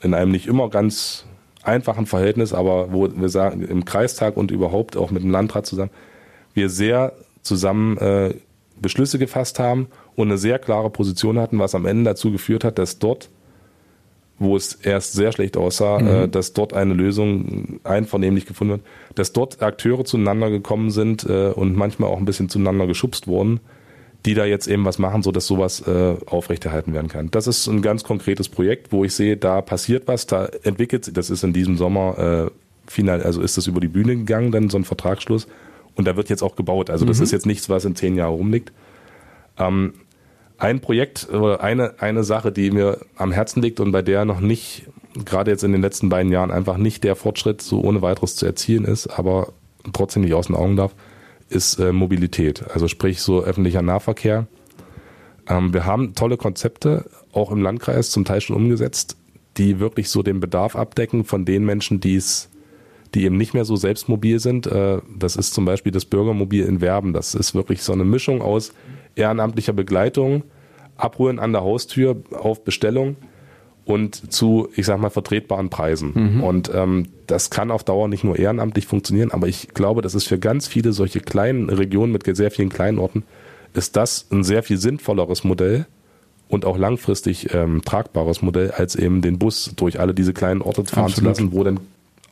in 0.00 0.14
einem 0.14 0.30
nicht 0.30 0.46
immer 0.46 0.70
ganz 0.70 1.26
einfachen 1.62 2.06
Verhältnis, 2.06 2.54
aber 2.54 2.92
wo 2.92 3.08
wir 3.14 3.28
sagen, 3.28 3.62
im 3.62 3.84
Kreistag 3.84 4.36
und 4.36 4.50
überhaupt 4.50 4.96
auch 4.96 5.10
mit 5.10 5.22
dem 5.22 5.30
Landrat 5.30 5.66
zusammen, 5.66 5.90
wir 6.54 6.70
sehr 6.70 7.12
zusammen 7.42 7.98
äh, 7.98 8.34
Beschlüsse 8.80 9.18
gefasst 9.18 9.58
haben 9.58 9.88
und 10.16 10.28
eine 10.28 10.38
sehr 10.38 10.58
klare 10.58 10.90
Position 10.90 11.38
hatten, 11.38 11.58
was 11.58 11.74
am 11.74 11.84
Ende 11.84 12.10
dazu 12.10 12.32
geführt 12.32 12.64
hat, 12.64 12.78
dass 12.78 12.98
dort 12.98 13.28
wo 14.38 14.56
es 14.56 14.74
erst 14.74 15.14
sehr 15.14 15.32
schlecht 15.32 15.56
aussah, 15.56 15.98
mhm. 15.98 16.08
äh, 16.08 16.28
dass 16.28 16.52
dort 16.52 16.72
eine 16.72 16.94
Lösung 16.94 17.80
einvernehmlich 17.84 18.46
gefunden 18.46 18.72
wird, 18.72 18.82
dass 19.14 19.32
dort 19.32 19.62
Akteure 19.62 20.04
zueinander 20.04 20.50
gekommen 20.50 20.90
sind 20.90 21.24
äh, 21.28 21.48
und 21.48 21.76
manchmal 21.76 22.10
auch 22.10 22.18
ein 22.18 22.24
bisschen 22.24 22.48
zueinander 22.48 22.86
geschubst 22.86 23.26
wurden, 23.26 23.60
die 24.26 24.34
da 24.34 24.44
jetzt 24.44 24.68
eben 24.68 24.84
was 24.84 24.98
machen, 24.98 25.22
so 25.22 25.32
dass 25.32 25.46
sowas 25.46 25.80
äh, 25.86 26.14
aufrechterhalten 26.26 26.92
werden 26.92 27.08
kann. 27.08 27.30
Das 27.30 27.46
ist 27.46 27.66
ein 27.66 27.82
ganz 27.82 28.04
konkretes 28.04 28.48
Projekt, 28.48 28.92
wo 28.92 29.04
ich 29.04 29.14
sehe, 29.14 29.36
da 29.36 29.60
passiert 29.60 30.06
was, 30.06 30.26
da 30.26 30.46
entwickelt 30.62 31.04
sich, 31.04 31.14
das 31.14 31.30
ist 31.30 31.42
in 31.44 31.52
diesem 31.52 31.76
Sommer 31.76 32.48
äh, 32.48 32.90
final, 32.90 33.22
also 33.22 33.42
ist 33.42 33.56
das 33.56 33.66
über 33.66 33.80
die 33.80 33.88
Bühne 33.88 34.16
gegangen, 34.16 34.52
dann 34.52 34.70
so 34.70 34.78
ein 34.78 34.84
Vertragsschluss 34.84 35.46
und 35.94 36.06
da 36.06 36.16
wird 36.16 36.30
jetzt 36.30 36.42
auch 36.42 36.56
gebaut. 36.56 36.90
Also 36.90 37.04
das 37.04 37.18
mhm. 37.18 37.24
ist 37.24 37.32
jetzt 37.32 37.46
nichts, 37.46 37.68
was 37.68 37.84
in 37.84 37.96
zehn 37.96 38.16
Jahren 38.16 38.34
rumliegt. 38.34 38.72
Ähm, 39.58 39.94
ein 40.58 40.80
Projekt 40.80 41.28
oder 41.32 41.62
eine, 41.62 41.94
eine 42.00 42.24
Sache, 42.24 42.52
die 42.52 42.70
mir 42.70 42.98
am 43.16 43.32
Herzen 43.32 43.62
liegt 43.62 43.80
und 43.80 43.92
bei 43.92 44.02
der 44.02 44.24
noch 44.24 44.40
nicht, 44.40 44.86
gerade 45.24 45.52
jetzt 45.52 45.64
in 45.64 45.72
den 45.72 45.80
letzten 45.80 46.08
beiden 46.08 46.32
Jahren, 46.32 46.50
einfach 46.50 46.76
nicht 46.76 47.04
der 47.04 47.16
Fortschritt 47.16 47.62
so 47.62 47.80
ohne 47.80 48.02
weiteres 48.02 48.36
zu 48.36 48.44
erzielen 48.44 48.84
ist, 48.84 49.06
aber 49.06 49.52
trotzdem 49.92 50.22
nicht 50.22 50.34
aus 50.34 50.48
den 50.48 50.56
Augen 50.56 50.76
darf, 50.76 50.94
ist 51.48 51.78
äh, 51.78 51.92
Mobilität. 51.92 52.64
Also 52.74 52.88
sprich 52.88 53.22
so 53.22 53.42
öffentlicher 53.42 53.82
Nahverkehr. 53.82 54.46
Ähm, 55.48 55.72
wir 55.72 55.86
haben 55.86 56.14
tolle 56.14 56.36
Konzepte, 56.36 57.08
auch 57.32 57.52
im 57.52 57.62
Landkreis 57.62 58.10
zum 58.10 58.24
Teil 58.24 58.40
schon 58.40 58.56
umgesetzt, 58.56 59.16
die 59.56 59.78
wirklich 59.78 60.10
so 60.10 60.22
den 60.22 60.40
Bedarf 60.40 60.76
abdecken 60.76 61.24
von 61.24 61.44
den 61.44 61.64
Menschen, 61.64 62.00
die 62.00 62.16
es 62.16 62.50
die 63.14 63.24
eben 63.24 63.38
nicht 63.38 63.54
mehr 63.54 63.64
so 63.64 63.74
selbstmobil 63.74 64.38
sind. 64.38 64.66
Äh, 64.66 64.98
das 65.16 65.36
ist 65.36 65.54
zum 65.54 65.64
Beispiel 65.64 65.92
das 65.92 66.04
Bürgermobil 66.04 66.64
in 66.66 66.82
Werben. 66.82 67.14
Das 67.14 67.34
ist 67.34 67.54
wirklich 67.54 67.82
so 67.82 67.94
eine 67.94 68.04
Mischung 68.04 68.42
aus 68.42 68.74
ehrenamtlicher 69.18 69.72
Begleitung, 69.72 70.44
Abholen 70.96 71.38
an 71.38 71.52
der 71.52 71.62
Haustür 71.62 72.16
auf 72.32 72.64
Bestellung 72.64 73.16
und 73.84 74.32
zu, 74.32 74.68
ich 74.74 74.86
sag 74.86 75.00
mal, 75.00 75.10
vertretbaren 75.10 75.70
Preisen. 75.70 76.12
Mhm. 76.14 76.42
Und 76.42 76.70
ähm, 76.74 77.06
das 77.26 77.50
kann 77.50 77.70
auf 77.70 77.84
Dauer 77.84 78.08
nicht 78.08 78.24
nur 78.24 78.38
ehrenamtlich 78.38 78.86
funktionieren, 78.86 79.30
aber 79.30 79.48
ich 79.48 79.68
glaube, 79.68 80.02
das 80.02 80.14
ist 80.14 80.26
für 80.26 80.38
ganz 80.38 80.68
viele 80.68 80.92
solche 80.92 81.20
kleinen 81.20 81.70
Regionen 81.70 82.12
mit 82.12 82.24
sehr 82.36 82.50
vielen 82.50 82.68
kleinen 82.68 82.98
Orten, 82.98 83.24
ist 83.74 83.96
das 83.96 84.26
ein 84.30 84.44
sehr 84.44 84.62
viel 84.62 84.76
sinnvolleres 84.76 85.44
Modell 85.44 85.86
und 86.48 86.64
auch 86.64 86.78
langfristig 86.78 87.54
ähm, 87.54 87.82
tragbares 87.84 88.42
Modell, 88.42 88.72
als 88.72 88.96
eben 88.96 89.22
den 89.22 89.38
Bus 89.38 89.72
durch 89.76 90.00
alle 90.00 90.14
diese 90.14 90.32
kleinen 90.32 90.62
Orte 90.62 90.84
fahren 90.84 91.04
Absolut. 91.04 91.36
zu 91.36 91.42
lassen, 91.42 91.52
wo 91.56 91.64
dann 91.64 91.80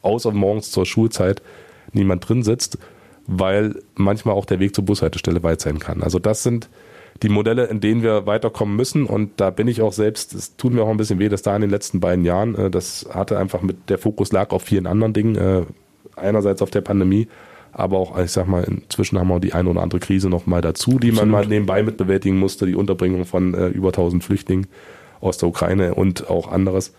außer 0.03 0.33
morgens 0.33 0.71
zur 0.71 0.87
Schulzeit 0.87 1.43
niemand 1.93 2.29
drin 2.29 2.43
sitzt 2.43 2.79
weil 3.27 3.83
manchmal 3.95 4.35
auch 4.35 4.45
der 4.45 4.61
Weg 4.61 4.75
zur 4.75 4.85
Bushaltestelle 4.85 5.43
weit 5.43 5.61
sein 5.61 5.79
kann. 5.79 6.03
Also 6.03 6.19
das 6.19 6.43
sind 6.43 6.69
die 7.23 7.29
Modelle, 7.29 7.65
in 7.65 7.81
denen 7.81 8.03
wir 8.03 8.27
weiterkommen 8.27 8.77
müssen. 8.77 9.07
Und 9.07 9.41
da 9.41 9.51
bin 9.51 9.69
ich 9.69 9.83
auch 9.83 9.93
selbst, 9.93 10.35
es 10.35 10.57
tut 10.57 10.73
mir 10.73 10.83
auch 10.83 10.89
ein 10.89 10.97
bisschen 10.97 11.19
weh, 11.19 11.29
dass 11.29 11.43
da 11.43 11.55
in 11.57 11.63
den 11.63 11.71
letzten 11.71 12.01
beiden 12.01 12.25
Jahren, 12.25 12.55
äh, 12.55 12.71
das 12.71 13.09
hatte 13.11 13.39
einfach 13.39 13.63
mit, 13.63 13.89
der 13.89 13.99
Fokus 13.99 14.33
lag 14.33 14.51
auf 14.51 14.63
vielen 14.63 14.87
anderen 14.87 15.13
Dingen. 15.13 15.37
Äh, 15.37 15.63
einerseits 16.17 16.63
auf 16.63 16.71
der 16.71 16.81
Pandemie, 16.81 17.29
aber 17.73 17.99
auch, 17.99 18.19
ich 18.19 18.33
sag 18.33 18.49
mal, 18.49 18.65
inzwischen 18.65 19.19
haben 19.19 19.29
wir 19.29 19.39
die 19.39 19.53
eine 19.53 19.69
oder 19.69 19.83
andere 19.83 20.01
Krise 20.01 20.31
noch 20.31 20.47
mal 20.47 20.63
dazu, 20.63 20.99
die 20.99 21.11
Absolut. 21.11 21.31
man 21.31 21.31
mal 21.31 21.47
nebenbei 21.47 21.83
mit 21.83 21.97
bewältigen 21.99 22.39
musste, 22.39 22.67
die 22.67 22.75
Unterbringung 22.75 23.27
von 23.27 23.55
äh, 23.55 23.69
über 23.69 23.89
1000 23.89 24.25
Flüchtlingen 24.25 24.67
aus 25.21 25.39
der 25.39 25.49
Ukraine 25.49 25.95
und 25.95 26.31
auch 26.31 26.51
anderes. 26.51 26.95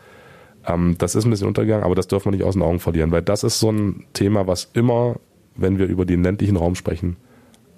Ähm, 0.66 0.96
das 0.98 1.16
ist 1.16 1.26
ein 1.26 1.32
bisschen 1.32 1.48
untergegangen, 1.48 1.84
aber 1.84 1.96
das 1.96 2.08
dürfen 2.08 2.26
wir 2.26 2.38
nicht 2.38 2.46
aus 2.46 2.54
den 2.54 2.62
Augen 2.62 2.80
verlieren, 2.80 3.12
weil 3.12 3.24
das 3.24 3.44
ist 3.44 3.60
so 3.60 3.72
ein 3.72 4.06
Thema, 4.14 4.48
was 4.48 4.70
immer 4.74 5.16
wenn 5.58 5.78
wir 5.78 5.88
über 5.88 6.06
den 6.06 6.24
ländlichen 6.24 6.56
Raum 6.56 6.76
sprechen, 6.76 7.18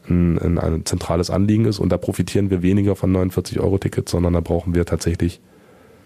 ein, 0.08 0.58
ein 0.58 0.86
zentrales 0.86 1.30
Anliegen 1.30 1.65
ist. 1.65 1.80
Und 1.80 1.89
da 1.89 1.98
profitieren 1.98 2.50
wir 2.50 2.62
weniger 2.62 2.96
von 2.96 3.15
49-Euro-Tickets, 3.15 4.12
sondern 4.12 4.34
da 4.34 4.42
brauchen 4.42 4.74
wir 4.74 4.86
tatsächlich 4.86 5.39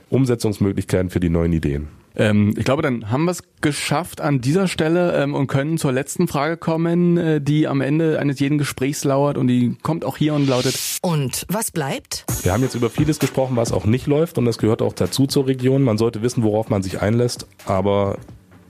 Umsetzungsmöglichkeiten 0.10 1.10
für 1.10 1.20
die 1.20 1.30
neuen 1.30 1.54
Ideen. 1.54 1.88
Ähm, 2.16 2.54
ich 2.58 2.66
glaube, 2.66 2.84
dann 2.84 3.10
haben 3.10 3.26
wir 3.26 3.32
es 3.32 3.42
geschafft 3.62 4.22
an 4.22 4.40
dieser 4.40 4.68
Stelle 4.68 5.16
ähm, 5.16 5.34
und 5.34 5.48
können 5.48 5.80
zur 5.80 5.92
letzten 5.92 6.28
Frage 6.28 6.58
kommen, 6.58 7.18
äh, 7.18 7.42
die 7.42 7.68
am 7.68 7.82
Ende 7.82 8.20
eines 8.20 8.40
jeden 8.40 8.60
Gesprächs 8.60 9.04
lauert 9.04 9.38
und 9.38 9.48
die 9.48 9.76
kommt 9.82 10.06
auch 10.06 10.18
hier 10.18 10.36
und 10.36 10.48
lautet. 10.48 10.76
Und 11.02 11.46
was 11.50 11.72
bleibt? 11.72 12.26
Wir 12.44 12.54
haben 12.54 12.62
jetzt 12.62 12.76
über 12.76 12.92
vieles 12.92 13.18
gesprochen, 13.18 13.56
was 13.56 13.72
auch 13.72 13.86
nicht 13.86 14.06
läuft 14.06 14.38
und 14.38 14.46
das 14.46 14.60
gehört 14.60 14.84
auch 14.84 14.94
dazu 14.94 15.26
zur 15.26 15.48
Region. 15.48 15.82
Man 15.82 15.98
sollte 15.98 16.22
wissen, 16.22 16.44
worauf 16.44 16.70
man 16.70 16.84
sich 16.84 17.02
einlässt, 17.02 17.48
aber 17.66 18.20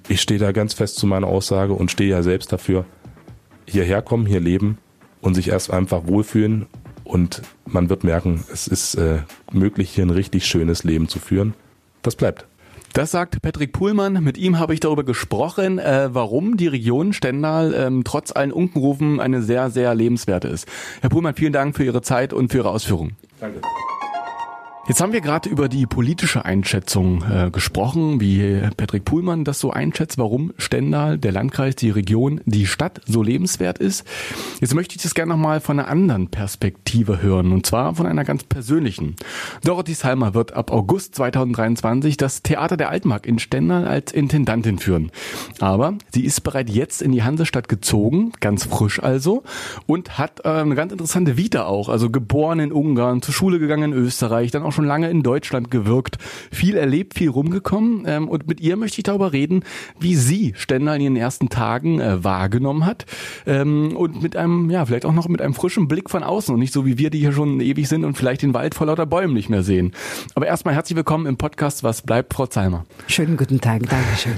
ich 0.08 0.22
stehe 0.22 0.40
da 0.40 0.52
ganz 0.52 0.74
fest 0.74 0.98
zu 0.98 1.08
meiner 1.08 1.28
Aussage 1.28 1.74
und 1.74 1.92
stehe 1.92 2.10
ja 2.10 2.24
selbst 2.24 2.52
dafür, 2.52 2.86
hierher 3.66 4.02
kommen, 4.02 4.26
hier 4.26 4.40
leben 4.40 4.78
und 5.22 5.36
sich 5.36 5.50
erst 5.50 5.72
einfach 5.72 6.08
wohlfühlen 6.08 6.68
und 7.04 7.42
man 7.66 7.90
wird 7.90 8.04
merken, 8.04 8.44
es 8.52 8.68
ist 8.68 8.96
äh, 8.96 9.20
möglich, 9.52 9.92
hier 9.92 10.06
ein 10.06 10.10
richtig 10.10 10.46
schönes 10.46 10.84
Leben 10.84 11.08
zu 11.08 11.20
führen. 11.20 11.54
Das 12.02 12.16
bleibt. 12.16 12.46
Das 12.94 13.10
sagt 13.10 13.42
Patrick 13.42 13.74
Puhlmann. 13.74 14.24
Mit 14.24 14.38
ihm 14.38 14.60
habe 14.60 14.76
ich 14.76 14.80
darüber 14.80 15.04
gesprochen, 15.04 15.80
äh, 15.80 16.10
warum 16.12 16.58
die 16.58 16.68
Region 16.68 17.12
Stendal 17.12 17.74
ähm, 17.74 18.04
trotz 18.04 18.32
allen 18.32 18.52
Unkenrufen 18.52 19.20
eine 19.20 19.42
sehr, 19.42 19.72
sehr 19.72 19.96
lebenswerte 19.96 20.48
ist. 20.48 20.68
Herr 21.02 21.10
Puhlmann, 21.10 21.34
vielen 21.34 21.54
Dank 21.54 21.76
für 21.76 21.84
Ihre 21.84 22.04
Zeit 22.04 22.34
und 22.34 22.52
für 22.52 22.60
Ihre 22.60 22.70
Ausführungen. 22.70 23.16
Danke. 23.40 23.62
Jetzt 24.86 25.00
haben 25.00 25.14
wir 25.14 25.22
gerade 25.22 25.48
über 25.48 25.70
die 25.70 25.86
politische 25.86 26.44
Einschätzung 26.44 27.24
äh, 27.24 27.50
gesprochen, 27.50 28.20
wie 28.20 28.60
Patrick 28.76 29.06
Puhlmann 29.06 29.46
das 29.46 29.62
so 29.62 29.72
einschätzt, 29.72 30.18
warum 30.18 30.52
Stendal, 30.58 31.18
der 31.18 31.32
Landkreis, 31.32 31.78
die 31.78 31.90
Region, 31.90 32.42
die 32.44 32.68
Stadt 32.68 33.00
so 33.06 33.24
lebenswert 33.24 33.78
ist. 33.78 34.06
Jetzt 34.60 34.76
möchte 34.76 34.98
ich 34.98 35.02
das 35.02 35.16
gerne 35.16 35.30
nochmal 35.30 35.62
von 35.62 35.80
einer 35.80 35.88
anderen 35.88 36.28
Perspektive 36.28 37.22
hören, 37.22 37.54
und 37.54 37.66
zwar 37.66 37.96
von 37.96 38.06
einer 38.06 38.26
ganz 38.26 38.44
persönlichen. 38.44 39.16
Dorothy 39.64 39.94
Salmer 39.94 40.34
wird 40.34 40.52
ab 40.52 40.70
August 40.70 41.16
2023 41.16 42.18
das 42.18 42.44
Theater 42.44 42.76
der 42.76 42.90
Altmark 42.90 43.26
in 43.26 43.40
Stendal 43.40 43.88
als 43.88 44.12
Intendantin 44.12 44.80
führen. 44.80 45.12
Aber 45.62 45.94
sie 46.14 46.26
ist 46.26 46.42
bereits 46.42 46.76
jetzt 46.76 47.02
in 47.02 47.14
die 47.14 47.24
Hansestadt 47.24 47.70
gezogen, 47.70 48.34
ganz 48.42 48.66
frisch 48.66 49.02
also, 49.02 49.44
und 49.86 50.18
hat 50.18 50.42
äh, 50.44 50.50
eine 50.50 50.76
ganz 50.76 50.92
interessante 50.92 51.38
Vita 51.38 51.68
auch, 51.68 51.88
also 51.88 52.10
geboren 52.10 52.60
in 52.60 52.74
Ungarn, 52.74 53.22
zur 53.22 53.34
Schule 53.34 53.60
gegangen 53.60 53.94
in 53.94 53.98
Österreich, 53.98 54.52
dann 54.52 54.64
auch 54.64 54.73
schon 54.74 54.86
lange 54.86 55.10
in 55.10 55.24
Deutschland 55.24 55.72
gewirkt, 55.72 56.18
viel 56.52 56.76
erlebt, 56.76 57.14
viel 57.14 57.30
rumgekommen. 57.30 58.04
Ähm, 58.06 58.28
und 58.28 58.48
mit 58.48 58.60
ihr 58.62 58.76
möchte 58.76 59.00
ich 59.00 59.04
darüber 59.04 59.34
reden, 59.34 59.64
wie 60.00 60.16
sie 60.16 60.54
Stendal 60.56 60.96
in 60.98 61.02
ihren 61.02 61.16
ersten 61.16 61.50
Tagen 61.50 62.00
äh, 62.00 62.24
wahrgenommen 62.24 62.86
hat. 62.86 63.06
Ähm, 63.46 63.96
und 63.96 64.22
mit 64.22 64.36
einem, 64.36 64.70
ja, 64.70 64.86
vielleicht 64.86 65.06
auch 65.06 65.14
noch 65.14 65.28
mit 65.28 65.42
einem 65.42 65.54
frischen 65.54 65.88
Blick 65.88 66.10
von 66.10 66.24
außen 66.24 66.54
und 66.54 66.60
nicht 66.60 66.74
so 66.74 66.86
wie 66.86 66.98
wir, 66.98 67.10
die 67.10 67.20
hier 67.20 67.32
schon 67.34 67.60
ewig 67.62 67.88
sind 67.88 68.04
und 68.06 68.18
vielleicht 68.18 68.42
den 68.42 68.54
Wald 68.54 68.76
vor 68.76 68.88
lauter 68.88 69.06
Bäumen 69.06 69.34
nicht 69.34 69.50
mehr 69.50 69.64
sehen. 69.64 69.92
Aber 70.36 70.48
erstmal 70.48 70.74
herzlich 70.74 70.96
willkommen 70.96 71.26
im 71.26 71.38
Podcast 71.38 71.84
Was 71.84 72.02
bleibt, 72.02 72.34
Frau 72.34 72.48
Zalmer. 72.48 72.86
Schönen 73.08 73.38
guten 73.38 73.62
Tag, 73.62 73.88
Dankeschön. 73.88 74.34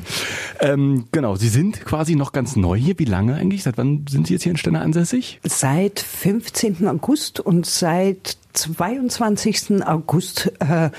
ähm, 0.60 1.06
genau, 1.12 1.36
Sie 1.36 1.50
sind 1.50 1.86
quasi 1.86 2.16
noch 2.16 2.32
ganz 2.32 2.56
neu 2.56 2.78
hier. 2.78 3.00
Wie 3.00 3.06
lange 3.06 3.36
eigentlich? 3.36 3.64
Seit 3.64 3.78
wann 3.78 4.06
sind 4.10 4.28
Sie 4.28 4.34
jetzt 4.34 4.44
hier 4.44 4.52
in 4.52 4.58
Stendal 4.58 4.84
ansässig? 4.84 5.40
Seit 5.44 6.00
15. 6.00 6.88
August 6.88 7.40
und 7.40 7.66
seit 7.66 8.38
22. 8.56 9.86
August 9.86 10.52
äh, 10.60 10.90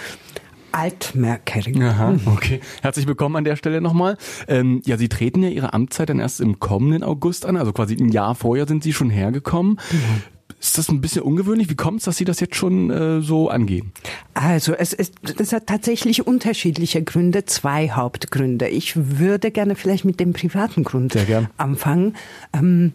Altmerkering. 0.73 1.83
Aha, 1.83 2.11
mhm. 2.13 2.21
okay. 2.27 2.61
Herzlich 2.83 3.07
willkommen 3.07 3.37
an 3.37 3.45
der 3.45 3.57
Stelle 3.57 3.81
nochmal. 3.81 4.19
Ähm, 4.47 4.83
ja, 4.85 4.99
Sie 4.99 5.09
treten 5.09 5.43
ja 5.43 5.49
Ihre 5.49 5.73
Amtszeit 5.73 6.11
dann 6.11 6.21
erst 6.21 6.41
im 6.41 6.61
kommenden 6.61 7.03
August 7.03 7.47
an, 7.47 7.57
also 7.57 7.73
quasi 7.73 7.95
ein 7.95 8.11
Jahr 8.11 8.35
vorher 8.35 8.69
sind 8.69 8.83
Sie 8.83 8.93
schon 8.93 9.09
hergekommen. 9.09 9.81
Mhm. 9.91 10.23
ist 10.61 10.77
das 10.77 10.91
ein 10.91 11.01
bisschen 11.01 11.23
ungewöhnlich? 11.23 11.71
Wie 11.71 11.77
kommt 11.77 12.01
es, 12.01 12.05
dass 12.05 12.19
Sie 12.19 12.27
das 12.27 12.41
jetzt 12.41 12.57
schon 12.57 12.91
äh, 12.91 13.23
so 13.23 13.49
angehen? 13.49 13.93
Also 14.35 14.75
es 14.75 14.93
ist, 14.93 15.15
das 15.23 15.53
hat 15.55 15.67
tatsächlich 15.67 16.27
unterschiedliche 16.27 17.03
Gründe, 17.03 17.47
zwei 17.47 17.89
Hauptgründe. 17.91 18.69
Ich 18.69 19.19
würde 19.19 19.51
gerne 19.51 19.77
vielleicht 19.77 20.05
mit 20.05 20.21
dem 20.21 20.35
privaten 20.35 20.85
Grund 20.85 21.17
anfangen. 21.57 22.17
Ähm, 22.53 22.93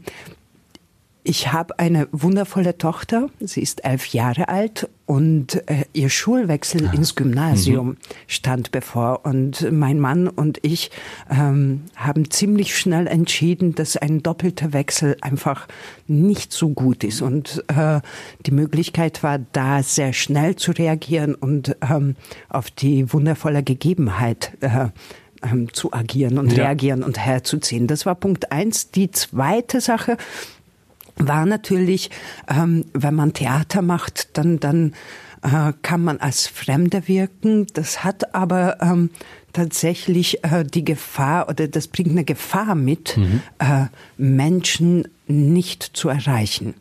ich 1.24 1.52
habe 1.54 1.78
eine 1.78 2.08
wundervolle 2.12 2.78
Tochter. 2.78 3.30
Sie 3.40 3.62
ist 3.62 3.84
elf 3.86 4.08
Jahre 4.08 4.48
alt 4.50 4.90
und 5.06 5.68
äh, 5.70 5.86
ihr 5.94 6.10
Schulwechsel 6.10 6.88
Ah. 6.88 6.94
ins 6.94 7.16
Gymnasium 7.16 7.88
Mhm. 7.90 7.98
stand 8.28 8.72
bevor. 8.72 9.26
Und 9.26 9.72
mein 9.72 10.00
Mann 10.00 10.28
und 10.28 10.58
ich 10.64 10.90
ähm, 11.30 11.84
haben 11.96 12.32
ziemlich 12.32 12.76
schnell 12.78 13.06
entschieden, 13.08 13.76
dass 13.76 13.98
ein 13.98 14.24
doppelter 14.24 14.74
Wechsel 14.74 15.16
einfach 15.22 15.68
nicht 16.08 16.54
so 16.54 16.70
gut 16.70 17.04
ist. 17.04 17.22
Und 17.22 17.64
äh, 17.68 18.02
die 18.46 18.52
Möglichkeit 18.52 19.22
war 19.22 19.40
da, 19.52 19.84
sehr 19.84 20.14
schnell 20.14 20.56
zu 20.56 20.72
reagieren 20.72 21.36
und 21.36 21.76
ähm, 21.88 22.16
auf 22.50 22.72
die 22.72 23.12
wundervolle 23.14 23.62
Gegebenheit 23.64 24.58
äh, 24.62 24.88
ähm, 25.44 25.74
zu 25.74 25.92
agieren 25.94 26.38
und 26.40 26.52
Ja. 26.54 26.64
reagieren 26.66 27.04
und 27.04 27.18
herzuziehen. 27.20 27.86
Das 27.88 28.06
war 28.06 28.16
Punkt 28.16 28.52
eins. 28.52 28.92
Die 28.92 29.12
zweite 29.12 29.82
Sache, 29.82 30.18
war 31.28 31.46
natürlich, 31.46 32.10
ähm, 32.48 32.86
wenn 32.94 33.16
man 33.16 33.34
Theater 33.34 33.82
macht, 33.82 34.38
dann, 34.38 34.60
dann 34.60 34.94
äh, 35.42 35.74
kann 35.82 36.04
man 36.04 36.18
als 36.20 36.48
Fremder 36.48 37.08
wirken. 37.08 37.68
Das 37.74 38.04
hat 38.04 38.36
aber 38.36 38.82
ähm, 38.82 39.10
tatsächlich 39.54 40.44
äh, 40.44 40.64
die 40.64 40.86
Gefahr 40.86 41.50
oder 41.50 41.68
das 41.68 41.88
bringt 41.88 42.12
eine 42.12 42.24
Gefahr 42.24 42.76
mit, 42.76 43.18
äh, 43.60 43.86
Menschen 44.18 45.08
nicht 45.28 45.84
zu 45.84 46.10
erreichen. 46.10 46.74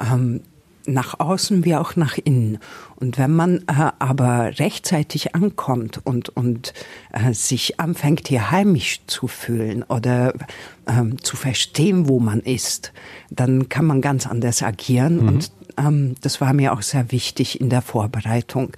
Ähm, 0.00 0.42
nach 0.88 1.20
außen 1.20 1.64
wie 1.64 1.76
auch 1.76 1.96
nach 1.96 2.18
innen. 2.18 2.58
Und 2.96 3.18
wenn 3.18 3.34
man 3.34 3.58
äh, 3.68 3.90
aber 3.98 4.58
rechtzeitig 4.58 5.34
ankommt 5.34 6.00
und, 6.04 6.30
und 6.30 6.72
äh, 7.12 7.32
sich 7.32 7.78
anfängt, 7.78 8.28
hier 8.28 8.50
heimisch 8.50 9.00
zu 9.06 9.28
fühlen 9.28 9.84
oder 9.84 10.32
ähm, 10.86 11.22
zu 11.22 11.36
verstehen, 11.36 12.08
wo 12.08 12.18
man 12.18 12.40
ist, 12.40 12.92
dann 13.30 13.68
kann 13.68 13.84
man 13.84 14.00
ganz 14.00 14.26
anders 14.26 14.62
agieren. 14.62 15.20
Und 15.20 15.52
ähm, 15.76 16.14
das 16.22 16.40
war 16.40 16.52
mir 16.52 16.72
auch 16.72 16.82
sehr 16.82 17.12
wichtig 17.12 17.60
in 17.60 17.70
der 17.70 17.82
Vorbereitung. 17.82 18.72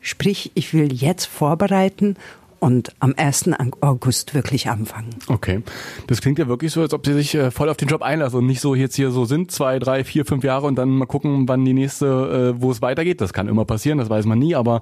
Sprich, 0.00 0.50
ich 0.54 0.74
will 0.74 0.92
jetzt 0.92 1.26
vorbereiten 1.26 2.16
und 2.62 2.94
am 3.00 3.12
1. 3.16 3.50
August 3.80 4.34
wirklich 4.34 4.68
anfangen. 4.68 5.10
Okay. 5.26 5.62
Das 6.06 6.20
klingt 6.20 6.38
ja 6.38 6.46
wirklich 6.46 6.70
so, 6.70 6.80
als 6.80 6.94
ob 6.94 7.04
Sie 7.04 7.12
sich 7.12 7.34
äh, 7.34 7.50
voll 7.50 7.68
auf 7.68 7.76
den 7.76 7.88
Job 7.88 8.02
einlassen 8.02 8.38
und 8.38 8.46
nicht 8.46 8.60
so 8.60 8.76
jetzt 8.76 8.94
hier 8.94 9.10
so 9.10 9.24
sind, 9.24 9.50
zwei, 9.50 9.80
drei, 9.80 10.04
vier, 10.04 10.24
fünf 10.24 10.44
Jahre 10.44 10.68
und 10.68 10.76
dann 10.76 10.90
mal 10.90 11.06
gucken, 11.06 11.48
wann 11.48 11.64
die 11.64 11.72
nächste, 11.72 12.54
äh, 12.56 12.62
wo 12.62 12.70
es 12.70 12.80
weitergeht. 12.80 13.20
Das 13.20 13.32
kann 13.32 13.48
immer 13.48 13.64
passieren, 13.64 13.98
das 13.98 14.08
weiß 14.08 14.26
man 14.26 14.38
nie, 14.38 14.54
aber 14.54 14.80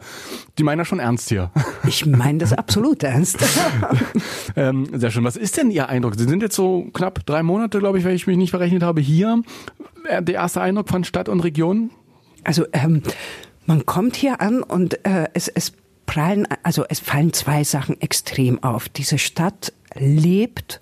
die 0.58 0.62
meinen 0.62 0.76
das 0.76 0.88
schon 0.88 0.98
ernst 1.00 1.30
hier. 1.30 1.50
Ich 1.88 2.04
meine 2.04 2.38
das 2.38 2.52
absolut 2.52 3.02
ernst. 3.02 3.38
ähm, 4.56 4.86
sehr 4.92 5.10
schön. 5.10 5.24
Was 5.24 5.36
ist 5.36 5.56
denn 5.56 5.70
Ihr 5.70 5.88
Eindruck? 5.88 6.14
Sie 6.16 6.28
sind 6.28 6.42
jetzt 6.42 6.54
so 6.54 6.86
knapp 6.92 7.24
drei 7.24 7.42
Monate, 7.42 7.78
glaube 7.78 7.98
ich, 7.98 8.04
wenn 8.04 8.14
ich 8.14 8.26
mich 8.26 8.36
nicht 8.36 8.50
verrechnet 8.50 8.82
habe, 8.82 9.00
hier. 9.00 9.42
Äh, 10.04 10.22
Der 10.22 10.34
erste 10.34 10.60
Eindruck 10.60 10.90
von 10.90 11.02
Stadt 11.02 11.30
und 11.30 11.40
Region? 11.40 11.90
Also 12.44 12.66
ähm, 12.74 13.02
man 13.64 13.86
kommt 13.86 14.16
hier 14.16 14.42
an 14.42 14.62
und 14.62 15.04
äh, 15.06 15.28
es, 15.32 15.48
es 15.48 15.72
prallen, 16.10 16.48
also 16.64 16.84
es 16.88 16.98
fallen 16.98 17.32
zwei 17.32 17.62
Sachen 17.62 18.00
extrem 18.00 18.60
auf. 18.64 18.88
Diese 18.88 19.16
Stadt 19.16 19.72
lebt 19.94 20.80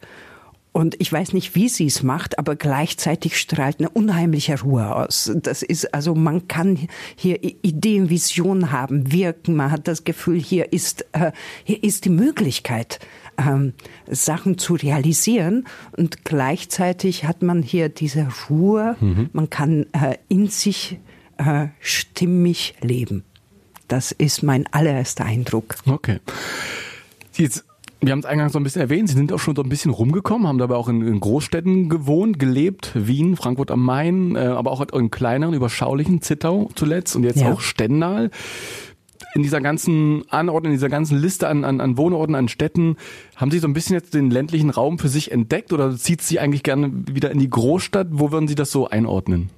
und 0.73 0.97
ich 1.01 1.13
weiß 1.13 1.35
nicht, 1.35 1.55
wie 1.55 1.69
sie 1.69 1.85
es 1.85 2.03
macht, 2.03 2.39
aber 2.39 2.57
gleichzeitig 2.57 3.37
strahlt 3.37 3.79
eine 3.79 3.91
unheimliche 3.91 4.59
Ruhe 4.63 4.95
aus. 4.97 5.31
Das 5.43 5.63
ist 5.63 5.93
also, 5.93 6.15
man 6.15 6.49
kann 6.49 6.89
hier 7.15 7.43
Ideen, 7.43 8.09
Visionen 8.09 8.73
haben, 8.73 9.13
wirken. 9.13 9.55
Man 9.55 9.71
hat 9.71 9.87
das 9.87 10.05
Gefühl, 10.05 10.41
hier 10.41 10.73
ist 10.73 11.05
äh, 11.13 11.33
hier 11.63 11.85
ist 11.85 12.07
die 12.07 12.11
Möglichkeit, 12.11 12.99
ähm, 13.37 13.75
Sachen 14.07 14.57
zu 14.57 14.77
realisieren 14.77 15.67
und 15.95 16.25
gleichzeitig 16.25 17.25
hat 17.25 17.43
man 17.43 17.63
hier 17.63 17.91
diese 17.91 18.29
Ruhe. 18.49 18.97
Man 19.35 19.51
kann 19.51 19.85
äh, 19.93 20.17
in 20.29 20.49
sich 20.49 20.99
äh, 21.37 21.69
stimmig 21.81 22.77
leben. 22.81 23.25
Das 23.89 24.13
ist 24.13 24.43
mein 24.43 24.67
allererster 24.71 25.25
Eindruck. 25.25 25.77
Okay. 25.87 26.19
Sie 27.33 27.43
jetzt, 27.43 27.65
wir 28.01 28.13
haben 28.13 28.19
es 28.21 28.27
eingangs 28.27 28.53
so 28.53 28.61
ein 28.61 28.63
bisschen 28.63 28.83
erwähnt, 28.83 29.09
Sie 29.09 29.15
sind 29.15 29.33
auch 29.33 29.39
schon 29.39 29.57
so 29.57 29.63
ein 29.63 29.69
bisschen 29.69 29.91
rumgekommen, 29.91 30.47
haben 30.47 30.59
dabei 30.59 30.75
auch 30.77 30.89
in, 30.89 31.03
in 31.07 31.19
Großstädten 31.21 31.89
gewohnt, 31.89 32.39
gelebt, 32.39 32.93
Wien, 32.95 33.37
Frankfurt 33.37 33.71
am 33.71 33.83
Main, 33.85 34.37
äh, 34.37 34.41
aber 34.41 34.71
auch 34.71 34.81
in 34.93 35.11
kleineren, 35.11 35.55
überschaulichen, 35.55 36.21
Zittau 36.23 36.71
zuletzt 36.75 37.17
und 37.17 37.25
jetzt 37.25 37.41
Ja. 37.41 37.51
auch 37.53 37.61
Stendal. 37.61 38.31
In 39.35 39.43
dieser 39.43 39.61
ganzen 39.61 40.25
Anordnung, 40.31 40.73
in 40.73 40.77
dieser 40.79 40.89
ganzen 40.89 41.19
Liste 41.19 41.49
an, 41.49 41.65
an, 41.65 41.81
an 41.81 41.97
Wohnorten, 41.97 42.35
an 42.35 42.49
Städten, 42.49 42.97
haben 43.37 43.51
Sie 43.51 43.59
so 43.59 43.69
ein 43.69 43.75
bisschen 43.75 43.95
jetzt 43.95 44.15
den 44.15 44.31
ländlichen 44.31 44.71
Raum 44.71 44.99
für 44.99 45.09
sich 45.09 45.33
entdeckt 45.33 45.73
oder 45.73 45.95
zieht 45.97 46.23
Sie 46.23 46.41
eigentlich 46.41 46.63
gerne 46.63 46.91
wieder 47.13 47.31
in 47.31 47.39
die 47.39 47.51
Großstadt? 47.51 48.09
Wo 48.11 48.33
würden 48.33 48.49
Sie 48.49 48.55
das 48.55 48.71
so 48.71 48.89
einordnen? 48.89 49.51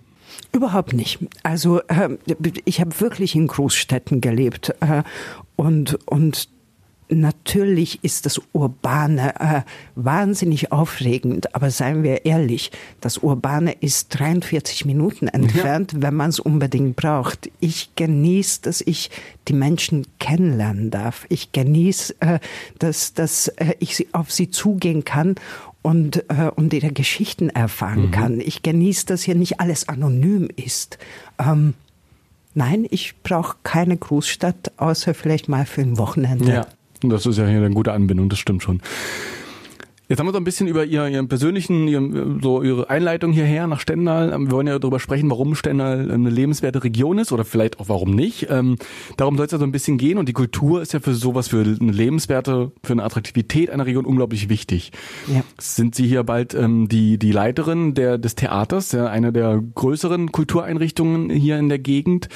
Überhaupt 0.52 0.92
nicht. 0.92 1.18
Also 1.42 1.80
äh, 1.88 2.16
ich 2.64 2.80
habe 2.80 3.00
wirklich 3.00 3.34
in 3.34 3.46
Großstädten 3.46 4.20
gelebt 4.20 4.74
äh, 4.80 5.02
und 5.56 5.98
und 6.06 6.48
Natürlich 7.12 8.04
ist 8.04 8.24
das 8.24 8.40
Urbane 8.52 9.34
äh, 9.40 9.62
wahnsinnig 9.96 10.70
aufregend, 10.70 11.56
aber 11.56 11.72
seien 11.72 12.04
wir 12.04 12.24
ehrlich, 12.24 12.70
das 13.00 13.18
Urbane 13.18 13.72
ist 13.72 14.16
43 14.16 14.84
Minuten 14.84 15.26
entfernt, 15.26 15.94
wenn 15.96 16.14
man 16.14 16.30
es 16.30 16.38
unbedingt 16.38 16.94
braucht. 16.94 17.50
Ich 17.58 17.90
genieße, 17.96 18.62
dass 18.62 18.80
ich 18.80 19.10
die 19.48 19.54
Menschen 19.54 20.06
kennenlernen 20.20 20.92
darf. 20.92 21.26
Ich 21.30 21.50
genieße, 21.50 22.14
äh, 22.20 22.38
dass, 22.78 23.12
dass 23.12 23.48
äh, 23.48 23.74
ich 23.80 23.96
sie, 23.96 24.06
auf 24.12 24.30
sie 24.30 24.50
zugehen 24.50 25.04
kann 25.04 25.34
und, 25.82 26.24
äh, 26.28 26.50
und 26.54 26.72
ihre 26.72 26.92
Geschichten 26.92 27.48
erfahren 27.48 28.10
kann. 28.10 28.40
Ich 28.40 28.62
genieße, 28.62 29.06
dass 29.06 29.22
hier 29.22 29.34
nicht 29.34 29.60
alles 29.60 29.88
anonym 29.88 30.48
ist. 30.54 30.98
Ähm, 31.38 31.74
nein, 32.54 32.86
ich 32.90 33.14
brauche 33.22 33.56
keine 33.62 33.96
Großstadt, 33.96 34.72
außer 34.76 35.14
vielleicht 35.14 35.48
mal 35.48 35.64
für 35.66 35.80
ein 35.82 35.98
Wochenende. 35.98 36.66
Das 37.02 37.24
ist 37.24 37.38
ja 37.38 37.46
hier 37.46 37.58
eine 37.58 37.70
gute 37.70 37.92
Anbindung, 37.92 38.28
das 38.28 38.38
stimmt 38.38 38.62
schon. 38.62 38.82
Jetzt 40.10 40.18
haben 40.18 40.26
wir 40.26 40.32
so 40.32 40.38
ein 40.38 40.44
bisschen 40.44 40.66
über 40.66 40.84
ihr, 40.84 41.06
Ihren 41.06 41.28
persönlichen, 41.28 41.86
ihren, 41.86 42.42
so 42.42 42.64
Ihre 42.64 42.90
Einleitung 42.90 43.30
hierher 43.30 43.68
nach 43.68 43.78
Stendal. 43.78 44.32
Ähm, 44.32 44.46
Wir 44.46 44.50
wollen 44.50 44.66
ja 44.66 44.76
darüber 44.80 44.98
sprechen, 44.98 45.30
warum 45.30 45.54
Stendal 45.54 46.10
eine 46.10 46.30
lebenswerte 46.30 46.82
Region 46.82 47.18
ist 47.18 47.30
oder 47.30 47.44
vielleicht 47.44 47.78
auch 47.78 47.88
warum 47.88 48.16
nicht. 48.16 48.48
Ähm, 48.50 48.74
darum 49.16 49.36
soll 49.36 49.46
es 49.46 49.52
ja 49.52 49.58
so 49.58 49.64
ein 49.64 49.70
bisschen 49.70 49.98
gehen 49.98 50.18
und 50.18 50.28
die 50.28 50.32
Kultur 50.32 50.82
ist 50.82 50.92
ja 50.92 50.98
für 50.98 51.14
sowas, 51.14 51.46
für 51.46 51.60
eine 51.60 51.92
lebenswerte, 51.92 52.72
für 52.82 52.92
eine 52.92 53.04
Attraktivität 53.04 53.70
einer 53.70 53.86
Region 53.86 54.04
unglaublich 54.04 54.48
wichtig. 54.48 54.90
Ja. 55.32 55.44
Sind 55.58 55.94
Sie 55.94 56.08
hier 56.08 56.24
bald 56.24 56.54
ähm, 56.54 56.88
die, 56.88 57.16
die 57.16 57.30
Leiterin 57.30 57.94
der, 57.94 58.18
des 58.18 58.34
Theaters, 58.34 58.90
ja, 58.90 59.06
einer 59.06 59.30
der 59.30 59.62
größeren 59.76 60.32
Kultureinrichtungen 60.32 61.30
hier 61.30 61.56
in 61.56 61.68
der 61.68 61.78
Gegend? 61.78 62.28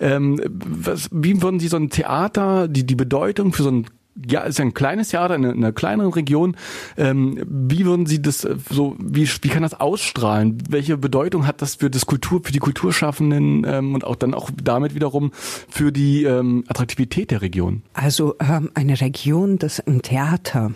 Ähm, 0.00 0.42
was, 0.48 1.08
wie 1.12 1.40
würden 1.40 1.60
Sie 1.60 1.68
so 1.68 1.76
ein 1.76 1.90
Theater, 1.90 2.66
die, 2.66 2.84
die 2.84 2.96
Bedeutung 2.96 3.52
für 3.52 3.62
so 3.62 3.70
ein 3.70 3.86
ja, 4.28 4.40
ist 4.42 4.58
ja 4.58 4.64
ein 4.64 4.74
kleines 4.74 5.08
Theater 5.08 5.34
in 5.34 5.44
einer, 5.44 5.54
in 5.54 5.64
einer 5.64 5.72
kleineren 5.72 6.12
Region. 6.12 6.56
Ähm, 6.96 7.42
wie 7.46 7.84
würden 7.84 8.06
Sie 8.06 8.20
das 8.20 8.44
äh, 8.44 8.56
so, 8.70 8.96
wie, 8.98 9.28
wie 9.42 9.48
kann 9.48 9.62
das 9.62 9.74
ausstrahlen? 9.74 10.58
Welche 10.68 10.96
Bedeutung 10.96 11.46
hat 11.46 11.62
das 11.62 11.76
für 11.76 11.90
das 11.90 12.06
Kultur, 12.06 12.40
für 12.42 12.52
die 12.52 12.58
Kulturschaffenden 12.58 13.64
ähm, 13.66 13.94
und 13.94 14.04
auch 14.04 14.16
dann 14.16 14.34
auch 14.34 14.50
damit 14.62 14.94
wiederum 14.94 15.32
für 15.34 15.92
die 15.92 16.24
ähm, 16.24 16.64
Attraktivität 16.68 17.30
der 17.30 17.42
Region? 17.42 17.82
Also 17.92 18.34
ähm, 18.40 18.70
eine 18.74 19.00
Region, 19.00 19.58
das 19.58 19.80
ein 19.80 20.02
Theater, 20.02 20.72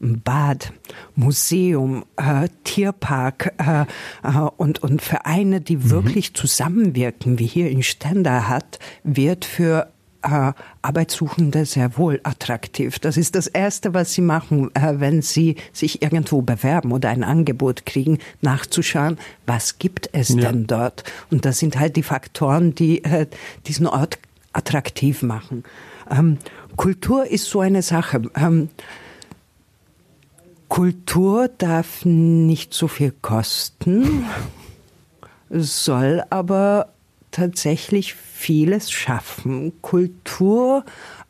ein 0.00 0.20
Bad, 0.20 0.72
Museum, 1.14 2.04
äh, 2.16 2.48
Tierpark 2.64 3.54
äh, 3.58 3.82
äh, 4.22 4.38
und, 4.56 4.82
und 4.82 5.02
Vereine, 5.02 5.60
die 5.60 5.90
wirklich 5.90 6.34
zusammenwirken, 6.34 7.38
wie 7.38 7.46
hier 7.46 7.70
in 7.70 7.82
Stendal 7.82 8.48
hat, 8.48 8.78
wird 9.02 9.44
für 9.44 9.92
äh, 10.22 10.52
Arbeitssuchende 10.82 11.64
sehr 11.64 11.96
wohl 11.96 12.20
attraktiv. 12.24 12.98
Das 12.98 13.16
ist 13.16 13.34
das 13.34 13.46
Erste, 13.46 13.94
was 13.94 14.12
sie 14.12 14.20
machen, 14.20 14.74
äh, 14.74 14.94
wenn 14.98 15.22
sie 15.22 15.56
sich 15.72 16.02
irgendwo 16.02 16.42
bewerben 16.42 16.92
oder 16.92 17.10
ein 17.10 17.24
Angebot 17.24 17.86
kriegen, 17.86 18.18
nachzuschauen, 18.40 19.18
was 19.46 19.78
gibt 19.78 20.10
es 20.12 20.30
Ja. 20.30 20.36
denn 20.50 20.66
dort. 20.66 21.04
Und 21.30 21.44
das 21.44 21.58
sind 21.58 21.78
halt 21.78 21.96
die 21.96 22.02
Faktoren, 22.02 22.74
die 22.74 23.04
äh, 23.04 23.26
diesen 23.66 23.86
Ort 23.86 24.18
attraktiv 24.52 25.22
machen. 25.22 25.64
Ähm, 26.10 26.38
Kultur 26.76 27.26
ist 27.26 27.44
so 27.46 27.60
eine 27.60 27.82
Sache. 27.82 28.22
Ähm, 28.34 28.70
Kultur 30.68 31.48
darf 31.48 32.04
nicht 32.04 32.74
so 32.74 32.88
viel 32.88 33.12
kosten, 33.22 34.24
soll 35.50 36.22
aber 36.28 36.90
tatsächlich 37.38 38.14
vieles 38.14 38.90
schaffen. 38.90 39.72
Kultur 39.80 40.84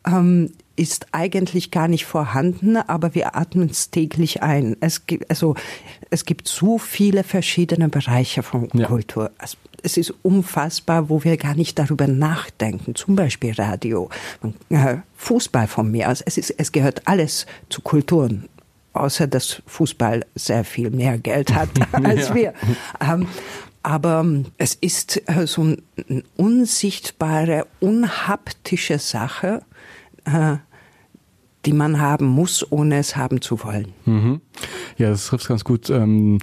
ähm, 0.05 0.51
ist 0.75 1.07
eigentlich 1.11 1.71
gar 1.71 1.87
nicht 1.87 2.05
vorhanden, 2.05 2.77
aber 2.77 3.13
wir 3.13 3.35
atmen 3.35 3.69
es 3.69 3.91
täglich 3.91 4.41
ein. 4.41 4.75
Es 4.79 5.05
gibt, 5.05 5.29
also, 5.29 5.55
es 6.09 6.25
gibt 6.25 6.47
so 6.47 6.77
viele 6.77 7.23
verschiedene 7.23 7.89
Bereiche 7.89 8.41
von 8.41 8.69
ja. 8.73 8.87
Kultur. 8.87 9.31
Also, 9.37 9.57
es 9.83 9.97
ist 9.97 10.13
unfassbar, 10.23 11.09
wo 11.09 11.23
wir 11.23 11.37
gar 11.37 11.55
nicht 11.55 11.77
darüber 11.77 12.07
nachdenken. 12.07 12.95
Zum 12.95 13.15
Beispiel 13.15 13.53
Radio, 13.53 14.09
äh, 14.69 14.97
Fußball 15.15 15.67
von 15.67 15.91
mir 15.91 16.09
aus. 16.09 16.21
Es, 16.21 16.37
ist, 16.37 16.53
es 16.57 16.71
gehört 16.71 17.07
alles 17.07 17.45
zu 17.69 17.81
Kulturen 17.81 18.49
außer 18.93 19.27
dass 19.27 19.61
Fußball 19.67 20.25
sehr 20.35 20.63
viel 20.63 20.89
mehr 20.89 21.17
Geld 21.17 21.53
hat 21.53 21.69
als 21.91 22.29
ja. 22.29 22.35
wir. 22.35 22.53
Ähm, 23.83 23.91
aber 23.91 24.25
es 24.57 24.75
ist 24.75 25.21
äh, 25.29 25.47
so 25.47 25.61
eine 25.61 26.23
unsichtbare, 26.37 27.65
unhaptische 27.79 28.99
Sache, 28.99 29.61
äh, 30.25 30.57
die 31.65 31.73
man 31.73 31.99
haben 31.99 32.25
muss, 32.25 32.65
ohne 32.71 32.99
es 32.99 33.17
haben 33.17 33.41
zu 33.41 33.61
wollen. 33.63 33.89
Mhm. 34.05 34.39
Ja, 34.97 35.09
das 35.09 35.27
trifft 35.27 35.47
ganz 35.47 35.65
gut, 35.65 35.89
ähm, 35.89 36.39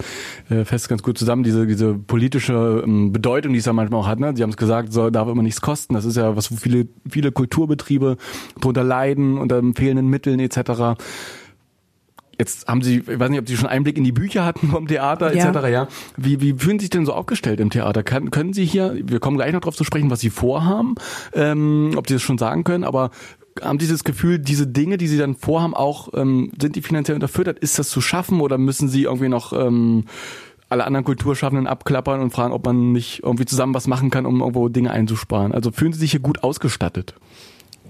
äh, 0.51 0.65
fest 0.65 0.89
ganz 0.89 1.03
gut 1.03 1.17
zusammen, 1.17 1.43
diese, 1.43 1.67
diese 1.67 1.95
politische 1.95 2.83
ähm, 2.85 3.13
Bedeutung, 3.13 3.53
die 3.53 3.59
es 3.59 3.65
ja 3.65 3.73
manchmal 3.73 4.01
auch 4.01 4.07
hat. 4.07 4.21
Ne? 4.21 4.35
Sie 4.37 4.43
haben 4.43 4.51
es 4.51 4.59
gesagt, 4.59 4.93
so 4.93 5.09
darf 5.09 5.29
immer 5.29 5.43
nichts 5.43 5.63
kosten. 5.63 5.95
Das 5.95 6.05
ist 6.05 6.17
ja 6.17 6.37
was, 6.37 6.53
wo 6.53 6.57
viele, 6.57 6.89
viele 7.09 7.33
Kulturbetriebe 7.33 8.19
darunter 8.61 8.85
leiden, 8.85 9.39
unter 9.39 9.63
fehlenden 9.75 10.09
Mitteln 10.09 10.39
etc. 10.39 11.01
Jetzt 12.39 12.69
haben 12.69 12.83
Sie, 12.83 12.99
ich 12.99 13.19
weiß 13.19 13.31
nicht, 13.31 13.41
ob 13.41 13.49
Sie 13.49 13.57
schon 13.57 13.69
Einblick 13.69 13.97
in 13.97 14.05
die 14.05 14.13
Bücher 14.13 14.45
hatten 14.45 14.69
vom 14.69 14.87
Theater 14.87 15.35
ja. 15.35 15.49
etc. 15.49 15.69
Ja, 15.69 15.89
wie, 16.17 16.41
wie 16.41 16.55
fühlen 16.55 16.79
Sie 16.79 16.85
sich 16.85 16.91
denn 16.91 17.07
so 17.07 17.15
aufgestellt 17.15 17.61
im 17.61 17.71
Theater? 17.71 18.03
Kann, 18.03 18.31
können 18.31 18.53
Sie 18.53 18.65
hier, 18.65 18.95
wir 19.03 19.21
kommen 19.21 19.37
gleich 19.37 19.53
noch 19.53 19.61
darauf 19.61 19.77
zu 19.77 19.85
sprechen, 19.85 20.11
was 20.11 20.21
Sie 20.21 20.31
vorhaben, 20.31 20.97
ähm, 21.33 21.93
ob 21.97 22.09
Sie 22.09 22.15
das 22.15 22.23
schon 22.23 22.39
sagen 22.39 22.65
können, 22.65 22.85
aber 22.85 23.11
haben 23.63 23.81
Sie 23.81 23.89
das 23.89 24.05
Gefühl, 24.05 24.39
diese 24.39 24.67
Dinge, 24.67 24.99
die 24.99 25.09
Sie 25.09 25.19
dann 25.19 25.35
vorhaben, 25.35 25.75
auch 25.75 26.09
ähm, 26.15 26.53
sind 26.61 26.77
die 26.77 26.83
finanziell 26.83 27.15
unterfüttert? 27.15 27.59
Ist 27.59 27.79
das 27.79 27.89
zu 27.89 28.01
schaffen 28.01 28.41
oder 28.41 28.59
müssen 28.59 28.89
Sie 28.89 29.05
irgendwie 29.05 29.29
noch 29.29 29.53
ähm, 29.53 30.05
alle 30.69 30.85
anderen 30.85 31.05
Kulturschaffenden 31.05 31.67
abklappern 31.67 32.21
und 32.21 32.33
fragen, 32.33 32.53
ob 32.53 32.65
man 32.67 32.93
nicht 32.93 33.23
irgendwie 33.23 33.47
zusammen 33.47 33.75
was 33.75 33.87
machen 33.87 34.11
kann, 34.11 34.27
um 34.27 34.41
irgendwo 34.41 34.69
Dinge 34.69 34.91
einzusparen? 34.91 35.53
Also 35.53 35.71
fühlen 35.71 35.93
Sie 35.93 36.01
sich 36.01 36.11
hier 36.11 36.21
gut 36.21 36.43
ausgestattet? 36.43 37.15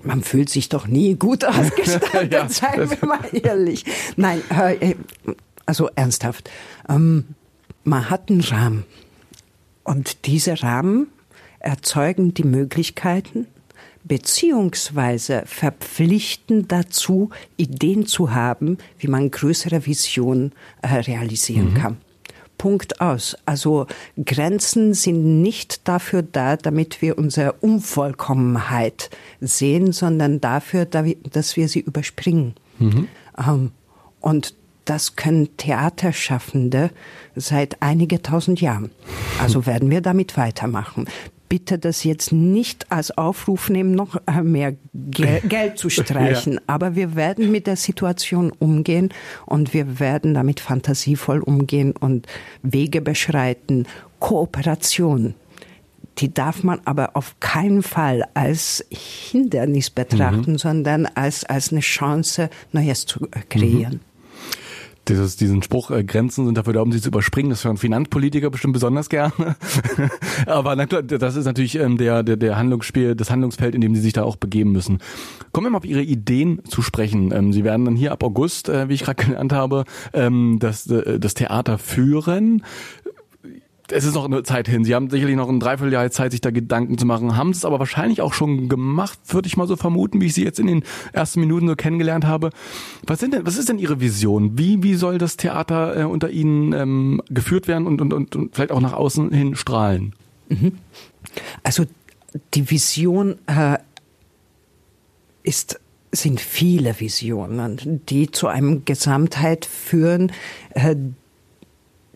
Man 0.06 0.22
fühlt 0.22 0.48
sich 0.48 0.68
doch 0.68 0.86
nie 0.86 1.14
gut 1.14 1.44
ausgestattet, 1.44 2.32
ja, 2.32 2.48
seien 2.48 2.90
wir 2.90 3.08
mal 3.08 3.20
ehrlich. 3.32 3.84
Nein, 4.16 4.42
äh, 4.50 4.94
also 5.66 5.90
ernsthaft. 5.94 6.50
Ähm, 6.88 7.34
man 7.84 8.10
hat 8.10 8.30
einen 8.30 8.40
Rahmen. 8.40 8.84
Und 9.84 10.26
diese 10.26 10.62
Rahmen 10.62 11.08
erzeugen 11.60 12.34
die 12.34 12.44
Möglichkeiten, 12.44 13.46
beziehungsweise 14.04 15.42
verpflichten 15.46 16.68
dazu, 16.68 17.30
Ideen 17.56 18.06
zu 18.06 18.32
haben, 18.32 18.78
wie 18.98 19.08
man 19.08 19.30
größere 19.30 19.86
Visionen 19.86 20.52
äh, 20.82 20.88
realisieren 20.88 21.70
mhm. 21.70 21.74
kann. 21.74 21.96
Punkt 22.58 23.00
aus. 23.00 23.36
Also 23.46 23.86
Grenzen 24.22 24.94
sind 24.94 25.42
nicht 25.42 25.86
dafür 25.88 26.22
da, 26.22 26.56
damit 26.56 27.02
wir 27.02 27.18
unsere 27.18 27.52
Unvollkommenheit 27.54 29.10
sehen, 29.40 29.92
sondern 29.92 30.40
dafür, 30.40 30.84
dass 30.84 31.56
wir 31.56 31.68
sie 31.68 31.80
überspringen. 31.80 32.54
Mhm. 32.78 33.08
Ähm, 33.38 33.72
und 34.20 34.54
das 34.84 35.16
können 35.16 35.56
Theaterschaffende 35.56 36.90
seit 37.34 37.82
einige 37.82 38.22
tausend 38.22 38.60
Jahren. 38.60 38.90
Also 39.40 39.66
werden 39.66 39.90
wir 39.90 40.00
damit 40.00 40.36
weitermachen 40.36 41.06
bitte 41.48 41.78
das 41.78 42.04
jetzt 42.04 42.32
nicht 42.32 42.90
als 42.90 43.16
Aufruf 43.16 43.68
nehmen, 43.68 43.92
noch 43.92 44.16
äh, 44.26 44.42
mehr 44.42 44.74
Gel 44.94 45.40
Geld 45.48 45.78
zu 45.78 45.88
streichen. 45.88 46.54
Ja. 46.54 46.60
Aber 46.66 46.94
wir 46.96 47.14
werden 47.16 47.50
mit 47.50 47.66
der 47.66 47.76
Situation 47.76 48.52
umgehen 48.58 49.10
und 49.44 49.74
wir 49.74 50.00
werden 50.00 50.34
damit 50.34 50.60
fantasievoll 50.60 51.40
umgehen 51.40 51.92
und 51.92 52.26
Wege 52.62 53.00
beschreiten. 53.00 53.86
Kooperation. 54.18 55.34
Die 56.18 56.32
darf 56.32 56.62
man 56.62 56.80
aber 56.86 57.14
auf 57.14 57.38
keinen 57.40 57.82
Fall 57.82 58.24
als 58.32 58.84
Hindernis 58.90 59.90
betrachten, 59.90 60.52
mhm. 60.52 60.58
sondern 60.58 61.06
als, 61.06 61.44
als 61.44 61.72
eine 61.72 61.80
Chance, 61.80 62.48
Neues 62.72 63.04
zu 63.04 63.26
äh, 63.32 63.40
kreieren. 63.48 63.94
Mhm 63.94 64.15
dieses, 65.08 65.36
diesen 65.36 65.62
Spruch, 65.62 65.90
äh, 65.90 66.04
Grenzen 66.04 66.46
sind 66.46 66.56
dafür 66.56 66.72
da, 66.72 66.80
um 66.80 66.92
sie 66.92 67.00
zu 67.00 67.08
überspringen, 67.08 67.50
das 67.50 67.64
hören 67.64 67.76
Finanzpolitiker 67.76 68.50
bestimmt 68.50 68.74
besonders 68.74 69.08
gerne. 69.08 69.56
Aber 70.46 70.76
das 70.76 71.36
ist 71.36 71.44
natürlich 71.44 71.76
ähm, 71.76 71.96
der, 71.96 72.22
der, 72.22 72.36
der 72.36 72.56
Handlungsspiel, 72.56 73.14
das 73.14 73.30
Handlungsfeld, 73.30 73.74
in 73.74 73.80
dem 73.80 73.94
sie 73.94 74.00
sich 74.00 74.12
da 74.12 74.22
auch 74.22 74.36
begeben 74.36 74.72
müssen. 74.72 74.98
Kommen 75.52 75.66
wir 75.66 75.70
mal 75.70 75.78
auf 75.78 75.84
Ihre 75.84 76.02
Ideen 76.02 76.64
zu 76.64 76.82
sprechen. 76.82 77.32
Ähm, 77.32 77.52
sie 77.52 77.64
werden 77.64 77.84
dann 77.84 77.96
hier 77.96 78.12
ab 78.12 78.22
August, 78.22 78.68
äh, 78.68 78.88
wie 78.88 78.94
ich 78.94 79.04
gerade 79.04 79.24
genannt 79.24 79.52
habe, 79.52 79.84
ähm, 80.12 80.58
das, 80.60 80.86
äh, 80.88 81.18
das 81.18 81.34
Theater 81.34 81.78
führen 81.78 82.62
es 83.90 84.04
ist 84.04 84.14
noch 84.14 84.24
eine 84.24 84.42
Zeit 84.42 84.68
hin. 84.68 84.84
Sie 84.84 84.94
haben 84.94 85.10
sicherlich 85.10 85.36
noch 85.36 85.48
ein 85.48 85.60
Dreivierteljahr 85.60 86.10
Zeit, 86.10 86.32
sich 86.32 86.40
da 86.40 86.50
Gedanken 86.50 86.98
zu 86.98 87.06
machen, 87.06 87.36
haben 87.36 87.50
es 87.50 87.64
aber 87.64 87.78
wahrscheinlich 87.78 88.20
auch 88.20 88.34
schon 88.34 88.68
gemacht, 88.68 89.18
würde 89.28 89.46
ich 89.46 89.56
mal 89.56 89.66
so 89.66 89.76
vermuten, 89.76 90.20
wie 90.20 90.26
ich 90.26 90.34
Sie 90.34 90.44
jetzt 90.44 90.58
in 90.58 90.66
den 90.66 90.84
ersten 91.12 91.40
Minuten 91.40 91.68
so 91.68 91.76
kennengelernt 91.76 92.24
habe. 92.24 92.50
Was 93.06 93.20
sind 93.20 93.34
denn, 93.34 93.46
was 93.46 93.56
ist 93.56 93.68
denn 93.68 93.78
Ihre 93.78 94.00
Vision? 94.00 94.58
Wie, 94.58 94.82
wie 94.82 94.94
soll 94.94 95.18
das 95.18 95.36
Theater 95.36 95.96
äh, 96.00 96.04
unter 96.04 96.30
Ihnen 96.30 96.72
ähm, 96.72 97.22
geführt 97.30 97.68
werden 97.68 97.86
und, 97.86 98.00
und, 98.00 98.12
und, 98.12 98.36
und 98.36 98.54
vielleicht 98.54 98.72
auch 98.72 98.80
nach 98.80 98.92
außen 98.92 99.32
hin 99.32 99.54
strahlen? 99.56 100.14
Mhm. 100.48 100.72
Also 101.62 101.84
die 102.54 102.70
Vision 102.70 103.36
äh, 103.46 103.78
ist 105.42 105.80
sind 106.12 106.40
viele 106.40 106.98
Visionen, 106.98 108.00
die 108.08 108.30
zu 108.30 108.46
einem 108.46 108.84
Gesamtheit 108.84 109.66
führen, 109.66 110.32
äh, 110.70 110.96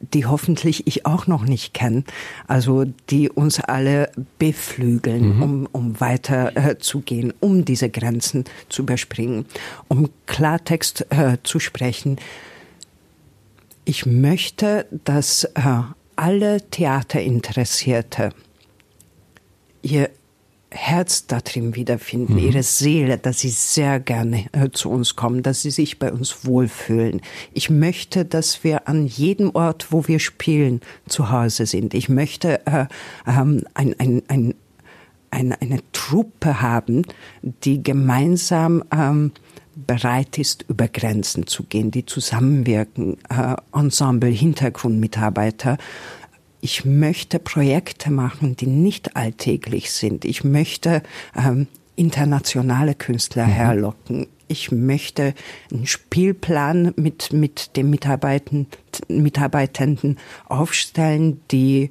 die 0.00 0.26
hoffentlich 0.26 0.86
ich 0.86 1.06
auch 1.06 1.26
noch 1.26 1.44
nicht 1.44 1.74
kenne, 1.74 2.04
also 2.46 2.84
die 3.10 3.28
uns 3.28 3.60
alle 3.60 4.10
beflügeln, 4.38 5.36
mhm. 5.36 5.42
um, 5.42 5.68
um 5.72 6.00
weiter 6.00 6.56
äh, 6.56 6.78
zu 6.78 7.00
gehen, 7.00 7.32
um 7.40 7.64
diese 7.64 7.90
Grenzen 7.90 8.44
zu 8.68 8.82
überspringen, 8.82 9.44
um 9.88 10.08
Klartext 10.26 11.06
äh, 11.10 11.36
zu 11.42 11.60
sprechen. 11.60 12.16
Ich 13.84 14.06
möchte, 14.06 14.86
dass 15.04 15.44
äh, 15.44 15.82
alle 16.16 16.60
Theaterinteressierte 16.70 18.30
ihr 19.82 20.10
Herz 20.70 21.26
darin 21.26 21.74
wiederfinden, 21.74 22.34
mhm. 22.34 22.38
ihre 22.38 22.62
Seele, 22.62 23.18
dass 23.18 23.40
sie 23.40 23.50
sehr 23.50 23.98
gerne 23.98 24.46
äh, 24.52 24.70
zu 24.70 24.90
uns 24.90 25.16
kommen, 25.16 25.42
dass 25.42 25.62
sie 25.62 25.70
sich 25.70 25.98
bei 25.98 26.12
uns 26.12 26.44
wohlfühlen. 26.44 27.20
Ich 27.52 27.70
möchte, 27.70 28.24
dass 28.24 28.62
wir 28.62 28.88
an 28.88 29.06
jedem 29.06 29.50
Ort, 29.54 29.90
wo 29.90 30.06
wir 30.06 30.20
spielen, 30.20 30.80
zu 31.08 31.30
Hause 31.30 31.66
sind. 31.66 31.92
Ich 31.94 32.08
möchte 32.08 32.64
äh, 32.66 32.86
ähm, 33.26 33.64
ein, 33.74 33.98
ein, 33.98 34.22
ein, 34.28 34.54
eine, 35.30 35.60
eine 35.60 35.80
Truppe 35.92 36.60
haben, 36.62 37.02
die 37.42 37.82
gemeinsam 37.82 38.84
ähm, 38.92 39.32
bereit 39.86 40.38
ist, 40.38 40.64
über 40.68 40.88
Grenzen 40.88 41.46
zu 41.46 41.64
gehen, 41.64 41.90
die 41.90 42.06
zusammenwirken, 42.06 43.16
äh, 43.28 43.56
Ensemble, 43.72 44.30
Hintergrundmitarbeiter, 44.30 45.78
ich 46.60 46.84
möchte 46.84 47.38
Projekte 47.38 48.10
machen, 48.10 48.56
die 48.56 48.66
nicht 48.66 49.16
alltäglich 49.16 49.90
sind. 49.92 50.24
Ich 50.24 50.44
möchte 50.44 51.02
ähm, 51.34 51.66
internationale 51.96 52.94
Künstler 52.94 53.46
mhm. 53.46 53.50
herlocken. 53.50 54.26
Ich 54.48 54.72
möchte 54.72 55.34
einen 55.70 55.86
Spielplan 55.86 56.92
mit, 56.96 57.32
mit 57.32 57.76
den 57.76 57.88
Mitarbeitenden, 57.88 58.66
Mitarbeitenden 59.08 60.18
aufstellen, 60.48 61.40
die 61.50 61.90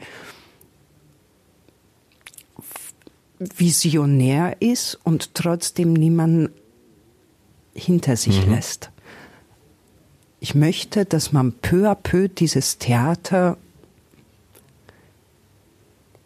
visionär 3.40 4.58
ist 4.62 5.00
und 5.04 5.34
trotzdem 5.34 5.94
niemanden 5.94 6.50
hinter 7.74 8.18
sich 8.18 8.46
mhm. 8.46 8.54
lässt. 8.54 8.92
Ich 10.42 10.56
möchte, 10.56 11.06
dass 11.06 11.32
man 11.32 11.54
peu 11.54 11.90
à 11.90 11.96
peu 11.96 12.28
dieses 12.28 12.78
Theater 12.78 13.58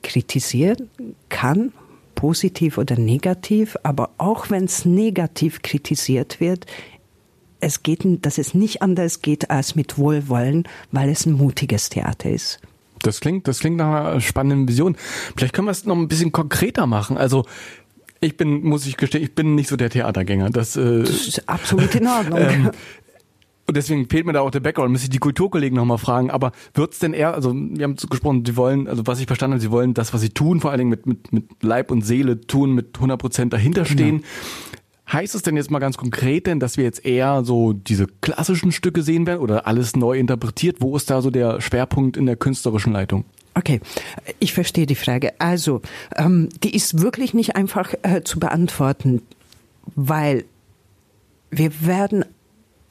kritisieren 0.04 0.90
kann, 1.30 1.74
positiv 2.16 2.78
oder 2.78 2.98
negativ, 2.98 3.76
aber 3.84 4.12
auch 4.18 4.50
wenn 4.50 4.66
es 4.66 4.86
negativ 4.86 5.62
kritisiert 5.62 6.40
wird, 6.40 6.66
es 7.60 7.82
geht, 7.82 8.02
dass 8.26 8.38
es 8.38 8.54
nicht 8.54 8.82
anders 8.82 9.22
geht 9.22 9.50
als 9.50 9.76
mit 9.76 9.98
Wohlwollen, 9.98 10.68
weil 10.92 11.10
es 11.10 11.26
ein 11.26 11.34
mutiges 11.34 11.90
Theater 11.90 12.30
ist. 12.30 12.60
Das 13.02 13.20
klingt, 13.20 13.48
das 13.48 13.60
klingt 13.60 13.78
nach 13.78 14.12
einer 14.12 14.22
spannenden 14.22 14.68
Vision. 14.68 14.96
Vielleicht 15.36 15.54
können 15.54 15.68
wir 15.68 15.72
es 15.72 15.86
noch 15.86 15.96
ein 15.96 16.08
bisschen 16.08 16.32
konkreter 16.32 16.88
machen. 16.88 17.18
Also 17.18 17.46
ich 18.22 18.38
bin, 18.38 18.64
muss 18.64 18.86
ich 18.86 18.98
gestehen, 18.98 19.24
ich 19.24 19.36
bin 19.36 19.56
nicht 19.56 19.68
so 19.68 19.76
der 19.76 19.90
Theatergänger. 19.90 20.50
Das, 20.50 20.76
äh, 20.76 21.00
das 21.00 21.28
ist 21.28 21.50
absolut 21.50 21.94
in 21.96 22.08
Ordnung. 22.08 22.40
ähm, 22.40 22.72
und 23.74 23.78
deswegen 23.78 24.08
fehlt 24.08 24.28
mir 24.28 24.34
da 24.34 24.42
auch 24.42 24.52
der 24.52 24.60
Background, 24.60 24.92
müsste 24.92 25.06
ich 25.06 25.10
die 25.10 25.18
Kulturkollegen 25.18 25.76
nochmal 25.76 25.98
fragen. 25.98 26.30
Aber 26.30 26.52
wird's 26.76 27.00
denn 27.00 27.16
eher, 27.16 27.34
also 27.34 27.56
wir 27.56 27.84
haben 27.86 27.96
gesprochen, 27.96 28.46
sie 28.46 28.56
wollen, 28.56 28.88
also 28.88 29.08
was 29.08 29.20
ich 29.20 29.26
verstanden 29.26 29.54
habe, 29.54 29.62
sie 29.62 29.72
wollen 29.72 29.96
das, 29.96 30.14
was 30.14 30.22
sie 30.22 30.30
tun, 30.30 30.62
vor 30.62 30.70
allen 30.70 30.78
Dingen 30.78 30.92
mit, 30.92 31.08
mit, 31.08 31.34
mit 31.34 31.64
Leib 31.64 31.90
und 31.90 32.06
Seele 32.06 32.40
tun, 32.40 32.74
mit 32.74 32.94
100 32.94 33.20
Prozent 33.20 33.52
dahinterstehen. 33.52 34.18
Genau. 34.18 34.28
Heißt 35.12 35.34
es 35.34 35.42
denn 35.42 35.58
jetzt 35.58 35.72
mal 35.72 35.80
ganz 35.80 35.98
konkret 35.98 36.46
denn, 36.46 36.60
dass 36.60 36.78
wir 36.78 36.84
jetzt 36.84 37.04
eher 37.04 37.44
so 37.44 37.74
diese 37.74 38.06
klassischen 38.22 38.72
Stücke 38.72 39.02
sehen 39.02 39.26
werden 39.26 39.40
oder 39.40 39.66
alles 39.66 39.96
neu 39.96 40.20
interpretiert? 40.20 40.78
Wo 40.80 40.96
ist 40.96 41.10
da 41.10 41.24
so 41.24 41.32
der 41.32 41.60
Schwerpunkt 41.60 42.16
in 42.16 42.28
der 42.28 42.36
künstlerischen 42.36 42.94
Leitung? 42.94 43.26
Okay, 43.56 43.82
ich 44.38 44.54
verstehe 44.54 44.86
die 44.86 44.94
Frage. 44.94 45.34
Also, 45.40 45.82
ähm, 46.16 46.50
die 46.64 46.76
ist 46.76 47.02
wirklich 47.02 47.34
nicht 47.34 47.56
einfach 47.56 47.96
äh, 48.04 48.22
zu 48.24 48.40
beantworten, 48.40 49.24
weil 49.96 50.46
wir 51.50 51.72
werden 51.88 52.24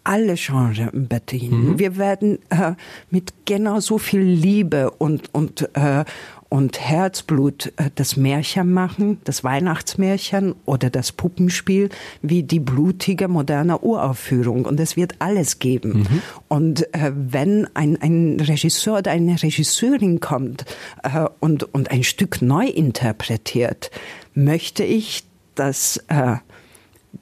alle 0.05 0.35
Genres 0.35 0.91
bedienen. 0.93 1.71
Mhm. 1.71 1.79
Wir 1.79 1.97
werden 1.97 2.39
äh, 2.51 2.73
mit 3.11 3.33
genau 3.45 3.81
so 3.81 3.99
viel 3.99 4.23
Liebe 4.23 4.91
und, 4.91 5.33
und, 5.33 5.69
äh, 5.75 6.05
und 6.49 6.81
Herzblut 6.81 7.73
äh, 7.77 7.91
das 7.95 8.17
Märchen 8.17 8.73
machen, 8.73 9.21
das 9.25 9.45
Weihnachtsmärchen 9.45 10.55
oder 10.67 10.91
das 10.91 11.13
Puppenspiel, 11.13 11.89
wie 12.21 12.43
die 12.43 12.61
blutige 12.61 13.29
moderne 13.29 13.81
Uraufführung. 13.81 14.65
Und 14.65 14.81
es 14.81 14.97
wird 14.97 15.15
alles 15.21 15.61
geben. 15.61 16.01
Mhm. 16.01 16.23
Und 16.49 16.95
äh, 16.95 17.13
wenn 17.15 17.69
ein, 17.75 18.01
ein 18.03 18.41
Regisseur 18.41 18.99
oder 18.99 19.13
eine 19.13 19.41
Regisseurin 19.43 20.21
kommt 20.21 20.65
äh, 21.03 21.27
und, 21.41 21.63
und 21.75 21.91
ein 21.91 22.03
Stück 22.03 22.43
neu 22.43 22.67
interpretiert, 22.67 23.91
möchte 24.35 24.85
ich, 24.85 25.25
dass 25.55 25.99
äh, 26.09 26.37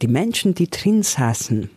die 0.03 0.09
Menschen, 0.09 0.55
die 0.55 0.71
drin 0.71 1.03
saßen, 1.03 1.69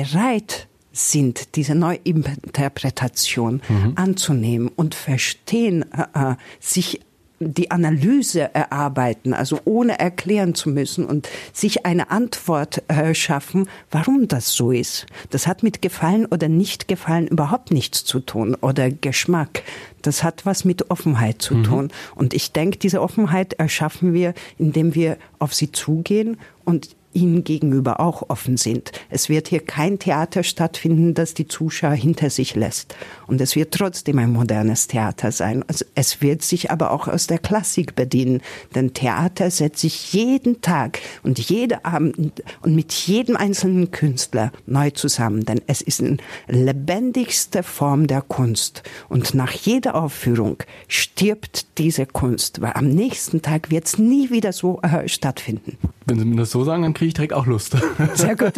bereit 0.00 0.68
sind, 0.92 1.56
diese 1.56 1.74
Neuinterpretation 1.74 3.62
mhm. 3.68 3.92
anzunehmen 3.96 4.68
und 4.74 4.94
verstehen, 4.94 5.84
äh, 5.92 6.32
äh, 6.32 6.34
sich 6.58 7.00
die 7.42 7.70
Analyse 7.70 8.54
erarbeiten, 8.54 9.32
also 9.32 9.60
ohne 9.64 9.98
erklären 9.98 10.54
zu 10.54 10.68
müssen 10.68 11.06
und 11.06 11.26
sich 11.54 11.86
eine 11.86 12.10
Antwort 12.10 12.82
äh, 12.88 13.14
schaffen, 13.14 13.66
warum 13.90 14.28
das 14.28 14.52
so 14.52 14.72
ist. 14.72 15.06
Das 15.30 15.46
hat 15.46 15.62
mit 15.62 15.80
Gefallen 15.80 16.26
oder 16.26 16.48
nicht 16.48 16.86
Gefallen 16.86 17.28
überhaupt 17.28 17.70
nichts 17.70 18.04
zu 18.04 18.20
tun 18.20 18.54
oder 18.60 18.90
Geschmack. 18.90 19.62
Das 20.02 20.22
hat 20.22 20.44
was 20.44 20.66
mit 20.66 20.90
Offenheit 20.90 21.40
zu 21.40 21.54
mhm. 21.54 21.64
tun. 21.64 21.88
Und 22.14 22.34
ich 22.34 22.52
denke, 22.52 22.76
diese 22.76 23.00
Offenheit 23.00 23.54
erschaffen 23.54 24.12
wir, 24.12 24.34
indem 24.58 24.94
wir 24.94 25.16
auf 25.38 25.54
sie 25.54 25.72
zugehen 25.72 26.36
und 26.66 26.94
ihnen 27.12 27.44
gegenüber 27.44 28.00
auch 28.00 28.28
offen 28.28 28.56
sind. 28.56 28.92
Es 29.08 29.28
wird 29.28 29.48
hier 29.48 29.60
kein 29.60 29.98
Theater 29.98 30.42
stattfinden, 30.42 31.14
das 31.14 31.34
die 31.34 31.48
Zuschauer 31.48 31.94
hinter 31.94 32.30
sich 32.30 32.54
lässt. 32.54 32.94
Und 33.26 33.40
es 33.40 33.56
wird 33.56 33.74
trotzdem 33.74 34.18
ein 34.18 34.32
modernes 34.32 34.86
Theater 34.86 35.32
sein. 35.32 35.64
Also 35.66 35.84
es 35.94 36.20
wird 36.20 36.42
sich 36.42 36.70
aber 36.70 36.92
auch 36.92 37.08
aus 37.08 37.26
der 37.26 37.38
Klassik 37.38 37.96
bedienen. 37.96 38.40
Denn 38.74 38.94
Theater 38.94 39.50
setzt 39.50 39.80
sich 39.80 40.12
jeden 40.12 40.60
Tag 40.60 41.00
und 41.22 41.38
jede 41.38 41.84
Abend 41.84 42.42
und 42.62 42.74
mit 42.74 42.92
jedem 42.92 43.36
einzelnen 43.36 43.90
Künstler 43.90 44.52
neu 44.66 44.90
zusammen. 44.90 45.44
Denn 45.44 45.60
es 45.66 45.80
ist 45.80 46.00
eine 46.00 46.18
lebendigste 46.48 47.62
Form 47.62 48.06
der 48.06 48.22
Kunst. 48.22 48.82
Und 49.08 49.34
nach 49.34 49.52
jeder 49.52 49.94
Aufführung 49.94 50.58
stirbt 50.88 51.66
diese 51.78 52.06
Kunst, 52.06 52.60
weil 52.60 52.72
am 52.74 52.88
nächsten 52.88 53.42
Tag 53.42 53.70
wird 53.70 53.86
es 53.86 53.98
nie 53.98 54.30
wieder 54.30 54.52
so 54.52 54.80
äh, 54.82 55.08
stattfinden. 55.08 55.78
Wenn 56.06 56.18
Sie 56.18 56.24
mir 56.24 56.36
das 56.36 56.50
so 56.50 56.64
sagen, 56.64 56.82
dann 56.82 56.94
kriege 57.00 57.08
ich 57.08 57.14
direkt 57.14 57.32
auch 57.32 57.46
Lust. 57.46 57.78
Sehr 58.14 58.36
gut. 58.36 58.52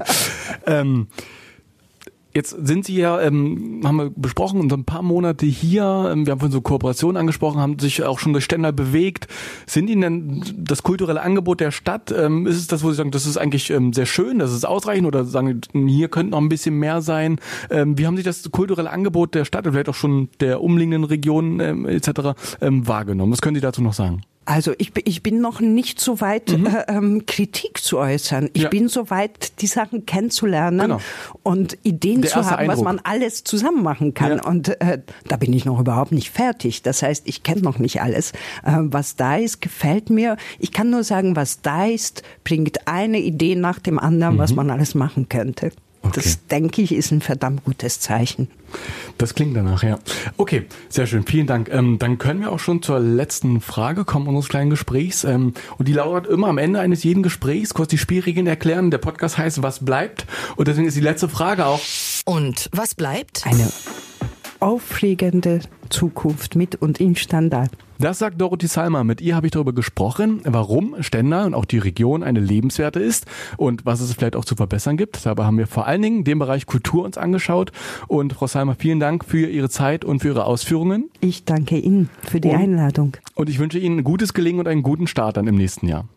ähm, 0.66 1.06
Jetzt 2.36 2.50
sind 2.66 2.84
Sie 2.84 2.96
ja, 2.96 3.20
ähm, 3.20 3.82
haben 3.84 3.94
wir 3.94 4.10
besprochen, 4.10 4.68
so 4.68 4.74
ein 4.74 4.84
paar 4.84 5.02
Monate 5.02 5.46
hier. 5.46 6.10
Ähm, 6.10 6.26
wir 6.26 6.32
haben 6.32 6.40
von 6.40 6.50
so 6.50 6.60
Kooperationen 6.60 7.16
angesprochen, 7.16 7.60
haben 7.60 7.78
sich 7.78 8.02
auch 8.02 8.18
schon 8.18 8.32
durch 8.32 8.44
Ständer 8.44 8.72
bewegt. 8.72 9.28
Sind 9.66 9.88
Ihnen 9.88 10.00
denn 10.00 10.44
das 10.56 10.82
kulturelle 10.82 11.20
Angebot 11.20 11.60
der 11.60 11.70
Stadt, 11.70 12.10
ähm, 12.10 12.48
ist 12.48 12.56
es 12.56 12.66
das, 12.66 12.82
wo 12.82 12.90
Sie 12.90 12.96
sagen, 12.96 13.12
das 13.12 13.24
ist 13.24 13.36
eigentlich 13.36 13.70
ähm, 13.70 13.92
sehr 13.92 14.06
schön, 14.06 14.40
das 14.40 14.52
ist 14.52 14.64
ausreichend 14.64 15.06
oder 15.06 15.24
sagen, 15.24 15.60
hier 15.86 16.08
könnte 16.08 16.32
noch 16.32 16.40
ein 16.40 16.48
bisschen 16.48 16.76
mehr 16.76 17.02
sein? 17.02 17.38
Ähm, 17.70 17.98
wie 17.98 18.06
haben 18.06 18.16
Sie 18.16 18.24
das 18.24 18.50
kulturelle 18.50 18.90
Angebot 18.90 19.36
der 19.36 19.44
Stadt 19.44 19.64
und 19.66 19.72
vielleicht 19.74 19.90
auch 19.90 19.94
schon 19.94 20.28
der 20.40 20.60
umliegenden 20.60 21.04
Regionen 21.04 21.60
ähm, 21.60 21.86
etc. 21.86 22.34
Ähm, 22.60 22.88
wahrgenommen? 22.88 23.30
Was 23.30 23.42
können 23.42 23.54
Sie 23.54 23.60
dazu 23.60 23.80
noch 23.80 23.94
sagen? 23.94 24.22
Also 24.46 24.72
ich, 24.78 24.92
ich 25.04 25.22
bin 25.22 25.40
noch 25.40 25.60
nicht 25.60 26.00
so 26.00 26.20
weit, 26.20 26.56
mhm. 26.56 26.66
äh, 26.66 26.84
ähm, 26.88 27.26
Kritik 27.26 27.82
zu 27.82 27.98
äußern. 27.98 28.50
Ich 28.52 28.62
ja. 28.62 28.68
bin 28.68 28.88
so 28.88 29.10
weit, 29.10 29.60
die 29.60 29.66
Sachen 29.66 30.06
kennenzulernen 30.06 30.80
genau. 30.80 31.00
und 31.42 31.78
Ideen 31.82 32.22
Der 32.22 32.30
zu 32.30 32.44
haben, 32.44 32.56
Eindruck. 32.56 32.76
was 32.76 32.84
man 32.84 33.00
alles 33.04 33.44
zusammen 33.44 33.82
machen 33.82 34.14
kann. 34.14 34.38
Ja. 34.38 34.44
Und 34.44 34.68
äh, 34.80 35.00
da 35.26 35.36
bin 35.36 35.52
ich 35.52 35.64
noch 35.64 35.80
überhaupt 35.80 36.12
nicht 36.12 36.30
fertig. 36.30 36.82
Das 36.82 37.02
heißt, 37.02 37.26
ich 37.26 37.42
kenne 37.42 37.62
noch 37.62 37.78
nicht 37.78 38.02
alles. 38.02 38.32
Äh, 38.64 38.76
was 38.80 39.16
da 39.16 39.36
ist, 39.36 39.62
gefällt 39.62 40.10
mir. 40.10 40.36
Ich 40.58 40.72
kann 40.72 40.90
nur 40.90 41.04
sagen, 41.04 41.36
was 41.36 41.62
da 41.62 41.86
ist, 41.86 42.22
bringt 42.44 42.86
eine 42.86 43.20
Idee 43.20 43.56
nach 43.56 43.78
dem 43.78 43.98
anderen, 43.98 44.34
mhm. 44.34 44.38
was 44.38 44.54
man 44.54 44.70
alles 44.70 44.94
machen 44.94 45.28
könnte. 45.28 45.72
Okay. 46.04 46.20
Das 46.22 46.46
denke 46.48 46.82
ich 46.82 46.92
ist 46.92 47.10
ein 47.12 47.22
verdammt 47.22 47.64
gutes 47.64 47.98
Zeichen. 47.98 48.48
Das 49.16 49.34
klingt 49.34 49.56
danach, 49.56 49.82
ja. 49.82 49.98
Okay, 50.36 50.66
sehr 50.88 51.06
schön, 51.06 51.24
vielen 51.24 51.46
Dank. 51.46 51.70
Ähm, 51.72 51.98
dann 51.98 52.18
können 52.18 52.40
wir 52.40 52.52
auch 52.52 52.58
schon 52.58 52.82
zur 52.82 53.00
letzten 53.00 53.60
Frage 53.60 54.04
kommen 54.04 54.26
unseres 54.26 54.48
kleinen 54.48 54.70
Gesprächs. 54.70 55.24
Ähm, 55.24 55.54
und 55.78 55.88
die 55.88 55.92
lautet 55.92 56.30
immer 56.30 56.48
am 56.48 56.58
Ende 56.58 56.80
eines 56.80 57.04
jeden 57.04 57.22
Gesprächs 57.22 57.72
kurz 57.72 57.88
die 57.88 57.98
Spielregeln 57.98 58.46
erklären. 58.46 58.90
Der 58.90 58.98
Podcast 58.98 59.38
heißt 59.38 59.62
Was 59.62 59.84
bleibt? 59.84 60.26
Und 60.56 60.68
deswegen 60.68 60.86
ist 60.86 60.96
die 60.96 61.00
letzte 61.00 61.28
Frage 61.28 61.64
auch. 61.66 61.80
Und 62.26 62.68
was 62.72 62.94
bleibt? 62.94 63.46
Eine 63.46 63.70
aufregende 64.64 65.60
Zukunft 65.90 66.56
mit 66.56 66.76
und 66.76 66.98
in 66.98 67.16
Standard. 67.16 67.70
Das 67.98 68.18
sagt 68.18 68.40
Dorothy 68.40 68.66
Salmer. 68.66 69.04
Mit 69.04 69.20
ihr 69.20 69.36
habe 69.36 69.46
ich 69.46 69.52
darüber 69.52 69.74
gesprochen, 69.74 70.40
warum 70.44 70.96
Stendal 71.00 71.46
und 71.46 71.54
auch 71.54 71.66
die 71.66 71.78
Region 71.78 72.22
eine 72.22 72.40
lebenswerte 72.40 72.98
ist 72.98 73.26
und 73.58 73.84
was 73.84 74.00
es 74.00 74.14
vielleicht 74.14 74.36
auch 74.36 74.44
zu 74.46 74.56
verbessern 74.56 74.96
gibt. 74.96 75.24
Dabei 75.26 75.44
haben 75.44 75.58
wir 75.58 75.66
vor 75.66 75.86
allen 75.86 76.00
Dingen 76.00 76.24
den 76.24 76.38
Bereich 76.38 76.64
Kultur 76.64 77.04
uns 77.04 77.18
angeschaut. 77.18 77.72
Und 78.08 78.32
Frau 78.32 78.46
Salmer, 78.46 78.74
vielen 78.74 79.00
Dank 79.00 79.26
für 79.26 79.46
Ihre 79.48 79.68
Zeit 79.68 80.04
und 80.04 80.20
für 80.20 80.28
Ihre 80.28 80.46
Ausführungen. 80.46 81.10
Ich 81.20 81.44
danke 81.44 81.76
Ihnen 81.76 82.08
für 82.22 82.40
die 82.40 82.48
und, 82.48 82.56
Einladung. 82.56 83.16
Und 83.34 83.50
ich 83.50 83.58
wünsche 83.58 83.78
Ihnen 83.78 83.98
ein 83.98 84.04
gutes 84.04 84.32
Gelingen 84.32 84.60
und 84.60 84.68
einen 84.68 84.82
guten 84.82 85.06
Start 85.06 85.36
dann 85.36 85.46
im 85.46 85.56
nächsten 85.56 85.86
Jahr. 85.86 86.08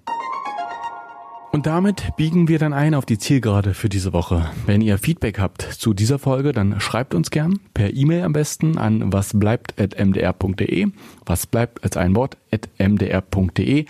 Und 1.51 1.65
damit 1.65 2.15
biegen 2.17 2.47
wir 2.49 2.59
dann 2.59 2.73
ein 2.73 2.93
auf 2.93 3.05
die 3.05 3.17
Zielgerade 3.17 3.73
für 3.73 3.89
diese 3.89 4.11
Woche. 4.11 4.51
Wenn 4.65 4.81
ihr 4.81 4.97
Feedback 4.97 5.39
habt 5.39 5.61
zu 5.61 5.93
dieser 5.93 6.19
Folge, 6.19 6.51
dann 6.51 6.79
schreibt 6.79 7.15
uns 7.15 7.31
gern 7.31 7.59
per 7.73 7.93
E-Mail 7.93 8.23
am 8.23 8.33
besten 8.33 8.77
an 8.77 9.13
wasbleibt.mdr.de, 9.13 10.87
was 11.25 11.47
bleibt 11.47 11.83
als 11.83 11.95
ein 11.95 12.15
Wort 12.15 12.37
mdr.de 12.77 13.85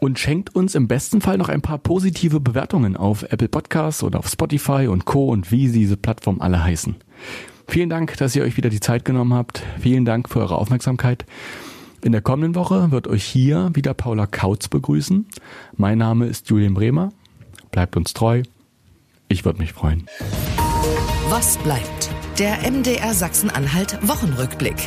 und 0.00 0.18
schenkt 0.18 0.54
uns 0.56 0.74
im 0.74 0.88
besten 0.88 1.20
Fall 1.20 1.36
noch 1.36 1.50
ein 1.50 1.60
paar 1.60 1.78
positive 1.78 2.40
Bewertungen 2.40 2.96
auf 2.96 3.22
Apple 3.24 3.48
Podcasts 3.48 4.02
oder 4.02 4.18
auf 4.18 4.28
Spotify 4.28 4.88
und 4.88 5.04
Co. 5.04 5.28
und 5.28 5.52
wie 5.52 5.68
diese 5.68 5.96
Plattformen 5.96 6.40
alle 6.40 6.64
heißen. 6.64 6.96
Vielen 7.68 7.90
Dank, 7.90 8.16
dass 8.16 8.34
ihr 8.34 8.42
euch 8.42 8.56
wieder 8.56 8.70
die 8.70 8.80
Zeit 8.80 9.04
genommen 9.04 9.34
habt. 9.34 9.62
Vielen 9.78 10.04
Dank 10.04 10.28
für 10.28 10.40
eure 10.40 10.56
Aufmerksamkeit. 10.56 11.26
In 12.04 12.12
der 12.12 12.20
kommenden 12.20 12.54
Woche 12.54 12.90
wird 12.90 13.08
euch 13.08 13.24
hier 13.24 13.70
wieder 13.72 13.94
Paula 13.94 14.26
Kautz 14.26 14.68
begrüßen. 14.68 15.26
Mein 15.78 15.96
Name 15.96 16.26
ist 16.26 16.50
Julian 16.50 16.74
Bremer. 16.74 17.14
Bleibt 17.70 17.96
uns 17.96 18.12
treu. 18.12 18.42
Ich 19.28 19.46
würde 19.46 19.58
mich 19.58 19.72
freuen. 19.72 20.06
Was 21.30 21.56
bleibt? 21.56 22.10
Der 22.38 22.70
MDR 22.70 23.14
Sachsen-Anhalt 23.14 24.06
Wochenrückblick. 24.06 24.86